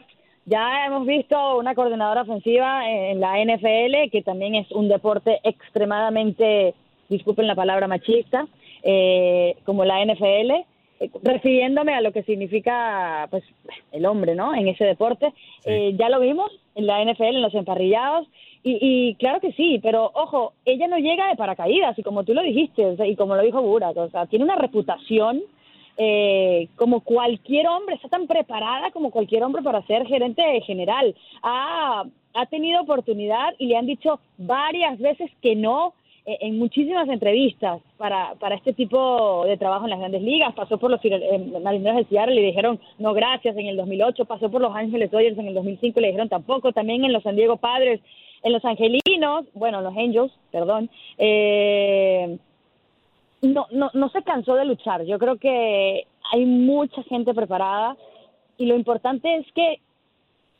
ya 0.45 0.85
hemos 0.85 1.05
visto 1.05 1.57
una 1.57 1.75
coordinadora 1.75 2.21
ofensiva 2.21 2.89
en 2.89 3.19
la 3.19 3.37
NFL, 3.43 4.09
que 4.11 4.21
también 4.23 4.55
es 4.55 4.71
un 4.71 4.89
deporte 4.89 5.39
extremadamente, 5.43 6.73
disculpen 7.09 7.47
la 7.47 7.55
palabra 7.55 7.87
machista, 7.87 8.47
como 9.65 9.85
la 9.85 10.03
NFL 10.03 10.65
refiriéndome 11.21 11.93
a 11.93 12.01
lo 12.01 12.11
que 12.11 12.23
significa 12.23 13.27
pues 13.29 13.43
el 13.91 14.05
hombre 14.05 14.35
no 14.35 14.53
en 14.53 14.67
ese 14.67 14.85
deporte. 14.85 15.33
Eh, 15.65 15.95
ya 15.97 16.09
lo 16.09 16.19
vimos 16.19 16.51
en 16.75 16.87
la 16.87 17.03
NFL 17.03 17.23
en 17.23 17.41
los 17.41 17.53
emparrillados 17.53 18.27
y, 18.65 19.15
claro 19.15 19.41
que 19.41 19.51
sí 19.51 19.79
pero 19.83 20.09
ojo 20.13 20.53
ella 20.63 20.87
no 20.87 20.97
llega 20.97 21.27
de 21.27 21.35
paracaídas 21.35 21.99
y 21.99 22.03
como 22.03 22.23
tú 22.23 22.33
lo 22.33 22.41
dijiste 22.41 22.95
y 23.05 23.15
como 23.17 23.35
lo 23.35 23.41
dijo 23.41 23.61
Burak 23.61 23.97
o 23.97 24.09
sea 24.09 24.25
tiene 24.27 24.45
una 24.45 24.55
reputación 24.55 25.41
eh, 25.97 26.69
como 26.75 27.01
cualquier 27.01 27.67
hombre 27.67 27.95
está 27.95 28.09
tan 28.09 28.27
preparada 28.27 28.91
como 28.91 29.11
cualquier 29.11 29.43
hombre 29.43 29.61
para 29.61 29.85
ser 29.85 30.05
gerente 30.07 30.61
general 30.61 31.15
ha 31.43 32.03
ha 32.33 32.45
tenido 32.47 32.81
oportunidad 32.81 33.53
y 33.57 33.67
le 33.67 33.77
han 33.77 33.85
dicho 33.85 34.19
varias 34.37 34.97
veces 34.99 35.31
que 35.41 35.55
no 35.55 35.93
eh, 36.25 36.37
en 36.41 36.57
muchísimas 36.57 37.07
entrevistas 37.09 37.81
para, 37.97 38.35
para 38.35 38.55
este 38.55 38.73
tipo 38.73 39.45
de 39.45 39.57
trabajo 39.57 39.85
en 39.85 39.91
las 39.91 39.99
grandes 39.99 40.21
ligas. 40.21 40.53
Pasó 40.53 40.77
por 40.77 40.89
los 40.89 40.99
eh, 41.03 41.59
marineros 41.61 41.97
de 41.97 42.05
Seattle 42.05 42.35
y 42.35 42.39
le 42.39 42.47
dijeron 42.47 42.79
no 42.97 43.13
gracias 43.13 43.55
en 43.57 43.67
el 43.67 43.77
2008. 43.77 44.25
Pasó 44.25 44.49
por 44.49 44.61
los 44.61 44.75
Ángeles 44.75 45.11
Dodgers 45.11 45.37
en 45.37 45.47
el 45.47 45.53
2005 45.53 45.99
y 45.99 46.01
le 46.01 46.07
dijeron 46.07 46.29
tampoco. 46.29 46.71
También 46.71 47.03
en 47.03 47.13
los 47.13 47.23
San 47.23 47.35
Diego 47.35 47.57
Padres, 47.57 47.99
en 48.41 48.53
los 48.53 48.63
Angelinos, 48.65 49.45
bueno, 49.53 49.81
los 49.81 49.95
Angels, 49.95 50.33
perdón. 50.51 50.89
Eh, 51.17 52.37
no, 53.43 53.67
no, 53.71 53.91
no 53.93 54.09
se 54.09 54.23
cansó 54.23 54.55
de 54.55 54.65
luchar. 54.65 55.03
Yo 55.03 55.19
creo 55.19 55.37
que 55.37 56.07
hay 56.31 56.45
mucha 56.45 57.03
gente 57.03 57.33
preparada 57.33 57.95
y 58.57 58.65
lo 58.65 58.75
importante 58.75 59.35
es 59.35 59.51
que 59.53 59.79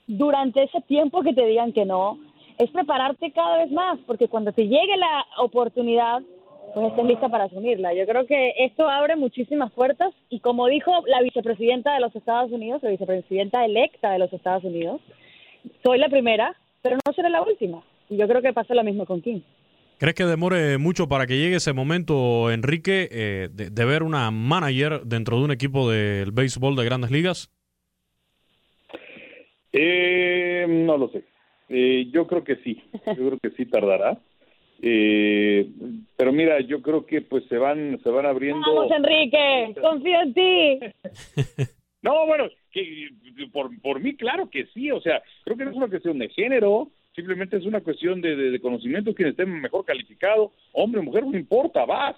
durante 0.08 0.64
ese 0.64 0.82
tiempo 0.82 1.22
que 1.22 1.34
te 1.34 1.46
digan 1.46 1.72
que 1.72 1.86
no, 1.86 2.20
es 2.58 2.70
prepararte 2.72 3.32
cada 3.32 3.58
vez 3.58 3.72
más, 3.72 3.98
porque 4.06 4.28
cuando 4.28 4.52
te 4.52 4.68
llegue 4.68 4.98
la 4.98 5.26
oportunidad, 5.38 6.22
pues 6.74 6.88
estés 6.88 7.06
lista 7.06 7.30
para 7.30 7.46
asumirla. 7.46 7.94
Yo 7.94 8.06
creo 8.06 8.26
que 8.26 8.54
esto 8.60 8.88
abre 8.88 9.16
muchísimas 9.16 9.72
puertas 9.72 10.14
y 10.30 10.40
como 10.40 10.68
dijo 10.68 10.92
la 11.08 11.22
vicepresidenta 11.22 11.94
de 11.94 12.02
los 12.02 12.16
Estados 12.16 12.52
Unidos, 12.52 12.84
la 12.84 12.90
vicepresidenta 12.90 13.66
electa 13.66 14.12
de 14.12 14.20
los 14.20 14.32
Estados 14.34 14.64
Unidos, 14.64 15.02
soy 15.84 15.98
la 15.98 16.10
primera, 16.10 16.56
pero 16.82 16.98
no 17.06 17.14
seré 17.14 17.30
la 17.30 17.42
última. 17.42 17.82
Y 18.10 18.18
yo 18.18 18.28
creo 18.28 18.42
que 18.42 18.54
pasa 18.54 18.76
lo 18.76 18.84
mismo 18.84 19.06
con 19.06 19.22
Kim. 19.22 19.42
¿Crees 20.00 20.16
que 20.16 20.26
demore 20.26 20.78
mucho 20.78 21.08
para 21.08 21.28
que 21.28 21.38
llegue 21.38 21.58
ese 21.58 21.74
momento, 21.74 22.52
Enrique, 22.52 23.08
eh, 23.12 23.50
de, 23.52 23.70
de, 23.70 23.86
ver 23.86 24.04
una 24.04 24.32
manager 24.32 25.02
dentro 25.06 25.38
de 25.38 25.46
un 25.46 25.52
equipo 25.52 25.90
del 25.90 26.32
béisbol 26.32 26.76
de 26.76 26.86
grandes 26.86 27.12
ligas? 27.12 27.52
Eh, 29.74 30.66
no 30.70 30.98
lo 30.98 31.10
sé. 31.10 31.24
Eh, 31.70 32.08
yo 32.12 32.28
creo 32.28 32.44
que 32.44 32.58
sí, 32.58 32.82
yo 33.08 33.16
creo 33.16 33.40
que 33.40 33.50
sí 33.52 33.66
tardará. 33.66 34.20
Eh, 34.82 35.68
pero 36.16 36.32
mira, 36.32 36.60
yo 36.62 36.82
creo 36.82 37.06
que 37.06 37.22
pues 37.22 37.46
se 37.48 37.58
van 37.58 38.00
se 38.04 38.10
van 38.10 38.26
abriendo. 38.26 38.62
Vamos, 38.62 38.92
Enrique, 38.92 39.74
confío 39.82 40.22
en 40.22 40.34
ti. 40.34 40.80
no, 42.04 42.28
bueno, 42.28 42.50
que 42.72 43.10
por, 43.52 43.70
por 43.82 44.00
mí 44.00 44.16
claro 44.16 44.50
que 44.50 44.68
sí, 44.68 44.92
o 44.92 45.02
sea, 45.02 45.24
creo 45.44 45.58
que 45.58 45.66
no 45.66 45.72
es 45.72 45.78
una 45.78 45.88
cuestión 45.88 46.20
de 46.20 46.30
género, 46.30 46.92
simplemente 47.16 47.58
es 47.58 47.66
una 47.66 47.82
cuestión 47.82 48.22
de, 48.22 48.36
de, 48.36 48.60
conocimiento, 48.60 49.14
quien 49.14 49.30
esté 49.30 49.46
mejor 49.46 49.86
calificado, 49.86 50.52
hombre 50.72 51.02
mujer, 51.02 51.26
no 51.26 51.38
importa, 51.38 51.86
vas. 51.86 52.16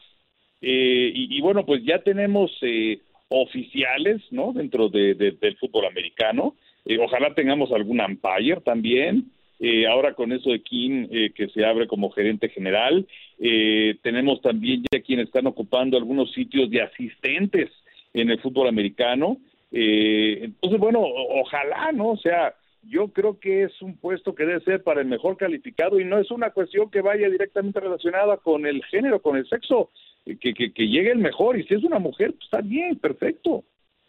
Eh, 0.62 1.12
y, 1.14 1.42
bueno, 1.42 1.66
pues 1.66 1.84
ya 1.84 2.00
tenemos 2.00 2.52
eh, 2.62 3.00
oficiales, 3.30 4.22
¿no? 4.32 4.54
Dentro 4.54 4.90
de, 4.90 5.14
del 5.14 5.58
fútbol 5.58 5.86
americano. 5.86 6.56
Eh, 6.86 6.98
ojalá 7.00 7.34
tengamos 7.34 7.72
algún 7.72 8.00
umpire 8.00 8.62
también. 8.62 9.32
Eh, 9.60 9.88
ahora 9.88 10.14
con 10.14 10.32
eso 10.32 10.50
de 10.52 10.62
Kim, 10.62 11.08
eh, 11.12 11.32
que 11.34 11.48
se 11.48 11.66
abre 11.66 11.88
como 11.88 12.12
gerente 12.12 12.50
general, 12.50 13.08
tenemos 13.38 14.42
también 14.42 14.84
ya 14.92 15.02
quienes 15.02 15.28
están 15.28 15.48
ocupando 15.48 15.98
algunos 15.98 16.32
sitios 16.32 16.70
de 16.70 16.82
asistentes 16.82 17.70
en 18.14 18.30
el 18.30 18.40
fútbol 18.40 18.70
americano. 18.70 19.38
Entonces, 19.72 20.80
bueno, 20.80 21.02
ojalá, 21.02 21.92
¿no? 21.92 22.12
O 22.12 22.18
sea, 22.18 22.54
yo 22.88 23.10
creo 23.10 23.40
que 23.40 23.64
es 23.64 23.82
un 23.82 23.98
puesto 23.98 24.36
que 24.36 24.46
debe 24.46 24.62
ser 24.62 24.84
para 24.84 25.02
el 25.02 25.08
mejor 25.08 25.38
calificado 25.38 26.00
y 26.00 26.06
no 26.06 26.20
es 26.20 26.32
una 26.32 26.52
cuestión 26.52 26.90
que 26.90 27.02
vaya 27.02 27.30
directamente 27.30 27.80
relacionada 27.80 28.38
con 28.38 28.66
el 28.66 28.84
género, 28.86 29.22
con 29.22 29.38
el 29.38 29.48
sexo, 29.48 29.92
que, 30.26 30.54
que, 30.54 30.74
que 30.74 30.88
llegue 30.88 31.12
el 31.12 31.20
mejor. 31.20 31.58
Y 31.58 31.66
si 31.66 31.74
es 31.74 31.84
una 31.84 32.00
mujer, 32.00 32.32
pues 32.34 32.46
está 32.46 32.62
bien, 32.62 32.98
perfecto. 32.98 33.64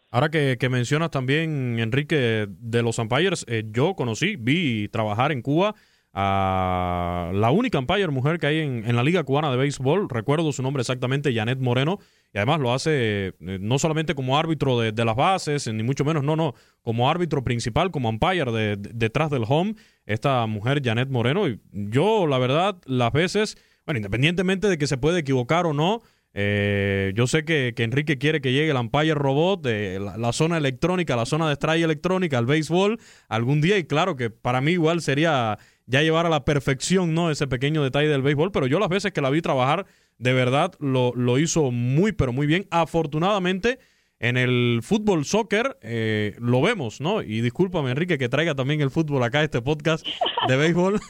Ahora 0.09 0.29
que, 0.29 0.69
mencionas 0.69 1.11
también, 1.11 1.79
Enrique, 1.79 2.47
de 2.47 2.81
los 2.81 2.97
umpires, 2.97 3.45
eh, 3.49 3.63
yo 3.71 3.93
conocí, 3.93 4.37
vi 4.37 4.87
trabajar 4.87 5.33
en 5.33 5.41
Cuba 5.41 5.75
a 6.19 7.29
la 7.31 7.51
única 7.51 7.77
umpire 7.77 8.07
mujer 8.07 8.39
que 8.39 8.47
hay 8.47 8.57
en, 8.57 8.95
la 8.95 9.03
Liga 9.03 9.23
Cubana 9.23 9.51
de 9.51 9.57
Béisbol. 9.57 10.09
Recuerdo 10.09 10.51
su 10.51 10.63
nombre 10.63 10.81
exactamente, 10.81 11.31
Janet 11.31 11.59
Moreno, 11.59 11.99
y 12.33 12.39
además 12.39 12.59
lo 12.59 12.73
hace 12.73 13.27
eh, 13.27 13.33
no 13.39 13.77
solamente 13.77 14.15
como 14.15 14.35
árbitro 14.35 14.79
de, 14.79 15.05
las 15.05 15.15
bases, 15.15 15.71
ni 15.71 15.83
mucho 15.83 16.03
menos, 16.05 16.23
no, 16.23 16.35
no, 16.35 16.55
como 16.81 17.07
árbitro 17.07 17.43
principal, 17.43 17.91
como 17.91 18.09
umpire 18.09 18.51
de, 18.51 18.77
detrás 18.77 19.29
del 19.29 19.43
home, 19.47 19.75
esta 20.07 20.47
mujer, 20.47 20.81
Janet 20.83 21.09
Moreno. 21.09 21.47
Y 21.47 21.61
yo, 21.71 22.25
la 22.25 22.39
verdad, 22.39 22.77
las 22.85 23.11
veces, 23.11 23.55
bueno, 23.85 23.99
independientemente 23.99 24.69
de 24.69 24.79
que 24.79 24.87
se 24.87 24.97
puede 24.97 25.19
equivocar 25.19 25.67
o 25.67 25.73
no, 25.73 26.01
eh, 26.33 27.13
yo 27.15 27.27
sé 27.27 27.45
que, 27.45 27.73
Enrique 27.77 28.17
quiere 28.17 28.41
que 28.41 28.53
llegue 28.53 28.71
el 28.71 28.77
Empire 28.77 29.13
Robot, 29.13 29.61
de 29.61 29.99
la, 29.99 30.33
zona 30.33 30.57
electrónica, 30.57 31.15
la 31.15 31.27
zona 31.27 31.47
de 31.47 31.53
strike 31.53 31.83
electrónica, 31.83 32.39
al 32.39 32.47
béisbol, 32.47 32.99
algún 33.27 33.61
día. 33.61 33.77
Y 33.77 33.85
claro 33.85 34.15
que 34.15 34.31
para 34.31 34.61
mí 34.61 34.71
igual 34.71 35.01
sería 35.01 35.57
ya 35.87 36.01
llevar 36.01 36.25
a 36.25 36.29
la 36.29 36.45
perfección 36.45 37.13
¿no? 37.13 37.31
ese 37.31 37.47
pequeño 37.47 37.83
detalle 37.83 38.09
del 38.09 38.21
béisbol. 38.21 38.51
Pero 38.51 38.67
yo 38.67 38.79
las 38.79 38.89
veces 38.89 39.11
que 39.11 39.21
la 39.21 39.29
vi 39.29 39.41
trabajar, 39.41 39.85
de 40.19 40.33
verdad 40.33 40.73
lo, 40.79 41.13
lo 41.15 41.39
hizo 41.39 41.71
muy, 41.71 42.11
pero 42.11 42.31
muy 42.31 42.45
bien. 42.45 42.67
Afortunadamente, 42.69 43.79
en 44.19 44.37
el 44.37 44.79
fútbol 44.83 45.25
soccer 45.25 45.77
eh, 45.81 46.35
lo 46.39 46.61
vemos, 46.61 47.01
¿no? 47.01 47.21
Y 47.21 47.41
discúlpame, 47.41 47.91
Enrique, 47.91 48.17
que 48.17 48.29
traiga 48.29 48.55
también 48.55 48.81
el 48.81 48.89
fútbol 48.89 49.23
acá, 49.23 49.43
este 49.43 49.61
podcast 49.61 50.05
de 50.47 50.57
béisbol. 50.57 50.99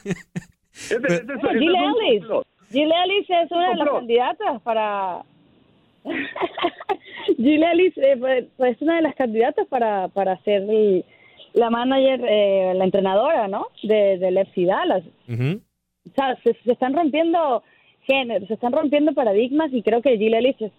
Gile 2.70 2.94
Alice 2.94 3.32
es 3.32 3.50
una 3.50 3.70
de 3.70 3.76
las 3.76 3.88
candidatas 3.88 4.62
para... 4.62 5.22
Gile 7.36 7.92
eh, 7.96 8.46
pues, 8.56 8.76
es 8.76 8.82
una 8.82 8.96
de 8.96 9.02
las 9.02 9.14
candidatas 9.14 9.66
para, 9.68 10.08
para 10.08 10.38
ser 10.42 10.62
la 11.54 11.70
manager, 11.70 12.24
eh, 12.28 12.72
la 12.74 12.84
entrenadora, 12.84 13.48
¿no? 13.48 13.66
De, 13.82 14.18
del 14.18 14.38
FC 14.38 14.64
Dallas. 14.64 15.04
O 15.28 16.14
sea, 16.14 16.36
se, 16.42 16.56
están 16.70 16.94
rompiendo 16.94 17.62
géneros, 18.02 18.48
se 18.48 18.54
están 18.54 18.72
rompiendo 18.72 19.12
paradigmas 19.12 19.72
y 19.72 19.82
creo 19.82 20.00
que 20.00 20.16
Gile 20.16 20.38
Alice 20.38 20.72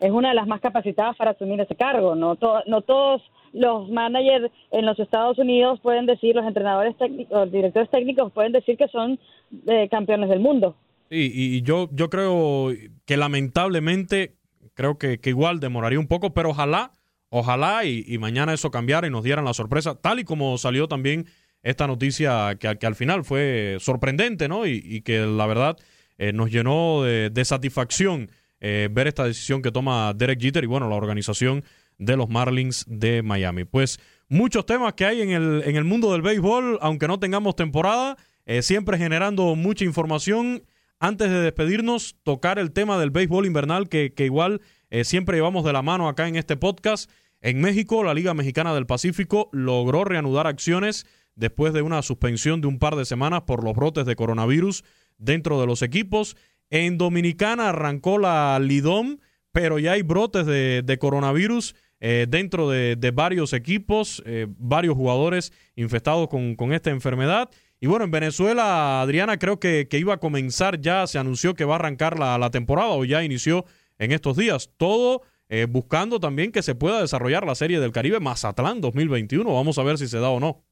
es, 0.00 0.10
una 0.10 0.30
de 0.30 0.34
las 0.34 0.46
más 0.46 0.60
capacitadas 0.60 1.16
para 1.16 1.30
asumir 1.30 1.60
ese 1.60 1.74
cargo. 1.74 2.14
No, 2.14 2.36
no 2.66 2.80
todos 2.82 3.22
los 3.52 3.88
managers 3.88 4.52
en 4.70 4.84
los 4.84 4.98
Estados 4.98 5.38
Unidos 5.38 5.80
pueden 5.80 6.04
decir, 6.06 6.34
los 6.34 6.44
entrenadores 6.44 6.96
técnicos, 6.98 7.32
los 7.32 7.52
directores 7.52 7.90
técnicos 7.90 8.32
pueden 8.32 8.52
decir 8.52 8.76
que 8.76 8.88
son 8.88 9.18
eh, 9.66 9.88
campeones 9.90 10.28
del 10.28 10.40
mundo. 10.40 10.76
Sí, 11.08 11.30
y 11.32 11.62
yo, 11.62 11.88
yo 11.92 12.10
creo 12.10 12.70
que 13.06 13.16
lamentablemente, 13.16 14.34
creo 14.74 14.98
que, 14.98 15.18
igual 15.24 15.60
demoraría 15.60 16.00
un 16.00 16.08
poco, 16.08 16.34
pero 16.34 16.50
ojalá, 16.50 16.90
ojalá 17.28 17.84
y, 17.84 18.16
mañana 18.18 18.54
eso 18.54 18.70
cambiara 18.70 19.06
y 19.06 19.10
nos 19.10 19.24
dieran 19.24 19.44
la 19.44 19.54
sorpresa, 19.54 19.94
tal 19.94 20.20
y 20.20 20.24
como 20.24 20.58
salió 20.58 20.88
también 20.88 21.26
esta 21.62 21.86
noticia 21.86 22.56
que, 22.58 22.78
que 22.78 22.86
al 22.86 22.94
final 22.94 23.24
fue 23.24 23.78
sorprendente, 23.80 24.48
¿no? 24.48 24.66
Y, 24.66 25.02
que 25.02 25.20
la 25.20 25.46
verdad 25.46 25.76
eh, 26.18 26.32
nos 26.32 26.50
llenó 26.50 27.02
de, 27.02 27.44
satisfacción 27.44 28.30
eh, 28.60 28.88
ver 28.90 29.06
esta 29.06 29.24
decisión 29.24 29.62
que 29.62 29.72
toma 29.72 30.14
Derek 30.14 30.40
Jeter 30.40 30.64
y 30.64 30.66
bueno, 30.66 30.88
la 30.88 30.96
organización 30.96 31.64
de 31.98 32.16
los 32.16 32.28
Marlins 32.28 32.84
de 32.88 33.22
Miami. 33.22 33.64
Pues 33.64 33.98
muchos 34.28 34.66
temas 34.66 34.94
que 34.94 35.06
hay 35.06 35.22
en 35.22 35.30
el, 35.30 35.62
en 35.64 35.76
el 35.76 35.84
mundo 35.84 36.12
del 36.12 36.22
béisbol, 36.22 36.78
aunque 36.80 37.08
no 37.08 37.18
tengamos 37.18 37.56
temporada, 37.56 38.16
eh, 38.44 38.62
siempre 38.62 38.98
generando 38.98 39.54
mucha 39.56 39.84
información 39.84 40.62
antes 40.98 41.30
de 41.30 41.40
despedirnos, 41.40 42.16
tocar 42.22 42.58
el 42.58 42.72
tema 42.72 42.98
del 42.98 43.10
béisbol 43.10 43.46
invernal 43.46 43.88
que, 43.88 44.12
igual 44.18 44.60
eh, 44.90 45.04
siempre 45.04 45.36
llevamos 45.36 45.64
de 45.64 45.72
la 45.72 45.82
mano 45.82 46.08
acá 46.08 46.28
en 46.28 46.36
este 46.36 46.56
podcast. 46.56 47.10
En 47.40 47.60
México, 47.60 48.02
la 48.02 48.14
Liga 48.14 48.34
Mexicana 48.34 48.74
del 48.74 48.86
Pacífico 48.86 49.48
logró 49.52 50.04
reanudar 50.04 50.46
acciones 50.46 51.06
después 51.34 51.72
de 51.72 51.82
una 51.82 52.02
suspensión 52.02 52.60
de 52.60 52.66
un 52.66 52.78
par 52.78 52.96
de 52.96 53.04
semanas 53.04 53.42
por 53.42 53.62
los 53.62 53.74
brotes 53.74 54.06
de 54.06 54.16
coronavirus 54.16 54.84
dentro 55.18 55.60
de 55.60 55.66
los 55.66 55.82
equipos. 55.82 56.36
En 56.70 56.98
Dominicana 56.98 57.68
arrancó 57.68 58.18
la 58.18 58.58
Lidom, 58.58 59.18
pero 59.52 59.78
ya 59.78 59.92
hay 59.92 60.02
brotes 60.02 60.46
de, 60.46 60.96
coronavirus 60.98 61.76
eh, 62.00 62.26
dentro 62.28 62.68
de, 62.68 63.12
varios 63.14 63.52
equipos, 63.52 64.22
eh, 64.26 64.46
varios 64.58 64.96
jugadores 64.96 65.52
infectados 65.76 66.28
con, 66.28 66.72
esta 66.72 66.90
enfermedad. 66.90 67.50
Y 67.80 67.86
bueno, 67.86 68.04
en 68.04 68.10
Venezuela, 68.10 69.02
Adriana, 69.02 69.38
creo 69.38 69.60
que, 69.60 69.86
iba 69.92 70.14
a 70.14 70.18
comenzar 70.18 70.80
ya, 70.80 71.06
se 71.06 71.18
anunció 71.18 71.54
que 71.54 71.64
va 71.64 71.74
a 71.74 71.78
arrancar 71.78 72.18
la, 72.18 72.38
la 72.38 72.50
temporada 72.50 72.90
o 72.90 73.04
ya 73.04 73.22
inició 73.22 73.64
en 73.98 74.12
estos 74.12 74.36
días. 74.36 74.72
Todo 74.76 75.22
eh, 75.48 75.66
buscando 75.68 76.18
también 76.18 76.50
que 76.50 76.62
se 76.62 76.74
pueda 76.74 77.00
desarrollar 77.00 77.46
la 77.46 77.54
Serie 77.54 77.78
del 77.78 77.92
Caribe 77.92 78.18
Mazatlán 78.18 78.80
2021. 78.80 79.52
Vamos 79.52 79.78
a 79.78 79.84
ver 79.84 79.98
si 79.98 80.06
se 80.06 80.18
da 80.18 80.30
o 80.30 80.40
no. 80.40 80.62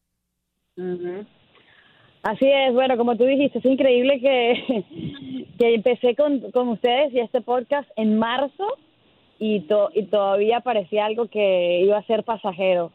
Así 2.23 2.47
es, 2.47 2.73
bueno, 2.73 2.97
como 2.97 3.17
tú 3.17 3.25
dijiste, 3.25 3.59
es 3.59 3.65
increíble 3.65 4.19
que, 4.19 5.47
que 5.59 5.75
empecé 5.75 6.17
con, 6.17 6.51
con 6.51 6.69
ustedes 6.69 7.13
y 7.13 7.21
este 7.21 7.41
podcast 7.43 7.89
en 7.97 8.19
marzo 8.19 8.67
y, 9.39 9.67
y 9.95 10.03
todavía 10.07 10.61
parecía 10.61 11.05
algo 11.05 11.29
que 11.29 11.83
iba 11.83 11.99
a 11.99 12.07
ser 12.07 12.25
pasajero. 12.25 12.91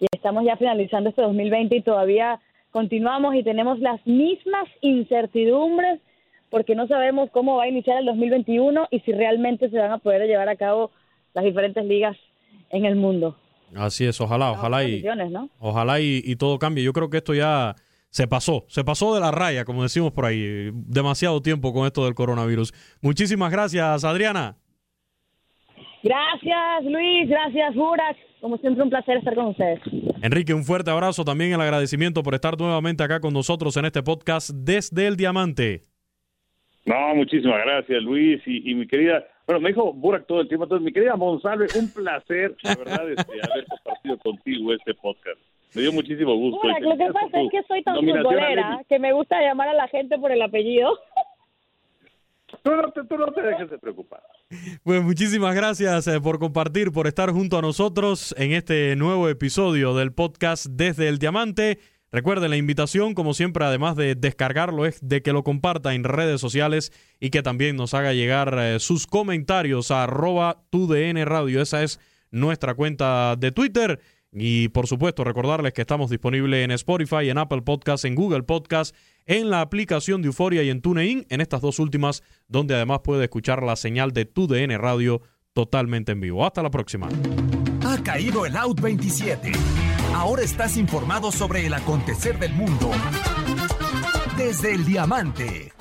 Y 0.00 0.06
estamos 0.10 0.44
ya 0.44 0.56
finalizando 0.56 1.10
este 1.10 1.22
2020 1.22 1.76
y 1.76 1.82
todavía 1.82 2.40
continuamos 2.70 3.34
y 3.34 3.42
tenemos 3.42 3.78
las 3.80 4.04
mismas 4.06 4.68
incertidumbres 4.80 6.00
porque 6.50 6.74
no 6.74 6.86
sabemos 6.88 7.30
cómo 7.32 7.56
va 7.56 7.64
a 7.64 7.68
iniciar 7.68 7.98
el 7.98 8.06
2021 8.06 8.88
y 8.90 9.00
si 9.00 9.12
realmente 9.12 9.70
se 9.70 9.78
van 9.78 9.92
a 9.92 9.98
poder 9.98 10.26
llevar 10.26 10.48
a 10.48 10.56
cabo 10.56 10.90
las 11.32 11.44
diferentes 11.44 11.84
ligas 11.84 12.16
en 12.70 12.84
el 12.84 12.96
mundo. 12.96 13.36
Así 13.74 14.04
es, 14.04 14.20
ojalá, 14.20 14.50
ojalá 14.50 14.84
y, 14.84 15.04
ojalá 15.60 16.00
y, 16.00 16.34
todo 16.36 16.58
cambie. 16.58 16.82
Yo 16.82 16.92
creo 16.92 17.08
que 17.08 17.18
esto 17.18 17.34
ya 17.34 17.76
se 18.10 18.26
pasó, 18.26 18.64
se 18.68 18.82
pasó 18.82 19.14
de 19.14 19.20
la 19.20 19.30
raya, 19.30 19.64
como 19.64 19.84
decimos 19.84 20.10
por 20.10 20.24
ahí, 20.24 20.70
demasiado 20.72 21.40
tiempo 21.40 21.72
con 21.72 21.86
esto 21.86 22.04
del 22.04 22.14
coronavirus. 22.14 22.72
Muchísimas 23.00 23.52
gracias, 23.52 24.02
Adriana. 24.02 24.56
Gracias, 26.02 26.84
Luis, 26.84 27.28
gracias, 27.28 27.74
Burak. 27.74 28.16
Como 28.40 28.56
siempre, 28.58 28.82
un 28.82 28.90
placer 28.90 29.18
estar 29.18 29.34
con 29.34 29.46
ustedes. 29.46 29.80
Enrique, 30.22 30.54
un 30.54 30.64
fuerte 30.64 30.90
abrazo, 30.90 31.24
también 31.24 31.52
el 31.52 31.60
agradecimiento 31.60 32.22
por 32.22 32.34
estar 32.34 32.58
nuevamente 32.58 33.02
acá 33.02 33.20
con 33.20 33.34
nosotros 33.34 33.76
en 33.76 33.84
este 33.84 34.02
podcast 34.02 34.50
desde 34.50 35.06
el 35.06 35.16
Diamante. 35.16 35.84
No, 36.86 37.14
muchísimas 37.14 37.60
gracias, 37.64 38.02
Luis, 38.02 38.40
y 38.46 38.74
mi 38.74 38.86
querida 38.86 39.24
bueno, 39.50 39.62
me 39.62 39.70
dijo 39.70 39.92
Burak 39.92 40.28
todo 40.28 40.42
el 40.42 40.46
tiempo. 40.46 40.62
Entonces, 40.62 40.84
mi 40.84 40.92
querida 40.92 41.16
Monsalve, 41.16 41.66
un 41.76 41.92
placer, 41.92 42.54
la 42.62 42.76
verdad, 42.76 43.10
este, 43.10 43.32
haber 43.50 43.66
compartido 43.66 44.18
contigo 44.18 44.72
este 44.72 44.94
podcast. 44.94 45.40
Me 45.74 45.82
dio 45.82 45.92
muchísimo 45.92 46.36
gusto. 46.36 46.60
Burak, 46.62 46.82
lo 46.82 46.96
que 46.96 47.12
pasa 47.12 47.40
es 47.40 47.50
que 47.50 47.62
soy 47.64 47.82
tan 47.82 47.96
futbolera 47.96 48.80
que 48.88 49.00
me 49.00 49.12
gusta 49.12 49.40
llamar 49.42 49.70
a 49.70 49.74
la 49.74 49.88
gente 49.88 50.16
por 50.20 50.30
el 50.30 50.40
apellido. 50.40 50.96
Tú 52.62 52.70
no, 52.74 52.92
te, 52.92 53.04
tú 53.04 53.16
no 53.16 53.32
te 53.32 53.42
dejes 53.42 53.70
de 53.70 53.78
preocupar. 53.78 54.20
Pues 54.82 55.02
muchísimas 55.02 55.54
gracias 55.54 56.06
eh, 56.06 56.20
por 56.20 56.38
compartir, 56.38 56.92
por 56.92 57.06
estar 57.06 57.30
junto 57.30 57.58
a 57.58 57.62
nosotros 57.62 58.34
en 58.38 58.52
este 58.52 58.96
nuevo 58.96 59.28
episodio 59.28 59.94
del 59.94 60.12
podcast 60.12 60.66
Desde 60.66 61.08
el 61.08 61.18
Diamante. 61.18 61.78
Recuerden 62.12 62.50
la 62.50 62.56
invitación, 62.56 63.14
como 63.14 63.34
siempre, 63.34 63.64
además 63.64 63.94
de 63.94 64.16
descargarlo, 64.16 64.84
es 64.84 64.98
de 65.00 65.22
que 65.22 65.32
lo 65.32 65.44
comparta 65.44 65.94
en 65.94 66.02
redes 66.02 66.40
sociales 66.40 66.92
y 67.20 67.30
que 67.30 67.42
también 67.42 67.76
nos 67.76 67.94
haga 67.94 68.12
llegar 68.12 68.56
eh, 68.58 68.80
sus 68.80 69.06
comentarios 69.06 69.92
a 69.92 70.02
arroba 70.02 70.64
DN 70.72 71.24
Radio. 71.24 71.62
Esa 71.62 71.84
es 71.84 72.00
nuestra 72.32 72.74
cuenta 72.74 73.36
de 73.36 73.52
Twitter. 73.52 74.00
Y 74.32 74.68
por 74.68 74.86
supuesto, 74.86 75.24
recordarles 75.24 75.72
que 75.72 75.80
estamos 75.80 76.10
disponibles 76.10 76.64
en 76.64 76.70
Spotify, 76.70 77.30
en 77.30 77.38
Apple 77.38 77.62
Podcasts, 77.62 78.04
en 78.04 78.14
Google 78.14 78.44
Podcasts, 78.44 78.96
en 79.26 79.50
la 79.50 79.60
aplicación 79.60 80.22
de 80.22 80.28
Euforia 80.28 80.62
y 80.62 80.70
en 80.70 80.80
TuneIn, 80.80 81.26
en 81.28 81.40
estas 81.40 81.60
dos 81.60 81.78
últimas, 81.78 82.22
donde 82.48 82.74
además 82.74 83.00
puede 83.02 83.24
escuchar 83.24 83.62
la 83.62 83.76
señal 83.76 84.12
de 84.12 84.24
DN 84.24 84.78
Radio 84.78 85.22
totalmente 85.52 86.12
en 86.12 86.20
vivo. 86.20 86.46
Hasta 86.46 86.62
la 86.62 86.70
próxima. 86.70 87.08
Ha 87.84 88.02
caído 88.02 88.46
el 88.46 88.56
Out 88.56 88.80
27 88.80 89.52
Ahora 90.14 90.42
estás 90.42 90.76
informado 90.76 91.30
sobre 91.30 91.66
el 91.66 91.72
acontecer 91.72 92.38
del 92.38 92.52
mundo 92.52 92.90
desde 94.36 94.74
el 94.74 94.84
diamante. 94.84 95.72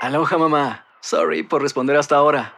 Aloha 0.00 0.38
mamá. 0.38 0.84
Sorry 1.00 1.42
por 1.42 1.62
responder 1.62 1.96
hasta 1.96 2.16
ahora. 2.16 2.57